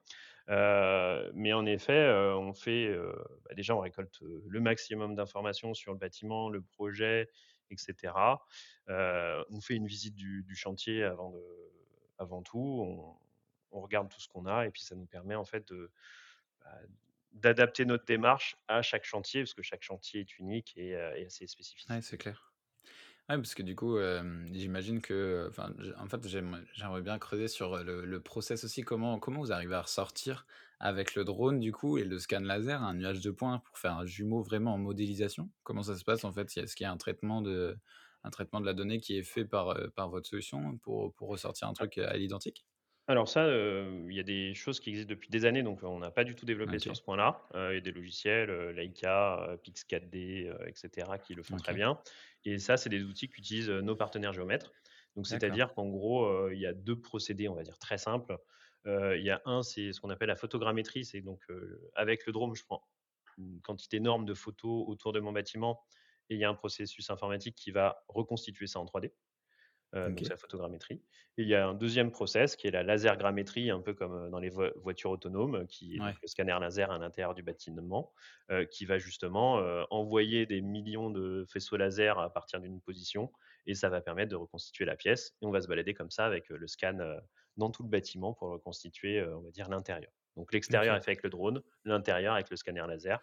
Mais 0.48 1.52
en 1.52 1.66
effet, 1.66 2.08
on 2.36 2.52
fait, 2.54 2.96
bah, 3.48 3.54
déjà 3.54 3.76
on 3.76 3.80
récolte, 3.80 4.18
le 4.22 4.60
maximum 4.60 5.14
d'informations 5.14 5.74
sur 5.74 5.92
le 5.92 5.98
bâtiment, 5.98 6.50
le 6.50 6.62
projet 6.62 7.28
et 7.70 7.76
cetera. 7.78 8.44
Heu, 8.88 9.44
on 9.50 9.60
fait 9.60 9.74
une 9.74 9.86
visite 9.86 10.14
du 10.16 10.42
du 10.44 10.54
chantier 10.56 11.04
avant 11.04 11.30
de 11.30 11.40
avant 12.18 12.42
tout. 12.42 12.58
On 12.60 13.18
on 13.76 13.80
regarde 13.80 14.08
tout 14.08 14.20
ce 14.20 14.28
qu'on 14.28 14.46
a 14.46 14.66
et 14.66 14.70
puis 14.70 14.82
ça 14.82 14.94
nous 14.94 15.06
permet 15.06 15.34
en 15.34 15.44
fait 15.44 15.66
de, 15.68 15.90
bah, 16.64 16.78
d'adapter 17.32 17.84
notre 17.86 18.04
démarche 18.06 18.56
à 18.68 18.82
chaque 18.82 19.04
chantier, 19.04 19.42
parce 19.42 19.54
que 19.54 19.62
chaque 19.62 19.82
chantier 19.82 20.22
est 20.22 20.38
unique 20.38 20.74
et 20.76 20.94
heu, 20.96 21.16
et 21.18 21.26
a 21.26 21.30
ses 21.30 21.46
Ouais, 21.90 22.00
c'est 22.00 22.16
clair. 22.16 22.54
Ouais, 23.30 23.36
parce 23.36 23.54
que 23.54 23.62
du 23.62 23.76
coup, 23.76 23.98
j'imagine 24.52 25.00
que, 25.02 25.50
en 25.98 26.08
fait, 26.08 26.26
j'aimerais 26.28 27.02
bien 27.02 27.18
creuser 27.18 27.48
sur, 27.48 27.82
le 27.84 28.04
le 28.06 28.20
process 28.22 28.64
aussi. 28.64 28.82
Comment 28.82 29.18
comment 29.20 29.40
vous 29.40 29.52
arrivez 29.52 29.74
à 29.76 29.82
ressortir 29.82 30.46
avec 30.80 31.14
le 31.16 31.24
drone, 31.24 31.60
du 31.60 31.72
coup, 31.72 31.98
et 31.98 32.04
le 32.04 32.18
scan 32.18 32.40
laser, 32.40 32.82
un 32.82 32.94
nuage 32.94 33.20
de 33.22 33.30
points 33.32 33.60
pour 33.60 33.78
faire 33.78 33.98
un 33.98 34.06
jumeau 34.06 34.42
vraiment 34.42 34.74
en 34.74 34.78
modélisation? 34.78 35.50
Comment 35.64 35.82
ça 35.84 35.96
se 35.96 36.04
passe, 36.04 36.24
en 36.24 36.32
fait? 36.32 36.56
est-ce 36.58 36.76
qu'il 36.76 36.84
y 36.84 36.88
a 36.88 36.92
un 36.92 36.98
traitement 36.98 37.42
de 37.42 37.78
un 38.24 38.30
traitement 38.30 38.60
de 38.60 38.66
la 38.66 38.74
donnée 38.74 39.00
qui 39.00 39.16
est 39.18 39.22
fait 39.22 39.44
par, 39.44 39.70
heu, 39.78 39.90
par 39.90 40.08
votre 40.10 40.28
solution 40.28 40.78
pour 40.78 41.14
pour 41.14 41.28
ressortir 41.28 41.68
un 41.68 41.72
truc, 41.74 41.98
heu, 41.98 42.08
à 42.08 42.16
l'identique? 42.16 42.66
Alors 43.06 43.28
ça, 43.28 43.46
heu, 43.48 44.06
il 44.08 44.16
y 44.16 44.20
a 44.20 44.22
des 44.22 44.54
choses 44.54 44.80
qui 44.80 44.88
existent 44.88 45.10
depuis 45.10 45.28
des 45.28 45.44
années, 45.44 45.62
donc 45.62 45.82
on 45.82 45.98
n'a 45.98 46.10
pas 46.10 46.24
du 46.24 46.34
tout 46.34 46.46
développé 46.46 46.78
sur 46.78 46.96
ce 46.96 47.02
point-là. 47.02 47.46
Il 47.54 47.74
y 47.74 47.76
a 47.76 47.80
des 47.80 47.92
logiciels, 47.92 48.48
heu, 48.48 48.70
Leica, 48.72 49.46
heu, 49.52 49.56
Pix 49.58 49.84
4D, 49.84 50.46
heu, 50.48 50.56
et 50.68 50.72
cetera, 50.74 51.18
qui 51.18 51.34
le 51.34 51.42
font 51.42 51.56
très 51.58 51.74
bien 51.74 52.00
et 52.46 52.58
ça, 52.58 52.76
c'est 52.78 52.88
des 52.90 53.02
outils 53.04 53.28
qu'utilisent, 53.28 53.68
nos 53.70 53.94
partenaires 53.96 54.32
géomètres. 54.32 54.72
Donc 55.16 55.26
c'est-à-dire 55.26 55.74
qu'en 55.74 55.86
gros, 55.88 56.48
il 56.50 56.58
y 56.58 56.66
a 56.66 56.72
2 56.72 56.98
procédés, 57.00 57.48
on 57.48 57.54
va 57.54 57.62
dire, 57.62 57.78
très 57.78 57.98
simples. 57.98 58.38
Il 58.86 59.22
y 59.22 59.30
a 59.30 59.40
un, 59.44 59.62
c'est 59.62 59.92
ce 59.92 60.00
qu'on 60.00 60.10
appelle 60.10 60.28
la 60.28 60.36
photogrammétrie, 60.36 61.04
c'est 61.04 61.20
donc, 61.20 61.42
avec 61.94 62.26
le 62.26 62.32
drone, 62.32 62.54
je 62.54 62.64
prends 62.64 62.86
une 63.38 63.60
quantité 63.62 63.96
énorme 63.98 64.24
de 64.24 64.34
photos 64.34 64.84
autour 64.88 65.12
de 65.12 65.20
mon 65.20 65.32
bâtiment 65.32 65.82
et 66.30 66.34
il 66.34 66.40
y 66.40 66.44
a 66.44 66.48
un 66.50 66.54
processus 66.54 67.10
informatique 67.10 67.56
qui 67.56 67.70
va 67.70 68.04
reconstituer 68.08 68.66
ça 68.66 68.80
en 68.80 68.84
3D. 68.86 69.14
Heu, 69.94 70.10
donc 70.12 70.26
c'est 70.26 70.32
OK, 70.32 70.34
la 70.34 70.38
photogrammétrie 70.38 71.04
et 71.36 71.42
il 71.42 71.48
y 71.48 71.54
a 71.54 71.66
un 71.68 71.74
deuxième 71.74 72.10
process 72.10 72.56
qui 72.56 72.66
est 72.66 72.70
la 72.72 72.82
lasergrammétrie, 72.82 73.70
un 73.70 73.80
peu 73.80 73.94
comme, 73.94 74.14
heu, 74.26 74.30
dans 74.30 74.40
les 74.40 74.48
voi 74.50 74.70
voitures 74.76 75.10
autonomes, 75.10 75.54
euh, 75.56 75.66
qui 75.66 75.96
est 75.96 76.00
ouais, 76.00 76.16
le 76.22 76.28
scanner 76.28 76.56
laser 76.60 76.90
à 76.90 76.98
l'intérieur 76.98 77.34
du 77.34 77.42
bâtiment, 77.42 78.12
heu, 78.50 78.64
qui 78.66 78.86
va 78.86 78.98
justement, 78.98 79.56
envoyer 79.90 80.46
des 80.46 80.60
millions 80.62 81.10
de 81.10 81.44
faisceaux 81.48 81.76
laser 81.76 82.18
à 82.18 82.32
partir 82.32 82.60
d'une 82.60 82.80
position 82.80 83.32
et 83.66 83.74
ça 83.74 83.88
va 83.88 84.00
permettre 84.00 84.30
de 84.30 84.36
reconstituer 84.36 84.84
la 84.84 84.96
pièce 84.96 85.36
et 85.42 85.46
on 85.46 85.50
va 85.50 85.60
se 85.60 85.68
balader 85.68 85.94
comme 85.94 86.10
ça 86.10 86.26
avec, 86.26 86.48
le 86.48 86.66
scan, 86.66 86.98
dans 87.56 87.70
tout 87.70 87.82
le 87.82 87.88
bâtiment 87.88 88.34
pour 88.34 88.48
reconstituer, 88.50 89.22
on 89.24 89.40
va 89.42 89.50
dire 89.50 89.68
l'intérieur. 89.68 90.12
Donc 90.36 90.52
l'extérieur 90.52 90.96
est 90.96 91.00
fait 91.00 91.12
avec 91.12 91.22
le 91.22 91.30
drone, 91.30 91.62
l'intérieur 91.84 92.34
avec 92.34 92.50
le 92.50 92.56
scanner 92.56 92.84
laser 92.88 93.20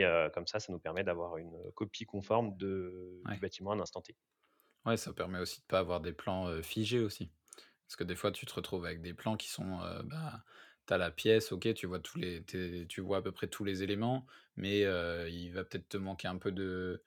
et 0.00 0.28
comme 0.34 0.46
ça, 0.46 0.60
ça 0.60 0.72
nous 0.72 0.78
permet 0.78 1.04
d'avoir 1.04 1.36
une, 1.36 1.56
copie 1.74 2.04
conforme 2.04 2.56
de 2.56 3.20
du 3.30 3.38
bâtiment 3.38 3.72
à 3.72 3.76
l'instant 3.76 4.00
T. 4.00 4.16
Ouais, 4.84 4.96
ça 4.96 5.12
permet 5.12 5.38
aussi 5.38 5.60
de 5.60 5.66
pas 5.66 5.78
avoir 5.78 6.00
des 6.00 6.12
plans, 6.12 6.62
figés 6.62 7.00
aussi. 7.00 7.30
Parce 7.86 7.96
que 7.96 8.04
des 8.04 8.16
fois, 8.16 8.32
tu 8.32 8.46
te 8.46 8.54
retrouves 8.54 8.84
avec 8.84 9.00
des 9.02 9.14
plans 9.14 9.36
qui 9.36 9.48
sont, 9.48 9.78
bah, 10.04 10.44
tu 10.86 10.94
as 10.94 10.98
la 10.98 11.10
pièce, 11.10 11.52
OK, 11.52 11.72
tu 11.74 11.86
vois 11.86 12.00
tous 12.00 12.18
les 12.18 12.44
tu 12.88 13.00
vois 13.00 13.18
à 13.18 13.22
peu 13.22 13.32
près 13.32 13.46
tous 13.46 13.64
les 13.64 13.82
éléments, 13.82 14.26
mais 14.56 14.80
il 15.30 15.50
va 15.50 15.64
peut-être 15.64 15.88
te 15.88 15.96
manquer 15.96 16.28
un 16.28 16.38
peu 16.38 16.52
de 16.52 17.02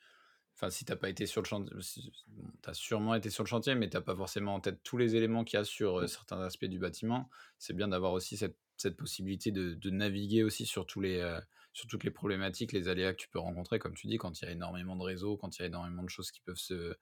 enfin, 0.56 0.70
si 0.70 0.86
tu 0.86 0.92
as 0.92 0.96
pas 0.96 1.10
été 1.10 1.26
sur 1.26 1.42
le 1.42 1.48
chantier, 1.48 1.74
si 1.82 2.12
bon, 2.28 2.46
tu 2.64 2.70
as 2.70 2.74
sûrement 2.74 3.16
été 3.16 3.30
sur 3.30 3.44
le 3.44 3.50
chantier, 3.50 3.76
mais 3.76 3.90
tu 3.90 3.98
as 3.98 4.02
pas 4.02 4.16
forcément 4.16 4.56
en 4.56 4.60
tête 4.62 4.82
tous 4.84 4.98
les 4.98 5.16
éléments 5.16 5.44
qu'il 5.44 5.58
y 5.58 5.62
a 5.62 5.66
sur, 5.66 6.00
heu, 6.00 6.08
Mmh. 6.08 6.08
certains 6.08 6.40
aspects 6.42 6.66
du 6.66 6.80
bâtiment. 6.80 7.30
C'est 7.60 7.74
bien 7.76 7.88
d'avoir 7.90 8.14
aussi 8.14 8.38
cette 8.38 8.58
cette 8.78 8.98
possibilité 8.98 9.52
de 9.52 9.74
de 9.74 9.90
naviguer 9.90 10.44
aussi 10.44 10.66
sur 10.66 10.86
tous 10.86 11.00
les, 11.02 11.20
heu, 11.22 11.40
sur 11.74 11.88
toutes 11.88 12.04
les 12.04 12.12
problématiques, 12.12 12.72
les 12.74 12.88
aléas 12.90 13.14
que 13.14 13.18
tu 13.22 13.30
peux 13.30 13.40
rencontrer, 13.40 13.80
comme 13.80 13.94
tu 13.96 14.08
dis, 14.08 14.18
quand 14.18 14.42
il 14.42 14.46
y 14.46 14.48
a 14.50 14.52
énormément 14.52 14.96
de 14.98 15.04
réseaux, 15.04 15.38
quand 15.38 15.58
il 15.58 15.62
y 15.62 15.64
a 15.64 15.68
énormément 15.68 16.04
de 16.04 16.10
choses 16.10 16.32
qui 16.32 16.42
peuvent 16.42 16.58
se 16.58 16.96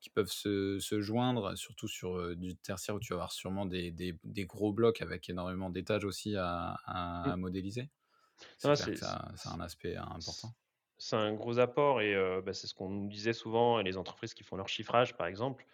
qui 0.00 0.10
peuvent 0.10 0.30
se 0.30 0.78
se 0.80 1.00
joindre, 1.00 1.56
surtout 1.56 1.88
sur, 1.88 2.16
heu, 2.18 2.36
du 2.36 2.56
tertiaire 2.56 2.94
où 2.96 3.00
tu 3.00 3.08
vas 3.12 3.16
avoir 3.16 3.32
sûrement 3.32 3.66
des 3.66 3.90
des 3.92 4.18
des 4.24 4.46
gros 4.46 4.72
blocs 4.72 5.02
avec 5.02 5.28
énormément 5.28 5.70
d'étages 5.70 6.04
aussi 6.04 6.36
à 6.36 6.76
à 6.86 7.32
à 7.32 7.36
Mmh. 7.36 7.36
modéliser. 7.36 7.90
C'est 8.58 8.70
clair 8.72 8.92
c'est 9.36 9.48
un 9.48 9.60
aspect 9.60 9.96
important. 9.96 10.54
C'est 10.98 11.16
un 11.16 11.32
gros 11.34 11.58
apport 11.58 12.00
et 12.00 12.14
bah, 12.44 12.52
c'est 12.52 12.66
ce 12.66 12.74
qu'on 12.74 12.88
nous 12.88 13.08
disait 13.08 13.32
souvent, 13.32 13.80
les 13.82 13.96
entreprises 13.96 14.34
qui 14.34 14.42
font 14.44 14.56
leur 14.56 14.68
chiffrage, 14.68 15.16
par 15.16 15.26
exemple, 15.26 15.66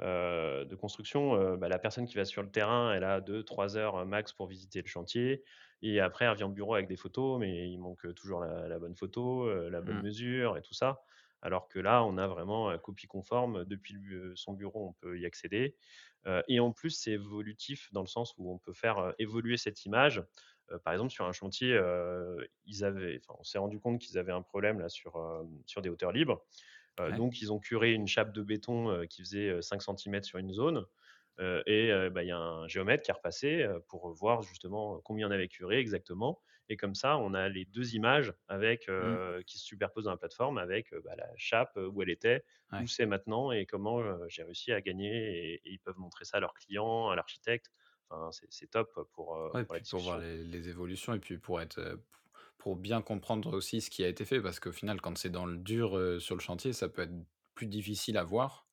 de 0.00 0.74
construction, 0.76 1.56
bah, 1.56 1.68
la 1.68 1.78
personne 1.78 2.06
qui 2.06 2.16
va 2.16 2.24
sur 2.24 2.42
le 2.42 2.50
terrain, 2.50 2.92
elle 2.94 3.04
a 3.04 3.20
deux, 3.20 3.42
trois 3.42 3.76
heures, 3.76 3.98
heu, 3.98 4.04
max 4.04 4.32
pour 4.32 4.46
visiter 4.46 4.80
le 4.82 4.86
chantier 4.88 5.42
et 5.82 6.00
après 6.00 6.24
elle 6.24 6.32
revient 6.32 6.44
au 6.44 6.48
bureau 6.50 6.74
avec 6.74 6.88
des 6.88 6.96
photos, 6.96 7.38
mais 7.40 7.68
il 7.70 7.78
manque, 7.78 8.12
toujours 8.14 8.40
la 8.40 8.68
la 8.68 8.78
bonne 8.78 8.96
photo, 8.96 9.68
la 9.70 9.80
bonne 9.82 9.98
Mmh. 9.98 10.02
mesure 10.02 10.56
et 10.56 10.62
tout 10.62 10.74
ça. 10.74 11.02
Alors 11.40 11.68
que 11.68 11.78
là, 11.78 12.02
on 12.04 12.18
a 12.18 12.26
vraiment, 12.26 12.76
copie 12.78 13.06
conforme 13.06 13.64
depuis 13.64 13.94
le 13.94 14.34
son 14.36 14.54
bureau, 14.54 14.88
on 14.88 14.92
peut 14.94 15.18
y 15.20 15.26
accéder, 15.26 15.76
et 16.48 16.60
en 16.60 16.72
plus, 16.72 16.90
c'est 16.90 17.12
évolutif 17.12 17.88
dans 17.92 18.02
le 18.02 18.06
sens 18.06 18.34
où 18.38 18.52
on 18.52 18.58
peut 18.58 18.72
faire, 18.72 19.14
évoluer 19.18 19.56
cette 19.56 19.84
image. 19.84 20.22
Heu, 20.70 20.78
par 20.80 20.92
exemple, 20.94 21.10
sur 21.12 21.24
un 21.26 21.32
chantier, 21.32 21.72
heu, 21.74 22.48
ils 22.66 22.84
avaient 22.84 23.20
on 23.28 23.44
s'est 23.44 23.58
rendu 23.58 23.80
compte 23.80 24.00
qu'ils 24.00 24.18
avaient 24.18 24.32
un 24.32 24.42
problème 24.42 24.80
là 24.80 24.88
sur, 24.88 25.16
hem, 25.16 25.62
sur 25.66 25.82
des 25.82 25.88
hauteurs 25.90 26.12
libres. 26.12 26.46
Ouais. 27.08 27.18
donc 27.18 27.40
ils 27.42 27.52
ont 27.52 27.60
curé 27.60 27.92
une 27.94 28.06
chape 28.08 28.32
de 28.34 28.42
béton, 28.42 29.06
qui 29.08 29.22
faisait, 29.22 29.50
heu, 29.50 29.62
5 29.62 29.82
centimètres 29.82 30.26
sur 30.26 30.38
une 30.38 30.52
zone, 30.52 30.86
et 31.66 31.92
bah, 32.12 32.22
il 32.24 32.28
y 32.28 32.32
a 32.32 32.38
un 32.38 32.68
géomètre 32.68 33.02
qui 33.04 33.10
est 33.12 33.14
repassé, 33.14 33.66
pour 33.88 34.12
voir 34.14 34.42
justement 34.42 35.00
combien 35.02 35.28
on 35.28 35.30
avait 35.32 35.48
curé 35.48 35.78
exactement 35.78 36.40
et 36.70 36.76
comme 36.76 36.94
ça, 36.94 37.16
on 37.18 37.34
a 37.34 37.48
les 37.48 37.64
2 37.66 37.94
images 37.94 38.34
avec, 38.48 38.90
Mmh. 38.98 39.18
qui 39.46 39.58
se 39.58 39.64
superposent 39.66 40.04
dans 40.06 40.10
la 40.12 40.16
plateforme 40.18 40.58
avec, 40.58 40.94
bah, 41.04 41.14
la 41.16 41.28
chape, 41.36 41.78
où 41.78 42.02
elle 42.02 42.10
était, 42.10 42.44
où 42.78 42.86
c'est 42.88 43.06
maintenant 43.06 43.52
et 43.52 43.66
comment, 43.66 44.02
j'ai 44.28 44.42
réussi 44.44 44.72
à 44.72 44.80
gagner 44.82 45.52
et 45.54 45.54
et 45.66 45.72
ils 45.72 45.78
peuvent 45.80 45.98
montrer 45.98 46.24
ça 46.26 46.38
à 46.38 46.40
leurs 46.40 46.54
clients, 46.54 47.08
à 47.10 47.16
l'architecte. 47.16 47.70
Enfin, 48.10 48.30
c'est 48.50 48.68
top 48.70 48.92
pour, 49.12 49.38
Ouais, 49.54 49.64
pour 49.66 49.74
la 49.74 49.80
puis 49.80 49.84
pour 49.84 50.02
voir 50.02 50.18
les 50.18 50.44
les 50.44 50.68
évolutions 50.68 51.14
et 51.14 51.18
puis 51.20 51.38
pour 51.38 51.60
être, 51.60 51.98
pour 52.58 52.76
bien 52.76 53.02
comprendre 53.02 53.54
aussi 53.56 53.80
ce 53.80 53.90
qui 53.90 54.04
a 54.04 54.08
été 54.08 54.24
fait 54.26 54.40
parce 54.42 54.60
qu'au 54.60 54.72
final, 54.72 55.00
quand 55.00 55.16
c'est 55.18 55.30
dans 55.30 55.46
le 55.46 55.58
dur, 55.58 56.20
sur 56.20 56.34
le 56.36 56.40
chantier, 56.42 56.72
ça 56.74 56.88
peut 56.88 57.02
être 57.02 57.14
plus 57.54 57.66
difficile 57.66 58.18
à 58.18 58.24
voir 58.24 58.68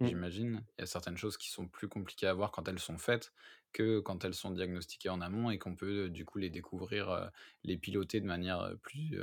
Mmh. 0.00 0.10
j'imagine. 0.10 0.66
Il 0.78 0.82
y 0.82 0.84
a 0.84 0.86
certaines 0.86 1.16
choses 1.18 1.36
qui 1.38 1.50
sont 1.50 1.68
plus 1.68 1.88
compliquées 1.88 2.26
à 2.28 2.34
voir 2.34 2.52
quand 2.52 2.68
elles 2.68 2.78
sont 2.80 2.98
faites 2.98 3.32
que 3.72 4.00
quand 4.00 4.24
elles 4.24 4.34
sont 4.34 4.50
diagnostiquées 4.52 5.10
en 5.10 5.20
amont 5.22 5.50
et 5.50 5.58
qu'on 5.58 5.76
peut, 5.76 6.10
du 6.10 6.24
coup 6.26 6.38
les 6.38 6.50
découvrir, 6.50 7.30
les 7.64 7.78
piloter 7.78 8.20
de 8.20 8.26
manière, 8.26 8.74
plus, 8.82 9.18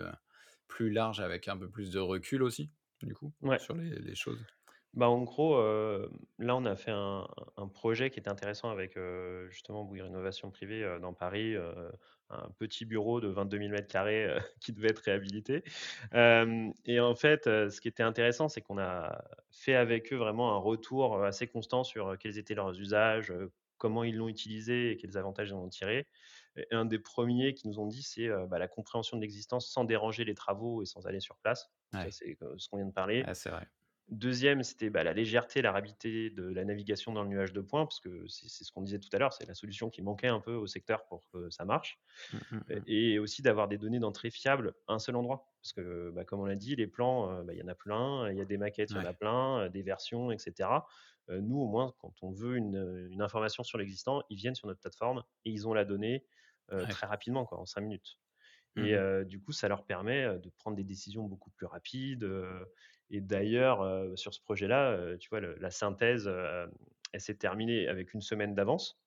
plus 0.67 0.91
large 0.91 1.21
avec 1.21 1.47
un 1.49 1.57
peu 1.57 1.69
plus 1.69 1.91
de 1.91 1.99
recul 1.99 2.43
aussi, 2.43 2.71
du 3.03 3.15
coup, 3.15 3.33
Ouais. 3.41 3.59
sur 3.59 3.75
les 3.75 3.91
les 3.99 4.15
choses? 4.15 4.45
Bah, 4.97 5.09
en 5.09 5.21
gros, 5.23 5.55
heu, 5.57 6.09
là, 6.39 6.55
on 6.55 6.65
a 6.65 6.75
fait 6.75 6.91
un 6.91 7.27
un 7.55 7.67
projet 7.67 8.09
qui 8.09 8.19
était 8.19 8.29
intéressant 8.29 8.71
avec, 8.71 8.97
heu, 8.97 9.47
justement 9.51 9.83
Bouygues 9.85 10.01
Rénovation 10.03 10.49
Privée, 10.51 10.83
heu, 10.83 10.99
dans 10.99 11.13
Paris, 11.13 11.53
heu, 11.55 11.91
un 12.29 12.49
petit 12.57 12.83
bureau 12.85 13.21
de 13.21 13.27
22 13.27 13.59
000 13.59 13.73
m2, 13.73 14.25
heu, 14.27 14.39
qui 14.59 14.73
devait 14.73 14.89
être 14.89 14.99
réhabilité. 14.99 15.63
Hem 16.13 16.73
et 16.85 16.99
en 16.99 17.13
fait, 17.15 17.45
heu, 17.47 17.69
ce 17.69 17.79
qui 17.79 17.87
était 17.87 18.01
intéressant, 18.03 18.49
c'est 18.49 18.61
qu'on 18.61 18.79
a 18.79 19.23
fait 19.51 19.75
avec 19.75 20.11
eux 20.13 20.17
vraiment 20.17 20.53
un 20.55 20.57
retour, 20.57 21.15
heu, 21.17 21.25
assez 21.25 21.47
constant 21.47 21.83
sur, 21.83 22.09
heu, 22.13 22.17
quels 22.17 22.39
étaient 22.39 22.55
leurs 22.55 22.79
usages, 22.79 23.29
heu, 23.31 23.51
comment 23.77 24.03
ils 24.03 24.15
l'ont 24.17 24.29
utilisé 24.29 24.91
et 24.91 24.97
quels 24.97 25.17
avantages 25.17 25.49
ils 25.49 25.53
en 25.53 25.59
ont 25.63 25.69
tirés. 25.69 26.07
Et 26.57 26.65
un 26.71 26.85
des 26.85 26.97
premiers 26.99 27.53
qu'ils 27.53 27.69
nous 27.69 27.79
ont 27.79 27.87
dit, 27.87 28.01
c'est, 28.03 28.27
heu, 28.27 28.47
bah, 28.47 28.57
la 28.59 28.67
compréhension 28.67 29.17
de 29.17 29.21
l'existence 29.21 29.69
sans 29.71 29.83
déranger 29.85 30.25
les 30.25 30.35
travaux 30.35 30.81
et 30.83 30.85
sans 30.87 31.05
aller 31.07 31.19
sur 31.19 31.37
place. 31.37 31.65
Donc 31.93 32.01
ça, 32.01 32.09
Ouais, 32.09 32.11
c'est, 32.11 32.37
heu, 32.41 32.55
ce 32.57 32.67
qu'on 32.69 32.77
vient 32.77 32.87
de 32.87 32.91
parler. 32.93 33.27
ouais, 33.27 33.33
c'est 33.35 33.49
vrai. 33.49 33.67
Deuxième, 34.09 34.63
c'était, 34.63 34.89
bah, 34.89 35.03
la 35.03 35.11
légèreté, 35.11 35.61
la 35.61 35.73
rapidité 35.73 36.29
de 36.29 36.43
la 36.43 36.63
navigation 36.63 37.11
dans 37.11 37.23
le 37.23 37.29
nuage 37.29 37.51
de 37.51 37.59
points, 37.59 37.85
parce 37.85 37.99
que 37.99 38.25
c'est 38.27 38.63
ce 38.63 38.71
qu'on 38.71 38.81
disait 38.81 38.99
tout 38.99 39.09
à 39.11 39.17
l'heure, 39.17 39.33
c'est 39.33 39.45
la 39.45 39.53
solution 39.53 39.89
qui 39.89 40.01
manquait 40.01 40.29
un 40.29 40.39
peu 40.39 40.53
au 40.53 40.65
secteur 40.65 41.05
pour 41.07 41.29
que 41.33 41.49
ça 41.49 41.65
marche. 41.65 41.99
Mmh, 42.31 42.39
mmh 42.51 42.63
Et 42.69 42.79
mh. 42.79 42.87
et 43.15 43.19
aussi 43.19 43.41
d'avoir 43.41 43.67
des 43.67 43.77
données 43.77 43.99
d'entrée 43.99 44.29
fiables 44.31 44.75
à 44.87 44.93
un 44.93 44.99
seul 44.99 45.15
endroit. 45.17 45.53
Parce 45.61 45.73
que, 45.73 46.11
bah, 46.11 46.25
comme 46.25 46.39
on 46.41 46.45
l'a 46.45 46.55
dit, 46.55 46.75
les 46.77 46.87
plans, 46.87 47.31
heu, 47.41 47.43
bah, 47.43 47.53
il 47.53 47.59
y 47.59 47.63
en 47.63 47.67
a 47.67 47.75
plein, 47.75 48.31
il 48.31 48.37
y 48.37 48.41
a 48.41 48.45
des 48.45 48.57
maquettes, 48.57 48.95
il 48.95 48.99
y 48.99 49.01
en 49.01 49.05
a 49.05 49.13
plein, 49.13 49.65
heu, 49.65 49.69
des 49.69 49.83
versions 49.83 50.31
et 50.31 50.37
cetera. 50.39 50.85
Heu, 51.29 51.41
nous, 51.41 51.57
au 51.59 51.67
moins, 51.67 51.93
quand 51.99 52.13
on 52.23 52.31
veut 52.31 52.55
une, 52.57 53.07
une 53.11 53.21
information 53.21 53.63
sur 53.63 53.77
l'existant, 53.77 54.23
ils 54.29 54.37
viennent 54.37 54.55
sur 54.55 54.67
notre 54.67 54.79
plateforme 54.81 55.23
et 55.45 55.51
ils 55.51 55.67
ont 55.67 55.73
la 55.73 55.85
donnée, 55.85 56.25
ouais. 56.83 56.87
très 56.89 57.07
rapidement, 57.07 57.45
quoi, 57.45 57.59
en 57.59 57.65
5 57.65 57.81
minutes. 57.81 58.19
Mmh 58.75 58.93
Et 58.93 59.25
du 59.25 59.41
coup, 59.41 59.51
ça 59.53 59.67
leur 59.67 59.85
permet, 59.85 60.39
de 60.39 60.49
prendre 60.51 60.77
des 60.77 60.83
décisions 60.83 61.23
beaucoup 61.25 61.49
plus 61.51 61.65
rapides, 61.65 62.25
et 63.09 63.21
d'ailleurs, 63.21 64.17
sur 64.17 64.33
ce 64.33 64.41
projet-là, 64.41 65.17
tu 65.19 65.29
vois, 65.29 65.39
le 65.39 65.55
la 65.59 65.71
synthèse, 65.71 66.27
elle 67.13 67.21
s'est 67.21 67.35
terminée 67.35 67.87
avec 67.87 68.13
une 68.13 68.21
semaine 68.21 68.53
d'avance, 68.55 68.99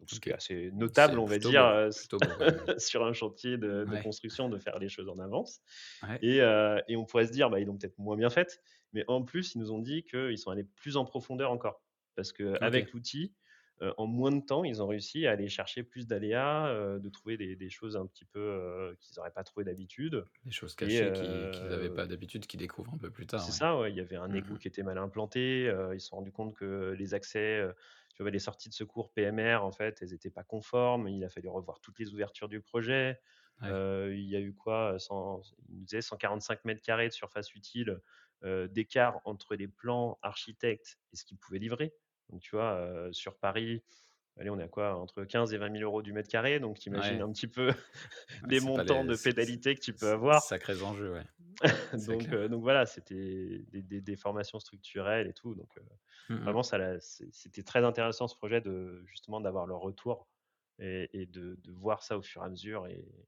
donc 0.00 0.10
ce 0.10 0.20
qui 0.20 0.30
est 0.30 0.34
assez 0.34 0.70
notable, 0.72 1.18
on 1.20 1.26
va 1.26 1.38
dire, 1.38 1.88
sur 2.78 3.04
un 3.06 3.12
chantier 3.12 3.58
de 3.58 3.84
de 3.84 3.96
Ouais, 3.96 3.96
construction, 3.96 4.48
de 4.48 4.58
faire 4.58 4.78
les 4.78 4.88
choses 4.88 5.08
en 5.08 5.18
avance. 5.18 5.60
Ouais, 6.02 6.22
et 6.22 6.96
on 6.96 7.04
pourrait 7.04 7.26
se 7.26 7.32
dire: 7.32 7.50
«Bah, 7.50 7.60
ils 7.60 7.66
l'ont 7.66 7.76
peut-être 7.76 7.98
moins 7.98 8.16
bien 8.16 8.30
faite», 8.30 8.60
mais 8.92 9.04
en 9.08 9.22
plus, 9.24 9.54
ils 9.54 9.58
nous 9.58 9.72
ont 9.72 9.78
dit 9.80 10.04
qu'ils 10.04 10.38
sont 10.38 10.50
allés 10.50 10.64
plus 10.64 10.96
en 10.96 11.04
profondeur 11.04 11.50
encore. 11.50 11.82
Parce 12.14 12.32
qu'avec 12.32 12.92
l'outil, 12.92 13.34
heu, 13.34 13.45
en 13.98 14.06
moins 14.06 14.32
de 14.32 14.40
temps, 14.44 14.64
ils 14.64 14.82
ont 14.82 14.86
réussi 14.88 15.26
à 15.26 15.32
aller 15.32 15.48
chercher 15.48 15.82
plus 15.82 16.06
d'aléas, 16.06 16.98
de 16.98 17.08
trouver 17.10 17.36
des 17.36 17.56
des 17.56 17.70
choses 17.70 17.96
un 17.96 18.06
petit 18.06 18.24
peu, 18.24 18.96
qu'ils 19.00 19.14
n'auraient 19.18 19.32
pas 19.32 19.44
trouvées 19.44 19.64
d'habitude 19.64 20.24
Des 20.44 20.50
choses 20.50 20.74
cachées 20.74 21.12
qui 21.12 21.50
qu'ils 21.50 21.74
avaient 21.74 21.90
pas 21.90 22.06
d'habitude, 22.06 22.46
qu'ils 22.46 22.58
découvrent 22.60 22.94
un 22.94 22.98
peu 22.98 23.10
plus 23.10 23.26
tard, 23.26 23.50
c'est 23.50 23.52
ouais. 23.52 23.58
ça, 23.58 23.78
ouais, 23.78 23.90
il 23.92 23.96
y 23.96 24.00
avait 24.00 24.16
un 24.16 24.32
Mmh 24.32 24.32
égout 24.32 24.56
qui 24.56 24.68
était 24.68 24.82
mal 24.82 24.98
implanté, 24.98 25.70
ils 25.92 26.00
se 26.00 26.08
sont 26.08 26.16
rendus 26.16 26.32
compte 26.32 26.54
que 26.54 26.94
les 26.98 27.12
accès, 27.14 27.62
tu 28.14 28.22
vois, 28.22 28.30
les 28.30 28.38
sorties 28.38 28.68
de 28.70 28.74
secours 28.74 29.12
PMR, 29.12 29.62
en 29.64 29.72
fait, 29.72 29.98
elles 30.02 30.14
étaient 30.14 30.30
pas 30.30 30.44
conformes. 30.44 31.08
Il 31.08 31.22
a 31.24 31.28
fallu 31.28 31.48
revoir 31.48 31.80
toutes 31.80 31.98
les 31.98 32.14
ouvertures 32.14 32.48
du 32.48 32.60
projet. 32.62 33.20
Ouais, 33.60 33.76
il 34.12 34.20
y 34.28 34.36
a 34.36 34.40
eu 34.40 34.54
quoi? 34.54 34.94
Heu, 34.94 34.98
cent 34.98 35.42
il 35.68 35.76
nous 35.78 35.84
disait 35.84 36.00
145 36.02 36.60
m2 36.64 37.08
de 37.08 37.12
surface 37.12 37.54
utile, 37.54 38.00
d'écart 38.42 39.20
entre 39.24 39.54
les 39.56 39.68
plans 39.68 40.18
architectes 40.22 40.98
et 41.12 41.16
ce 41.16 41.24
qu'ils 41.24 41.38
pouvaient 41.38 41.58
livrer. 41.58 41.94
Donc 42.30 42.40
tu 42.42 42.56
vois, 42.56 43.08
sur 43.12 43.38
Paris, 43.38 43.82
allez, 44.38 44.50
on 44.50 44.58
est 44.60 44.64
à 44.64 44.68
quoi? 44.68 44.96
Entre 44.96 45.24
15 45.24 45.54
et 45.54 45.58
20 45.58 45.70
000 45.70 45.84
€ 45.84 46.02
du 46.02 46.12
mètre 46.12 46.28
carré, 46.30 46.60
donc 46.60 46.78
tu 46.80 46.88
imagines 46.90 47.20
ouais, 47.20 47.22
un 47.22 47.32
petit 47.32 47.48
peu 47.48 47.72
ouais, 47.72 47.74
les 48.42 48.60
montants 48.60 49.04
les 49.04 49.06
de 49.06 49.16
pénalité 49.16 49.74
que 49.76 49.80
tu 49.82 49.94
peux 49.94 50.10
avoir. 50.10 50.44
sacrés 50.48 50.82
enjeux, 50.82 51.12
ouais, 51.14 51.26
Donc, 51.92 52.32
donc 52.34 52.62
voilà, 52.62 52.86
c'était 52.86 53.64
des 53.68 53.82
des 53.82 54.00
des 54.00 54.16
formations 54.16 54.58
structurelles 54.60 55.26
et 55.28 55.32
tout, 55.32 55.54
donc 55.54 55.78
Mmh 56.28 56.40
mh. 56.40 56.46
vraiment 56.46 56.62
ça 56.62 56.98
c'était 57.00 57.62
très 57.62 57.84
intéressant 57.84 58.28
ce 58.28 58.36
projet 58.36 58.60
de 58.60 59.02
justement 59.06 59.40
d'avoir 59.40 59.66
leur 59.66 59.80
retour 59.80 60.28
et 60.78 61.08
et 61.12 61.26
de 61.26 61.56
de 61.56 61.72
voir 61.72 62.02
ça 62.02 62.18
au 62.18 62.22
fur 62.22 62.42
et 62.42 62.46
à 62.46 62.48
mesure 62.50 62.86
et 62.88 63.26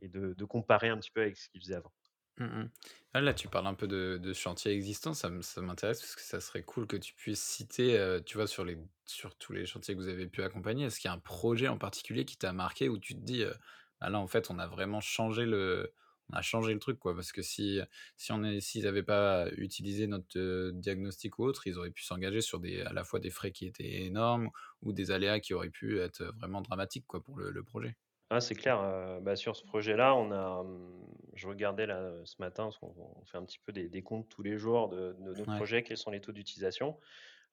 et 0.00 0.08
de 0.08 0.34
de 0.34 0.44
comparer 0.44 0.88
un 0.90 0.98
petit 0.98 1.10
peu 1.12 1.22
avec 1.22 1.36
ce 1.36 1.48
qu'ils 1.50 1.60
faisaient 1.62 1.76
avant. 1.76 1.92
Mmh 2.40 2.44
mh. 2.46 3.20
Là, 3.20 3.34
tu 3.34 3.48
parles 3.48 3.66
un 3.66 3.74
peu 3.74 3.86
de 3.86 4.32
chantiers 4.32 4.72
existants, 4.72 5.12
ça 5.14 5.28
m'intéresse 5.30 6.00
parce 6.00 6.14
que 6.16 6.22
ça 6.22 6.40
serait 6.40 6.62
cool 6.62 6.86
que 6.86 6.96
tu 6.96 7.12
puisses 7.14 7.42
citer, 7.42 7.98
heu, 7.98 8.22
tu 8.24 8.36
vois, 8.38 8.46
sur 8.46 8.64
les 8.64 8.78
sur 9.04 9.34
tous 9.36 9.52
les 9.52 9.66
chantiers 9.66 9.94
que 9.94 10.00
vous 10.00 10.08
avez 10.08 10.26
pu 10.28 10.42
accompagner, 10.42 10.86
est-ce 10.86 11.00
qu'il 11.00 11.08
y 11.08 11.12
a 11.12 11.14
un 11.14 11.18
projet 11.18 11.68
en 11.68 11.76
particulier 11.78 12.24
qui 12.24 12.36
t'a 12.38 12.52
marqué 12.54 12.88
où 12.88 12.98
tu 12.98 13.14
te 13.14 13.20
dis, 13.20 13.42
heu: 13.42 13.54
«Ah 14.00 14.08
là, 14.10 14.18
en 14.20 14.26
fait, 14.28 14.50
on 14.50 14.58
a 14.58 14.66
vraiment 14.68 15.00
changé 15.00 15.44
le 15.46 15.92
on 16.32 16.36
a 16.36 16.42
changé 16.42 16.72
le 16.72 16.78
truc, 16.78 16.98
quoi»? 17.00 17.14
Parce 17.14 17.32
que 17.32 17.42
si, 17.42 17.80
si 18.16 18.32
on 18.32 18.42
est 18.44 18.60
s'ils 18.60 18.86
avaient 18.86 19.02
pas 19.02 19.48
utilisé 19.56 20.06
notre, 20.06 20.38
heu, 20.38 20.70
diagnostic 20.72 21.38
ou 21.40 21.44
autre, 21.44 21.66
ils 21.66 21.76
auraient 21.78 21.90
pu 21.90 22.04
s'engager 22.04 22.40
sur 22.40 22.60
des 22.60 22.80
à 22.82 22.92
la 22.94 23.04
fois 23.04 23.18
des 23.20 23.30
frais 23.30 23.50
qui 23.52 23.66
étaient 23.66 24.02
énormes 24.04 24.50
ou 24.82 24.92
des 24.94 25.10
aléas 25.10 25.40
qui 25.40 25.52
auraient 25.54 25.70
pu 25.70 25.98
être 26.00 26.24
vraiment 26.38 26.62
dramatiques, 26.62 27.06
quoi, 27.06 27.22
pour 27.22 27.38
le 27.38 27.62
projet? 27.64 27.96
Ah, 28.32 28.40
c'est 28.40 28.54
clair, 28.54 28.80
heu, 28.80 29.20
bah, 29.20 29.34
sur 29.34 29.56
ce 29.56 29.64
projet-là, 29.64 30.14
on 30.14 30.30
a, 30.30 30.62
mmh, 30.62 31.06
je 31.34 31.48
regardais 31.48 31.86
là, 31.86 32.00
heu, 32.00 32.24
ce 32.24 32.36
matin, 32.38 32.64
parce 32.64 32.78
qu'on 32.78 32.94
on 32.96 33.24
fait 33.24 33.38
un 33.38 33.44
petit 33.44 33.58
peu 33.58 33.72
des 33.72 33.88
des 33.88 34.02
comptes 34.04 34.28
tous 34.28 34.42
les 34.44 34.56
jours 34.56 34.88
de 34.88 35.14
de 35.18 35.34
nos 35.34 35.46
Ouais, 35.46 35.64
projets, 35.64 35.82
quels 35.82 35.96
sont 35.96 36.10
les 36.12 36.20
taux 36.20 36.30
d'utilisation. 36.32 37.00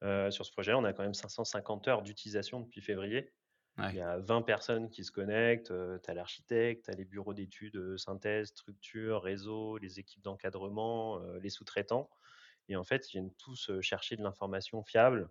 Heu, 0.03 0.31
sur 0.31 0.45
ce 0.45 0.51
projet-là, 0.51 0.77
on 0.79 0.83
a 0.85 0.93
quand 0.93 1.03
même 1.03 1.13
550 1.15 1.87
heures 1.87 2.03
d'utilisation 2.03 2.59
depuis 2.61 2.81
février. 2.81 3.33
Il 3.91 3.97
y 3.97 4.01
ouais, 4.01 4.01
a 4.01 4.19
20 4.19 4.41
personnes 4.43 4.89
qui 4.91 5.03
se 5.05 5.11
connectent, 5.13 5.73
tu 6.03 6.11
as 6.11 6.13
l'architecte, 6.15 6.85
tu 6.85 6.91
as 6.91 6.95
les 6.95 7.05
bureaux 7.05 7.33
d'études, 7.35 7.97
synthèse, 7.97 8.49
structure, 8.49 9.23
réseau, 9.23 9.77
les 9.79 9.99
équipes 9.99 10.23
d'encadrement, 10.23 11.19
les 11.41 11.49
sous-traitants. 11.51 12.09
Et 12.69 12.75
en 12.77 12.83
fait, 12.85 13.09
ils 13.09 13.13
viennent 13.13 13.33
tous, 13.35 13.71
chercher 13.81 14.15
de 14.17 14.23
l'information 14.23 14.83
fiable. 14.83 15.29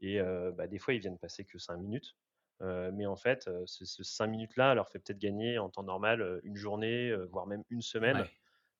Et 0.00 0.20
bah, 0.54 0.66
des 0.68 0.78
fois, 0.78 0.94
ils 0.94 1.00
viennent 1.00 1.18
passer 1.18 1.44
que 1.44 1.58
5 1.58 1.78
minutes, 1.78 2.16
mais 2.60 3.06
en 3.06 3.16
fait, 3.16 3.48
ce 3.66 3.84
ce 3.84 4.02
5 4.02 4.28
minutes-là 4.28 4.74
leur 4.74 4.88
fait 4.88 4.98
peut-être 4.98 5.18
gagner 5.18 5.58
en 5.58 5.70
temps 5.70 5.82
normal, 5.84 6.40
1 6.44 6.56
journée, 6.56 7.14
voire 7.30 7.46
même 7.46 7.64
une 7.70 7.82
semaine 7.82 8.24
ouais. 8.24 8.30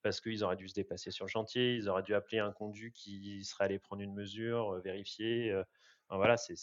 parce 0.03 0.21
qu'ils 0.21 0.45
auraient 0.45 0.57
dû 0.57 0.69
se 0.69 0.75
déplacer 0.75 1.11
sur 1.11 1.27
le 1.27 1.31
chantier, 1.31 1.77
ils 1.77 1.89
auraient 1.89 2.03
dû 2.05 2.15
appeler 2.15 2.39
un 2.41 2.53
conduit 2.53 2.93
qui 2.93 3.45
serait 3.45 3.65
allé 3.67 3.79
prendre 3.79 4.03
une 4.03 4.15
mesure, 4.15 4.81
vérifier, 4.83 5.55
enfin 6.09 6.17
voilà, 6.19 6.37
c'est 6.39 6.55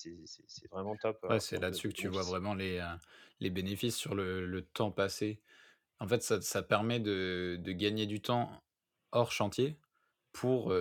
vraiment 0.71 0.95
top, 0.97 1.19
Ouais, 1.29 1.39
en 1.39 1.39
c'est 1.39 1.57
là-dessus 1.59 1.89
de 1.89 1.89
que 1.89 1.93
tu 1.93 2.07
vois 2.07 2.23
vraiment 2.23 2.53
les, 2.55 2.83
les 3.39 3.49
bénéfices 3.49 3.95
sur 3.95 4.15
le 4.15 4.45
le 4.45 4.61
temps 4.65 4.91
passé. 4.91 5.41
En 5.99 6.07
fait, 6.07 6.23
ça 6.23 6.41
ça 6.41 6.63
permet 6.63 6.99
de 6.99 7.59
de 7.61 7.73
gagner 7.73 8.07
du 8.07 8.21
temps 8.21 8.63
hors 9.13 9.31
chantier 9.31 9.79
pour, 10.33 10.73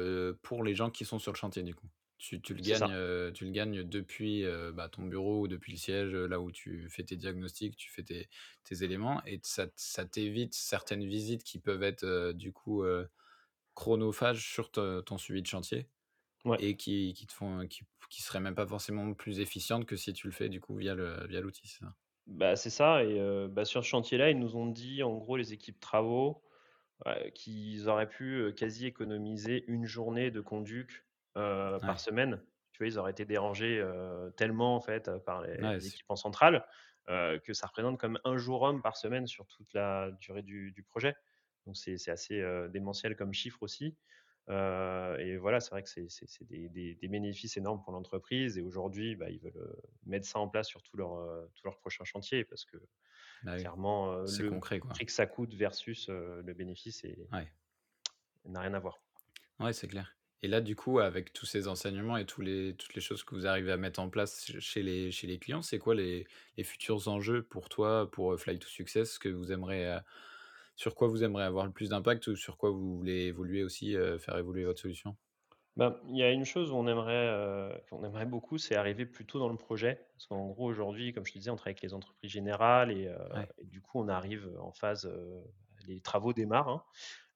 pour 0.42 0.64
les 0.64 0.74
gens 0.76 0.90
qui 0.90 1.04
sont 1.06 1.18
sur 1.20 1.32
le 1.32 1.38
chantier, 1.38 1.62
du 1.64 1.74
coup. 1.74 1.88
Tu 2.22 2.38
tu 2.42 2.52
le 2.52 2.60
gagnes, 2.60 3.32
tu 3.32 3.46
le 3.46 3.50
gagnes 3.50 3.82
depuis, 3.82 4.44
bah, 4.74 4.90
ton 4.90 5.04
bureau 5.06 5.40
ou 5.42 5.48
depuis 5.48 5.72
le 5.72 5.78
siège, 5.78 6.14
là 6.14 6.38
où 6.38 6.52
tu 6.52 6.86
fais 6.90 7.02
tes 7.02 7.16
diagnostics, 7.16 7.76
tu 7.76 7.90
fais 7.90 8.02
tes 8.02 8.28
tes 8.64 8.84
éléments 8.84 9.22
et 9.24 9.40
ça 9.42 9.68
ça 9.76 10.04
t'évite 10.04 10.52
certaines 10.54 11.06
visites 11.06 11.44
qui 11.44 11.58
peuvent 11.58 11.82
être, 11.82 12.32
du 12.32 12.52
coup, 12.52 12.84
chronophages 13.74 14.46
sur 14.52 14.70
te 14.70 15.00
ton 15.02 15.18
suivi 15.18 15.42
de 15.42 15.46
chantier 15.48 15.88
Ouais. 16.44 16.60
et 16.60 16.76
qui 16.76 17.14
qui 17.14 17.26
te 17.26 17.32
font 17.34 17.66
qui 17.68 17.84
qui 18.10 18.22
seraient 18.22 18.40
même 18.40 18.54
pas 18.56 18.66
forcément 18.66 19.14
plus 19.14 19.40
efficientes 19.40 19.86
que 19.86 19.96
si 19.96 20.12
tu 20.14 20.26
le 20.28 20.32
fais, 20.34 20.48
du 20.50 20.60
coup, 20.60 20.76
via 20.76 20.94
le 20.96 21.26
via 21.28 21.40
l'outil, 21.40 21.68
c'est 21.68 21.80
ça? 21.84 21.96
Bah, 22.26 22.54
c'est 22.56 22.70
ça 22.70 23.02
et 23.04 23.18
bah, 23.48 23.64
sur 23.64 23.82
ce 23.84 23.88
chantier-là, 23.88 24.30
ils 24.30 24.38
nous 24.38 24.56
ont 24.56 24.66
dit, 24.66 25.02
en 25.02 25.16
gros, 25.16 25.36
les 25.36 25.52
équipes 25.52 25.80
travaux, 25.80 26.42
qu'ils 27.34 27.88
auraient 27.88 28.08
pu, 28.08 28.52
quasi 28.56 28.86
économiser 28.86 29.64
une 29.68 29.86
journée 29.86 30.30
de 30.30 30.40
conduc, 30.40 31.06
heu, 31.36 31.80
par 31.86 32.00
semaine. 32.00 32.42
Tu 32.72 32.78
vois, 32.82 32.88
ils 32.88 32.98
auraient 32.98 33.10
été 33.12 33.24
dérangés, 33.24 33.78
heu, 33.80 34.32
tellement, 34.36 34.76
en 34.76 34.80
fait, 34.80 35.08
heu, 35.08 35.18
par 35.20 35.42
les 35.42 35.56
Ouais, 35.58 35.80
en 36.08 36.16
centrale, 36.16 36.66
heu, 37.08 37.40
que 37.44 37.52
ça 37.54 37.66
représente 37.66 37.98
comme 38.00 38.18
un 38.24 38.36
jour 38.36 38.62
homme 38.62 38.82
par 38.82 38.96
semaine 38.96 39.26
sur 39.26 39.46
toute 39.46 39.72
la 39.74 40.10
durée 40.20 40.42
du 40.42 40.72
du 40.72 40.82
projet. 40.82 41.16
Donc 41.66 41.76
c'est 41.76 42.08
assez, 42.10 42.42
démentiel 42.70 43.16
comme 43.16 43.32
chiffre 43.34 43.62
aussi, 43.62 43.96
et 44.48 45.36
voilà, 45.38 45.60
c'est 45.60 45.70
vrai 45.70 45.82
que 45.82 45.88
c'est 45.88 46.44
des 46.44 46.68
des 46.68 46.94
des 46.94 47.08
bénéfices 47.08 47.56
énormes 47.56 47.82
pour 47.82 47.92
l'entreprise 47.92 48.58
et 48.58 48.62
aujourd'hui, 48.62 49.14
bah, 49.16 49.30
ils 49.30 49.40
veulent, 49.40 49.76
mettre 50.06 50.26
ça 50.26 50.38
en 50.40 50.48
place 50.48 50.68
sur 50.68 50.82
tous 50.82 50.96
leurs, 50.96 51.14
heu, 51.18 51.50
tous 51.54 51.64
leurs 51.66 51.78
prochains 51.78 52.04
chantiers 52.04 52.44
parce 52.44 52.64
que 52.64 52.76
bah, 53.42 53.56
oui, 53.56 53.68
clairement, 53.68 54.14
le 54.22 54.42
concret, 54.44 54.80
quoi. 54.80 54.94
prix 54.94 55.06
que 55.06 55.12
ça 55.12 55.26
coûte 55.26 55.54
versus, 55.54 56.08
le 56.10 56.54
bénéfice 56.54 57.04
Ouais. 57.32 57.52
n'a 58.44 58.60
rien 58.60 58.74
à 58.74 58.80
voir. 58.80 59.00
Ouais, 59.60 59.72
c'est 59.72 59.86
clair. 59.86 60.16
Et 60.42 60.48
là, 60.48 60.60
du 60.62 60.74
coup, 60.76 60.98
avec 61.00 61.32
tous 61.32 61.44
ces 61.46 61.68
enseignements 61.68 62.16
et 62.16 62.24
tous 62.26 62.40
les 62.40 62.74
toutes 62.76 62.94
les 62.94 63.00
choses 63.02 63.24
que 63.24 63.34
vous 63.34 63.46
arrivez 63.46 63.72
à 63.72 63.76
mettre 63.76 64.00
en 64.00 64.08
place 64.10 64.40
ch 64.46 64.58
chez 64.60 64.82
les 64.82 65.10
chez 65.10 65.26
les 65.26 65.38
clients, 65.38 65.62
c'est 65.62 65.78
quoi 65.78 65.94
les 65.94 66.26
les 66.56 66.64
futurs 66.64 67.08
enjeux 67.08 67.42
pour 67.42 67.68
toi, 67.68 68.10
pour, 68.10 68.32
heu, 68.32 68.36
Fly 68.38 68.58
to 68.58 68.66
Success? 68.68 69.18
Que 69.18 69.28
vous 69.28 69.52
aimeriez, 69.52 69.84
heu, 69.86 70.00
sur 70.76 70.94
quoi 70.94 71.08
vous 71.08 71.24
aimeriez 71.24 71.46
avoir 71.46 71.66
le 71.66 71.72
plus 71.72 71.90
d'impact 71.90 72.26
ou 72.28 72.36
sur 72.36 72.56
quoi 72.58 72.70
vous 72.70 72.96
voulez 72.98 73.26
évoluer 73.26 73.62
aussi, 73.64 73.94
heu, 73.96 74.18
faire 74.18 74.38
évoluer 74.38 74.64
votre 74.64 74.80
solution? 74.80 75.16
Ben, 75.76 75.98
il 76.08 76.16
y 76.16 76.22
a 76.22 76.30
une 76.32 76.44
chose 76.44 76.70
où 76.72 76.74
on 76.74 76.86
aimerait, 76.86 77.82
qu'on 77.88 78.04
aimerait 78.04 78.26
beaucoup, 78.26 78.58
c'est 78.58 78.74
arriver 78.76 79.06
plus 79.06 79.24
tôt 79.26 79.38
dans 79.38 79.48
le 79.48 79.56
projet. 79.56 80.08
Parce 80.14 80.26
qu'en 80.26 80.48
gros, 80.48 80.66
aujourd'hui, 80.68 81.12
comme 81.12 81.24
je 81.24 81.32
te 81.32 81.38
disais, 81.38 81.50
on 81.50 81.56
travaille 81.56 81.72
avec 81.72 81.82
les 81.82 81.94
entreprises 81.94 82.30
générales 82.30 82.90
et 82.90 83.06
heu 83.08 83.16
Ouais, 83.34 83.50
et 83.58 83.64
du 83.66 83.80
coup, 83.80 83.98
on 84.00 84.08
arrive 84.08 84.50
en 84.60 84.72
phase, 84.72 85.06
les 85.86 86.00
travaux 86.00 86.32
démarrent, 86.32 86.68
hein, 86.68 86.84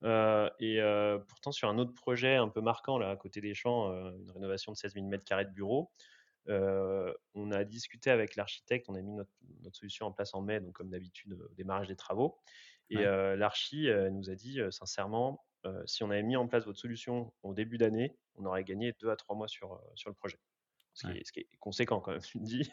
heu 0.05 0.51
et 0.61 0.81
heu, 0.81 1.25
pourtant 1.29 1.53
sur 1.53 1.69
un 1.69 1.79
autre 1.79 1.95
projet 1.95 2.37
un 2.37 2.49
peu 2.49 2.61
marquant 2.61 2.99
là, 2.99 3.11
à 3.11 3.17
côté 3.17 3.41
des 3.41 3.55
champs, 3.55 3.91
heu, 3.93 4.17
une 4.19 4.31
rénovation 4.31 4.73
de 4.73 4.77
16 4.77 4.95
000 4.97 5.25
carrés 5.25 5.45
de 5.47 5.51
bureaux, 5.51 5.93
heu, 6.49 7.17
on 7.35 7.53
a 7.53 7.65
discuté 7.65 8.11
avec 8.11 8.37
l'architecte, 8.37 8.87
on 8.91 8.95
a 8.97 9.03
mis 9.03 9.13
notre 9.15 9.31
notre 9.63 9.77
solution 9.79 10.07
en 10.07 10.13
place 10.13 10.35
en 10.35 10.43
mai, 10.43 10.61
donc 10.61 10.73
comme 10.75 10.91
d'habitude, 10.91 11.35
au 11.35 11.55
démarrage 11.55 11.89
des 11.89 11.97
travaux. 11.97 12.39
Et 12.91 13.03
ouais, 13.03 13.09
l'archi, 13.37 13.89
nous 14.13 14.31
a 14.31 14.35
dit, 14.37 14.61
«Sincèrement, 14.71 15.47
si 15.87 16.03
on 16.05 16.11
avait 16.11 16.23
mis 16.23 16.37
en 16.37 16.47
place 16.49 16.67
votre 16.67 16.79
solution 16.81 17.33
au 17.43 17.55
début 17.55 17.79
d'année, 17.79 18.19
on 18.37 18.45
aurait 18.47 18.65
gagné 18.65 18.95
2 19.01 19.11
à 19.11 19.17
3 19.17 19.37
mois 19.37 19.49
sur 19.49 19.81
le 20.07 20.15
projet». 20.15 20.39
Ce 20.95 21.03
qui 21.05 21.13
est 21.19 21.25
ce 21.27 21.33
qui 21.33 21.41
est 21.41 21.49
conséquent 21.61 22.01
quand 22.01 22.13
même, 22.13 22.21
tu 22.23 22.39
te 22.39 22.45
dis. 22.45 22.71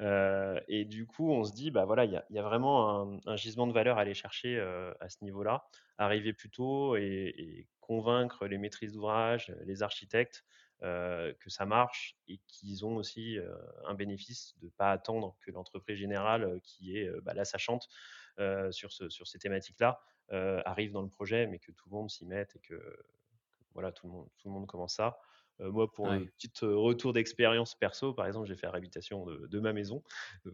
Heu 0.00 0.60
et 0.68 0.84
du 0.84 1.06
coup, 1.06 1.30
on 1.32 1.44
se 1.44 1.52
dit: 1.52 1.70
«Bah, 1.70 1.84
voilà, 1.86 2.04
il 2.04 2.12
y 2.12 2.16
a 2.16 2.24
y 2.30 2.38
a 2.38 2.42
vraiment 2.42 3.00
un 3.16 3.20
un 3.26 3.36
gisement 3.36 3.66
de 3.66 3.72
valeur 3.72 3.98
à 3.98 4.02
aller 4.02 4.14
chercher, 4.14 4.56
heu, 4.58 4.94
à 5.00 5.08
ce 5.08 5.24
niveau-là». 5.24 5.64
Arriver 5.98 6.32
plus 6.34 6.50
tôt 6.50 6.96
et 6.96 7.32
et 7.36 7.68
convaincre 7.80 8.46
les 8.46 8.58
maîtrises 8.58 8.92
d'ouvrage, 8.94 9.54
les 9.64 9.82
architectes, 9.82 10.44
heu, 10.82 11.34
que 11.40 11.50
ça 11.50 11.64
marche 11.66 12.16
et 12.28 12.38
qu'ils 12.46 12.84
ont 12.86 12.96
aussi, 12.96 13.38
un 13.86 13.94
bénéfice 13.94 14.54
de 14.60 14.68
pas 14.68 14.90
attendre 14.92 15.36
que 15.40 15.50
l'entreprise 15.50 15.96
générale, 15.98 16.60
qui 16.62 16.96
est, 16.98 17.10
bah, 17.22 17.34
la 17.34 17.44
sachante, 17.44 17.88
sur 18.70 18.92
ce 18.92 19.08
sur 19.08 19.26
ces 19.26 19.38
thématiques-là, 19.38 20.00
arrive 20.30 20.92
dans 20.92 21.02
le 21.02 21.08
projet, 21.08 21.46
mais 21.46 21.58
que 21.58 21.72
tout 21.72 21.88
le 21.90 21.96
monde 21.96 22.10
s'y 22.10 22.26
mette 22.26 22.56
et 22.56 22.60
que 22.60 22.96
voilà, 23.74 23.92
tout 23.92 24.06
le 24.06 24.12
monde 24.12 24.28
tout 24.38 24.48
le 24.48 24.54
monde 24.54 24.66
commence 24.66 24.94
ça. 24.96 25.18
Heu, 25.60 25.70
moi, 25.70 25.90
pour 25.92 26.10
un 26.12 26.20
ouais. 26.20 26.32
petit, 26.38 26.50
heu, 26.62 26.76
retour 26.76 27.12
d'expérience 27.12 27.74
perso, 27.74 28.14
par 28.14 28.26
exemple, 28.26 28.46
j'ai 28.48 28.56
fait 28.56 28.66
la 28.66 28.72
réhabilitation 28.72 29.24
de 29.26 29.46
de 29.46 29.60
ma 29.60 29.72
maison, 29.72 30.02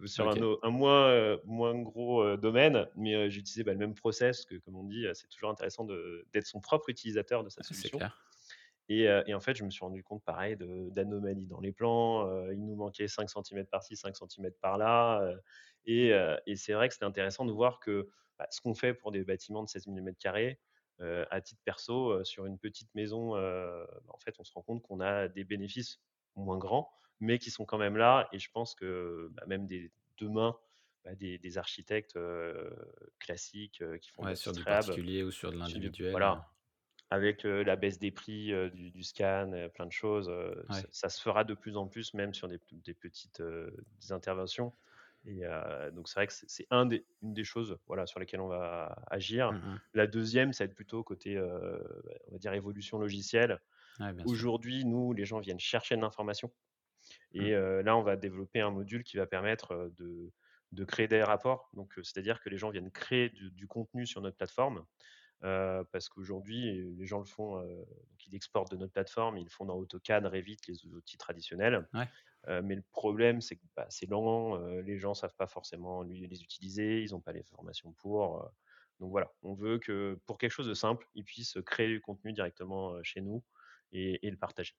sur 0.07 0.29
un 0.29 0.37
un 0.63 0.71
moins, 0.71 1.39
moins 1.45 1.75
gros, 1.81 2.37
domaine, 2.37 2.89
mais 2.97 3.31
j'ai 3.31 3.41
utilisé, 3.41 3.65
bah, 3.65 3.73
le 3.73 3.79
même 3.79 3.95
process 3.95 4.45
que 4.45 4.57
comme 4.57 4.77
on 4.77 4.85
dit, 4.85 5.07
c'est 5.15 5.29
toujours 5.29 5.51
intéressant 5.51 5.85
d'être 5.85 6.47
son 6.47 6.61
propre 6.61 6.89
utilisateur 6.91 7.45
de 7.45 7.49
sa 7.51 7.63
solution. 7.63 8.05
clair. 8.09 8.13
Et 8.89 9.35
en 9.35 9.41
fait, 9.41 9.55
je 9.55 9.65
me 9.65 9.71
suis 9.71 9.85
rendu 9.85 10.03
compte 10.03 10.25
pareil 10.25 10.57
d'anomalies 10.57 11.47
dans 11.47 11.61
les 11.61 11.73
plans, 11.73 12.51
il 12.51 12.65
nous 12.65 12.75
manquait 12.77 13.09
5 13.09 13.29
centimètres 13.31 13.71
par-ci, 13.71 13.97
5 13.97 14.17
centimètres 14.17 14.59
par-là, 14.61 15.35
et 15.87 16.13
c'est 16.57 16.73
vrai 16.73 16.89
que 16.89 16.95
c'était 16.95 17.05
intéressant 17.07 17.45
de 17.45 17.53
voir 17.53 17.81
que, 17.81 18.09
bah, 18.39 18.47
ce 18.51 18.61
qu'on 18.61 18.75
fait 18.75 18.95
pour 18.95 19.11
des 19.13 19.25
bâtiments 19.25 19.63
de 19.65 19.69
16 19.69 19.87
000 19.87 20.01
m², 20.03 20.53
heu, 20.53 20.57
à 21.31 21.41
titre 21.41 21.61
perso, 21.65 22.13
heu, 22.21 22.25
sur 22.25 22.47
une 22.47 22.59
petite 22.59 22.95
maison, 22.95 23.37
heu, 23.37 23.87
bah, 24.07 24.13
en 24.15 24.19
fait, 24.19 24.35
on 24.39 24.45
se 24.45 24.53
rend 24.53 24.63
compte 24.63 24.83
qu'on 24.83 25.01
a 25.01 25.29
des 25.29 25.45
bénéfices 25.45 26.01
moins 26.37 26.59
grands, 26.59 26.91
mais 27.21 27.39
qui 27.39 27.51
sont 27.51 27.65
quand 27.67 27.79
même 27.79 27.97
là 27.97 28.29
et 28.33 28.39
je 28.39 28.51
pense 28.51 28.75
que, 28.75 29.29
bah, 29.33 29.45
même 29.47 29.67
des 29.67 29.93
demain, 30.19 30.57
bah, 31.05 31.15
des 31.15 31.39
des 31.39 31.59
architectes, 31.59 32.19
classiques, 33.19 33.83
qui 34.01 34.11
font 34.11 34.25
Ouais, 34.25 34.35
sur 34.37 34.53
du 34.53 34.65
réhab, 34.65 34.99
particulier 35.05 35.23
ou 35.25 35.31
sur 35.31 35.53
de 35.53 35.57
l'individuel, 35.59 36.13
voilà, 36.13 36.49
avec, 37.11 37.45
la 37.45 37.77
baisse 37.77 37.99
des 37.99 38.11
prix, 38.13 38.53
du 38.73 38.91
du 38.93 39.03
scan, 39.05 39.53
plein 39.75 39.87
de 39.87 39.93
choses, 39.93 40.33
ça 40.91 41.09
se 41.11 41.21
fera 41.23 41.45
de 41.45 41.55
plus 41.55 41.77
en 41.77 41.89
plus, 41.89 42.15
même 42.15 42.35
sur 42.35 42.49
des 42.49 42.61
des 42.73 42.95
petites, 42.95 43.43
des 43.43 44.13
interventions 44.13 44.75
et 45.29 45.43
donc 45.93 46.09
c'est 46.09 46.14
vrai 46.21 46.27
que 46.27 46.33
c'est 46.33 46.49
c'est 46.49 46.67
un 46.71 46.87
des 46.87 47.07
une 47.23 47.35
des 47.35 47.45
choses, 47.45 47.79
voilà, 47.87 48.07
sur 48.07 48.21
lesquelles 48.21 48.41
on 48.41 48.49
va 48.49 49.05
agir. 49.09 49.53
Mmh 49.53 49.57
mh. 49.57 49.81
La 49.95 50.07
deuxième, 50.07 50.53
ça 50.53 50.64
va 50.64 50.71
être 50.71 50.75
plutôt 50.77 51.05
côté, 51.05 51.38
on 51.41 52.33
va 52.33 52.38
dire 52.38 52.53
évolution 52.55 52.99
logicielle. 52.99 53.61
Aujourd'hui, 54.25 54.85
nous, 54.85 55.12
les 55.12 55.25
gens 55.27 55.41
viennent 55.41 55.61
chercher 55.61 55.97
de 55.97 56.03
l'information 56.03 56.53
Mmh. 57.35 57.45
et 57.45 57.53
là, 57.83 57.97
on 57.97 58.03
va 58.03 58.17
développer 58.17 58.61
un 58.61 58.71
module 58.71 59.05
qui 59.05 59.17
va 59.17 59.27
permettre, 59.27 59.93
de 59.97 60.33
de 60.73 60.85
créer 60.85 61.09
des 61.09 61.23
rapports. 61.23 61.71
Donc, 61.73 61.95
c'est-à-dire 61.97 62.43
que 62.43 62.51
les 62.51 62.59
gens 62.59 62.71
viennent 62.71 62.91
créer 62.91 63.31
du 63.31 63.51
du 63.51 63.67
contenu 63.67 64.07
sur 64.07 64.21
notre 64.21 64.37
plateforme 64.37 64.85
parce 65.41 66.09
qu'aujourd'hui, 66.09 66.95
les 66.97 67.07
gens 67.07 67.21
le 67.21 67.25
font, 67.27 67.61
donc 67.62 68.27
ils 68.27 68.35
exportent 68.35 68.71
de 68.73 68.77
notre 68.77 68.93
plateforme, 68.93 69.38
ils 69.38 69.45
le 69.45 69.51
font 69.51 69.64
dans 69.67 69.77
AutoCAD, 69.77 70.27
Revit, 70.27 70.57
les 70.69 70.87
outils 70.87 71.19
traditionnels. 71.19 71.88
Ouais. 71.95 72.09
Heu, 72.49 72.63
mais 72.63 72.75
le 72.77 72.83
problème, 72.93 73.41
c'est 73.41 73.57
que, 73.57 73.65
bah, 73.77 73.87
c'est 73.91 74.07
lent, 74.07 74.57
heu, 74.59 74.81
les 74.81 74.99
gens 74.99 75.15
savent 75.15 75.35
pas 75.37 75.47
forcément 75.47 76.03
les 76.03 76.43
utiliser, 76.43 77.03
ils 77.03 77.15
ont 77.15 77.21
pas 77.21 77.33
les 77.33 77.43
formations 77.43 77.93
pour, 77.93 78.39
heu, 78.45 78.49
donc 79.01 79.11
voilà. 79.11 79.33
On 79.43 79.55
veut 79.55 79.79
que 79.79 80.21
pour 80.27 80.39
quelque 80.39 80.51
chose 80.53 80.67
de 80.69 80.75
simple, 80.75 81.07
ils 81.15 81.25
puissent 81.25 81.59
créer 81.67 81.89
du 81.89 82.01
contenu 82.01 82.33
directement, 82.33 83.03
chez 83.03 83.21
nous 83.21 83.45
et 83.93 84.19
le 84.31 84.37
partager. 84.37 84.75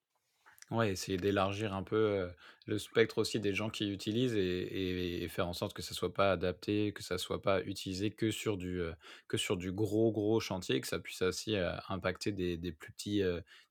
Ouais, 0.71 0.91
essayer 0.91 1.17
d'élargir 1.17 1.73
un 1.73 1.81
peu, 1.81 2.29
le 2.67 2.77
spectre 2.77 3.17
aussi 3.17 3.39
des 3.39 3.55
gens 3.55 3.71
qui 3.71 3.89
utilisent 3.91 4.35
et 4.35 5.27
faire 5.27 5.47
en 5.47 5.53
sorte 5.53 5.73
que 5.75 5.81
ça 5.81 5.95
soit 5.95 6.13
pas 6.13 6.31
adapté, 6.31 6.93
que 6.93 7.01
ça 7.01 7.17
soit 7.17 7.41
pas 7.41 7.63
utilisé 7.63 8.11
que 8.11 8.29
sur 8.29 8.55
du, 8.55 8.79
que 9.27 9.35
sur 9.37 9.57
du 9.57 9.71
gros, 9.71 10.11
gros 10.11 10.39
chantier, 10.39 10.79
que 10.79 10.87
ça 10.87 10.99
puisse 10.99 11.23
aussi, 11.23 11.55
impacter 11.87 12.31
des 12.31 12.71
plus 12.71 12.91
petits, 12.91 13.23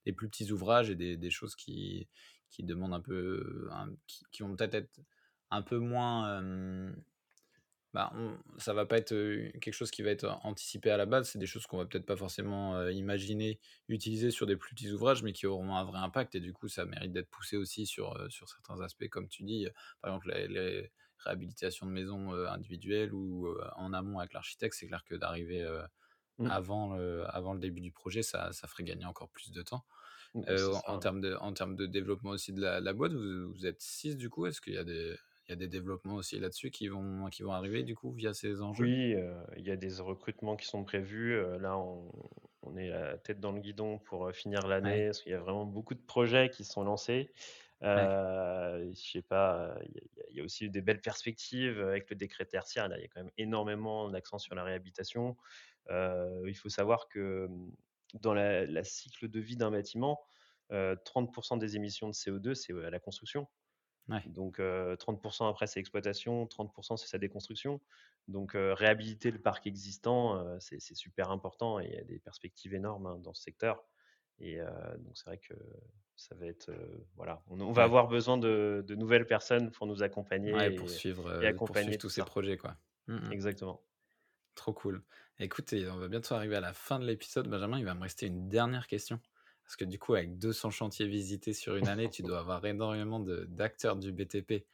des 0.05 0.11
plus 0.11 0.27
petits 0.29 0.51
ouvrages 0.51 0.89
et 0.89 0.95
des 0.95 1.29
choses 1.31 1.55
qui 1.55 2.09
qui 2.49 2.63
demandent 2.63 2.93
un 2.93 3.01
peu, 3.01 3.69
qui 4.31 4.43
vont 4.43 4.55
peut-être 4.55 4.75
être 4.75 4.99
un 5.51 5.61
peu 5.61 5.77
moins, 5.79 6.39
hem 6.39 6.95
Bah, 7.93 8.13
ça 8.59 8.73
va 8.73 8.85
pas 8.85 8.97
être, 8.99 9.13
heu, 9.13 9.51
quelque 9.61 9.73
chose 9.73 9.89
qui 9.89 10.03
va 10.03 10.11
être 10.11 10.25
anticipé 10.43 10.91
à 10.91 10.97
la 10.97 11.07
base. 11.07 11.29
C'est 11.29 11.39
des 11.39 11.47
choses 11.47 11.65
qu'on 11.65 11.77
va 11.77 11.85
peut-être 11.87 12.05
pas 12.05 12.15
forcément, 12.15 12.77
heu, 12.77 12.93
imaginer 12.93 13.59
utiliser 13.87 14.29
sur 14.29 14.45
des 14.45 14.55
plus 14.57 14.75
petits 14.75 14.91
ouvrages, 14.91 15.23
mais 15.23 15.33
qui 15.33 15.47
auront 15.47 15.75
un 15.75 15.83
vrai 15.85 15.97
impact 15.99 16.35
et 16.35 16.39
du 16.39 16.53
coup, 16.53 16.67
ça 16.67 16.85
mérite 16.85 17.11
d'être 17.13 17.29
poussé 17.31 17.57
aussi 17.57 17.87
sur, 17.87 18.15
certains 18.47 18.79
aspects 18.81 19.07
comme 19.09 19.27
tu 19.27 19.41
dis, 19.43 19.67
par 20.01 20.11
exemple 20.13 20.31
les 20.49 20.91
réhabilitations 21.17 21.87
de 21.87 21.91
maisons, 21.91 22.31
individuelles 22.33 23.11
ou, 23.13 23.47
en 23.75 23.91
amont 23.93 24.19
avec 24.19 24.33
l'architecte. 24.33 24.75
C'est 24.77 24.87
clair 24.87 25.03
que 25.03 25.15
d'arriver, 25.15 25.67
Mmh, 26.39 26.59
avant 26.59 26.95
le 26.95 27.25
avant 27.35 27.53
le 27.53 27.59
début 27.59 27.81
du 27.81 27.91
projet, 27.91 28.23
ça 28.23 28.51
ça 28.53 28.67
ferait 28.67 28.83
gagner 28.83 29.05
encore 29.05 29.29
plus 29.29 29.51
de 29.51 29.61
temps. 29.61 29.85
Heu, 30.49 30.73
c'est 30.73 30.87
en 30.87 30.99
termes 30.99 31.21
de 31.21 31.35
en 31.35 31.53
termes 31.53 31.75
de 31.77 31.85
développement 31.87 32.31
aussi 32.31 32.53
de 32.53 32.61
la 32.61 32.79
la 32.81 32.93
boîte, 32.93 33.13
vous 33.13 33.53
vous 33.53 33.65
êtes 33.67 33.81
6 33.81 34.17
du 34.17 34.29
coup? 34.29 34.45
Est-ce 34.47 34.61
qu'il 34.61 34.73
y 34.73 34.77
a 34.77 34.83
des 34.85 35.17
il 35.47 35.51
y 35.51 35.53
a 35.53 35.57
des 35.57 35.67
développements 35.69 36.15
aussi 36.15 36.39
là-dessus 36.39 36.71
qui 36.71 36.87
vont 36.89 37.29
qui 37.29 37.43
vont 37.43 37.53
arriver 37.53 37.83
du 37.83 37.95
coup 37.95 38.13
via 38.13 38.33
ces 38.33 38.61
enjeux? 38.61 38.91
Oui, 38.97 39.13
heu, 39.15 39.35
il 39.57 39.67
y 39.67 39.71
a 39.71 39.75
des 39.75 39.95
recrutements 39.99 40.55
qui 40.55 40.65
sont 40.67 40.83
prévus, 40.85 41.33
heu, 41.33 41.57
là 41.57 41.77
on 41.77 42.11
on 42.61 42.75
est 42.75 42.89
la 42.89 43.17
tête 43.17 43.39
dans 43.39 43.51
le 43.53 43.61
guidon 43.61 43.99
pour, 43.99 44.31
finir 44.33 44.67
l'année, 44.67 45.05
Ouais, 45.05 45.07
parce 45.07 45.21
qu'il 45.23 45.31
y 45.31 45.35
a 45.35 45.39
vraiment 45.39 45.65
beaucoup 45.65 45.93
de 45.95 46.01
projets 46.01 46.49
qui 46.49 46.65
sont 46.65 46.83
lancés. 46.83 47.31
ouais, 47.93 48.09
Heu, 48.09 48.91
je 48.93 49.11
sais 49.11 49.21
pas, 49.21 49.75
y 49.83 49.99
il 50.31 50.37
y 50.37 50.41
a 50.41 50.43
aussi 50.43 50.69
des 50.69 50.81
belles 50.81 51.01
perspectives, 51.01 51.79
avec 51.81 52.09
le 52.09 52.15
décret 52.17 52.45
tertiaire, 52.45 52.87
là, 52.89 52.97
il 52.97 53.01
y 53.01 53.05
a 53.05 53.07
quand 53.07 53.21
même 53.23 53.31
énormément 53.37 54.09
d'accent 54.09 54.37
sur 54.39 54.55
la 54.55 54.63
réhabilitation. 54.63 55.37
Il 55.89 56.55
faut 56.55 56.69
savoir 56.69 57.07
que, 57.09 57.47
mmh, 57.47 57.71
dans 58.21 58.33
la 58.33 58.65
la 58.65 58.83
cycle 58.83 59.27
de 59.29 59.39
vie 59.39 59.55
d'un 59.57 59.71
bâtiment, 59.71 60.21
heu, 60.71 60.97
30% 61.05 61.57
des 61.57 61.75
émissions 61.75 62.07
de 62.09 62.13
CO2, 62.13 62.55
c'est, 62.55 62.73
à 62.73 62.89
la 62.89 62.99
construction. 62.99 63.47
ouais. 64.09 64.25
Donc 64.25 64.59
heu, 64.59 64.95
30% 64.99 65.47
après, 65.49 65.67
c'est 65.67 65.79
exploitation, 65.79 66.45
30% 66.47 66.97
c'est 66.97 67.07
sa 67.07 67.17
déconstruction. 67.17 67.81
Donc 68.27 68.51
réhabiliter 68.55 69.31
le 69.31 69.41
parc 69.41 69.65
existant, 69.67 70.59
c'est 70.59 70.79
super 70.95 71.31
important 71.31 71.79
et 71.79 71.87
il 71.87 71.93
y 71.95 71.97
a 71.97 72.03
des 72.03 72.19
perspectives 72.19 72.73
énormes, 72.75 73.07
hein, 73.07 73.19
dans 73.19 73.33
ce 73.33 73.43
secteur 73.43 73.83
et 74.39 74.59
donc 74.99 75.17
c'est 75.17 75.25
vrai 75.25 75.37
que 75.39 75.53
ça 76.15 76.35
va 76.35 76.45
être, 76.47 76.71
voilà, 77.15 77.43
on 77.47 77.59
on 77.61 77.71
va 77.73 77.83
Ouais, 77.83 77.85
avoir 77.85 78.07
besoin 78.07 78.37
de 78.37 78.83
de 78.85 78.95
nouvelles 78.95 79.25
personnes 79.27 79.71
pour 79.71 79.87
nous 79.87 80.03
ouais, 80.45 80.71
accompagner 80.71 80.71
pour 80.71 80.89
et 80.89 80.89
suivre, 80.89 81.29
et 81.39 81.53
heu, 81.53 81.59
pour 81.61 81.77
suivre 81.77 81.97
tous 81.97 82.09
ces 82.09 82.23
projets, 82.23 82.57
quoi. 82.57 82.77
Mmh 83.07 83.15
mh. 83.15 83.35
Exactement. 83.35 83.83
Trop 84.59 84.73
cool. 84.73 85.03
Écoute 85.39 85.73
on 85.73 85.95
va 85.99 86.09
bientôt 86.09 86.35
arriver 86.35 86.57
à 86.57 86.59
la 86.59 86.73
fin 86.73 86.99
de 86.99 87.05
l'épisode, 87.05 87.47
Benjamin, 87.47 87.79
il 87.79 87.85
va 87.85 87.93
me 87.93 88.01
rester 88.01 88.25
une 88.25 88.49
dernière 88.49 88.87
question. 88.87 89.21
Parce 89.63 89.77
que 89.77 89.85
du 89.85 89.97
coup, 89.97 90.15
avec 90.15 90.37
200 90.37 90.69
chantiers 90.69 91.07
visités 91.07 91.53
sur 91.53 91.77
une 91.77 91.87
année, 91.87 92.09
tu 92.09 92.23
dois 92.23 92.39
avoir 92.39 92.65
énormément 92.65 93.21
d'acteurs 93.21 93.95
du 93.95 94.11
BTP 94.11 94.65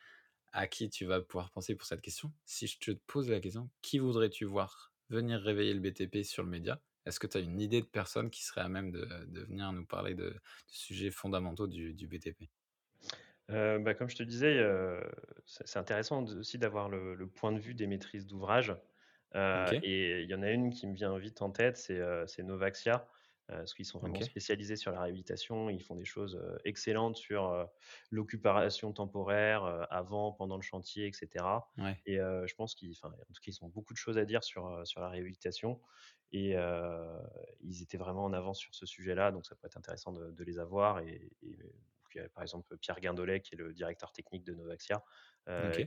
à 0.53 0.65
qui 0.65 0.89
tu 0.89 1.05
vas 1.05 1.21
pouvoir 1.21 1.51
penser 1.51 1.75
pour 1.75 1.85
cette 1.85 2.01
question. 2.01 2.33
Si 2.45 2.65
je 2.65 2.79
te 2.79 2.91
pose 3.05 3.29
la 3.29 3.39
question, 3.39 3.69
qui 3.83 3.99
voudrais-tu 3.99 4.45
voir 4.45 4.91
venir 5.09 5.39
réveiller 5.39 5.75
le 5.75 5.81
BTP 5.81 6.23
sur 6.23 6.41
le 6.41 6.49
média? 6.49 6.81
Est-ce 7.05 7.19
que 7.19 7.27
tu 7.27 7.37
as 7.37 7.41
une 7.41 7.61
idée 7.61 7.81
de 7.81 7.85
personne 7.85 8.31
qui 8.31 8.43
serait 8.43 8.61
à 8.61 8.69
même 8.69 8.89
de 8.89 9.05
de 9.27 9.41
venir 9.41 9.71
nous 9.71 9.85
parler 9.85 10.15
de 10.15 10.29
de 10.31 10.39
sujets 10.65 11.11
fondamentaux 11.11 11.67
du 11.67 11.93
du 11.93 12.07
BTP? 12.07 12.49
Heu, 13.49 13.79
bah, 13.79 13.93
comme 13.93 14.09
je 14.09 14.15
te 14.15 14.23
disais, 14.23 14.57
heu, 14.59 15.01
c'est 15.45 15.77
intéressant 15.77 16.23
aussi 16.23 16.57
d'avoir 16.57 16.89
le 16.89 17.15
le 17.15 17.27
point 17.27 17.51
de 17.51 17.59
vue 17.59 17.75
des 17.75 17.87
maîtrises 17.87 18.25
d'ouvrage, 18.25 18.75
OK, 19.33 19.73
et 19.83 20.21
il 20.21 20.29
y 20.29 20.35
en 20.35 20.41
a 20.41 20.49
une 20.49 20.69
qui 20.69 20.87
me 20.87 20.93
vient 20.93 21.17
vite 21.17 21.41
en 21.41 21.51
tête, 21.51 21.77
c'est, 21.77 22.01
c'est 22.27 22.43
Novaxia. 22.43 23.07
parce 23.47 23.73
qu'ils 23.73 23.85
sont 23.85 23.99
vraiment 23.99 24.21
spécialisés 24.21 24.77
sur 24.77 24.91
la 24.91 25.01
réhabilitation. 25.01 25.69
Ils 25.69 25.81
font 25.83 25.95
des 25.95 26.05
choses 26.05 26.41
excellentes 26.63 27.17
sur 27.17 27.67
l'occupation 28.11 28.93
temporaire 28.93 29.87
avant, 29.89 30.31
pendant 30.31 30.55
le 30.55 30.61
chantier, 30.61 31.07
etc. 31.07 31.45
Et 32.05 32.15
je 32.15 32.55
pense 32.55 32.75
qu'ils, 32.75 32.95
en 33.03 33.09
tout 33.09 33.41
cas, 33.41 33.51
ils 33.51 33.63
ont 33.63 33.67
beaucoup 33.69 33.93
de 33.93 33.97
choses 33.97 34.17
à 34.17 34.25
dire 34.25 34.43
sur, 34.43 34.85
sur 34.87 35.01
la 35.01 35.09
réhabilitation. 35.09 35.81
Et 36.31 36.55
ils 37.61 37.81
étaient 37.81 37.97
vraiment 37.97 38.25
en 38.25 38.33
avance 38.33 38.59
sur 38.59 38.73
ce 38.73 38.85
sujet-là, 38.85 39.31
donc 39.31 39.45
ça 39.45 39.55
pourrait 39.55 39.67
être 39.67 39.77
intéressant 39.77 40.13
de, 40.13 40.43
les 40.43 40.59
avoir. 40.59 40.99
Et, 40.99 41.29
par 42.33 42.43
exemple 42.43 42.77
Pierre 42.77 43.01
Guindolet, 43.01 43.41
qui 43.41 43.55
est 43.55 43.57
le 43.57 43.73
directeur 43.73 44.13
technique 44.13 44.45
de 44.45 44.53
Novaxia, 44.53 45.03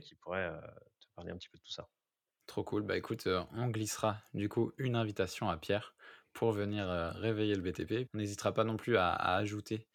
qui 0.01 0.15
pourrait 0.15 0.51
te 0.99 1.07
parler 1.15 1.31
un 1.31 1.37
petit 1.37 1.49
peu 1.49 1.57
de 1.57 1.63
tout 1.63 1.71
ça. 1.71 1.89
Trop 2.49 2.63
cool. 2.63 2.81
Bah 2.81 2.97
écoute, 2.97 3.27
on 3.53 3.67
glissera 3.67 4.23
du 4.33 4.49
coup 4.49 4.71
une 4.79 4.95
invitation 4.95 5.51
à 5.51 5.57
Pierre 5.57 5.93
pour 6.33 6.51
venir 6.51 6.87
réveiller 7.13 7.53
le 7.53 7.61
BTP. 7.61 8.09
On 8.15 8.17
n'hésitera 8.17 8.55
pas 8.55 8.63
non 8.63 8.75
plus 8.75 8.97
à, 8.97 9.13
ajouter 9.13 9.85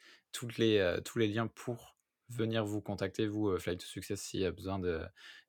les, 0.59 1.01
tous 1.05 1.19
les 1.19 1.27
liens 1.27 1.49
pour 1.49 1.97
venir 2.29 2.65
vous 2.65 2.81
contacter, 2.81 3.27
vous, 3.27 3.59
Flight 3.59 3.81
to 3.81 3.87
Success, 3.87 4.23
s'il 4.23 4.39
y 4.39 4.45
a 4.45 4.53
besoin 4.53 4.79
de, 4.79 5.01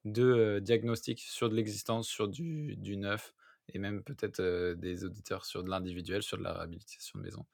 de 0.03 0.57
diagnostics 0.63 1.19
sur 1.19 1.47
de 1.47 1.53
l'existence, 1.53 2.07
sur 2.07 2.27
du, 2.27 2.75
du 2.75 2.97
neuf, 2.97 3.35
et 3.69 3.77
même 3.77 4.03
peut-être 4.03 4.73
des 4.73 5.05
auditeurs 5.05 5.45
sur 5.45 5.63
de 5.63 5.69
l'individuel, 5.69 6.23
sur 6.23 6.39
de 6.39 6.43
la 6.43 6.53
réhabilitation 6.53 7.19
de 7.19 7.23
maison. 7.23 7.45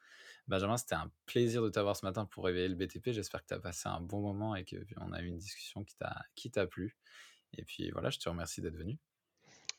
Benjamin, 0.47 0.77
c'était 0.77 0.95
un 0.95 1.11
plaisir 1.25 1.61
de 1.61 1.67
t'avoir 1.67 1.97
ce 1.97 2.05
matin 2.05 2.23
pour 2.23 2.45
réveiller 2.45 2.69
le 2.69 2.75
BTP. 2.75 3.11
J'espère 3.11 3.41
que 3.41 3.47
tu 3.47 3.53
as 3.53 3.59
passé 3.59 3.89
un 3.89 3.99
bon 3.99 4.21
moment 4.21 4.55
et 4.55 4.63
qu'on 4.63 5.11
a 5.11 5.21
eu 5.21 5.25
une 5.25 5.37
discussion 5.37 5.83
qui 6.35 6.49
t'a 6.51 6.67
plu. 6.67 6.95
Et 7.57 7.65
puis 7.65 7.91
voilà, 7.91 8.11
je 8.11 8.17
te 8.17 8.29
remercie 8.29 8.61
d'être 8.61 8.77
venu. 8.77 8.97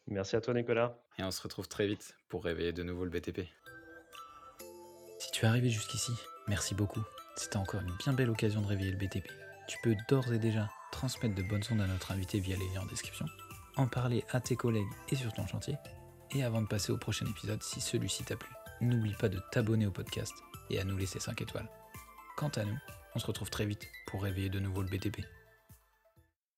Merci 0.08 0.36
à 0.36 0.40
toi, 0.40 0.54
Nicolas. 0.54 0.98
Et 1.18 1.22
on 1.22 1.30
se 1.30 1.42
retrouve 1.42 1.68
très 1.68 1.86
vite 1.86 2.14
pour 2.28 2.44
réveiller 2.44 2.72
de 2.72 2.82
nouveau 2.82 3.04
le 3.04 3.10
BTP. 3.10 3.42
Si 5.18 5.30
tu 5.30 5.44
es 5.44 5.48
arrivé 5.48 5.70
jusqu'ici, 5.70 6.12
merci 6.48 6.74
beaucoup. 6.74 7.02
C'était 7.36 7.56
encore 7.56 7.80
une 7.80 7.94
bien 7.96 8.12
belle 8.12 8.30
occasion 8.30 8.60
de 8.60 8.66
réveiller 8.66 8.90
le 8.90 8.98
BTP. 8.98 9.28
Tu 9.68 9.78
peux 9.82 9.94
d'ores 10.08 10.32
et 10.32 10.38
déjà 10.38 10.68
transmettre 10.90 11.34
de 11.34 11.42
bonnes 11.42 11.62
ondes 11.70 11.80
à 11.80 11.86
notre 11.86 12.10
invité 12.12 12.40
via 12.40 12.56
les 12.56 12.68
liens 12.68 12.82
en 12.82 12.86
description, 12.86 13.26
en 13.76 13.86
parler 13.86 14.24
à 14.30 14.40
tes 14.40 14.56
collègues 14.56 14.90
et 15.10 15.16
sur 15.16 15.32
ton 15.32 15.46
chantier. 15.46 15.76
Et 16.32 16.42
avant 16.42 16.62
de 16.62 16.66
passer 16.66 16.92
au 16.92 16.98
prochain 16.98 17.26
épisode, 17.26 17.62
si 17.62 17.80
celui-ci 17.80 18.24
t'a 18.24 18.36
plu, 18.36 18.50
n'oublie 18.80 19.14
pas 19.14 19.28
de 19.28 19.40
t'abonner 19.52 19.86
au 19.86 19.90
podcast 19.90 20.34
et 20.70 20.80
à 20.80 20.84
nous 20.84 20.96
laisser 20.96 21.20
5 21.20 21.40
étoiles. 21.40 21.68
Quant 22.36 22.50
à 22.56 22.64
nous, 22.64 22.78
on 23.14 23.18
se 23.18 23.26
retrouve 23.26 23.50
très 23.50 23.66
vite 23.66 23.88
pour 24.06 24.22
réveiller 24.22 24.48
de 24.48 24.58
nouveau 24.58 24.82
le 24.82 24.88
BTP. 24.88 25.24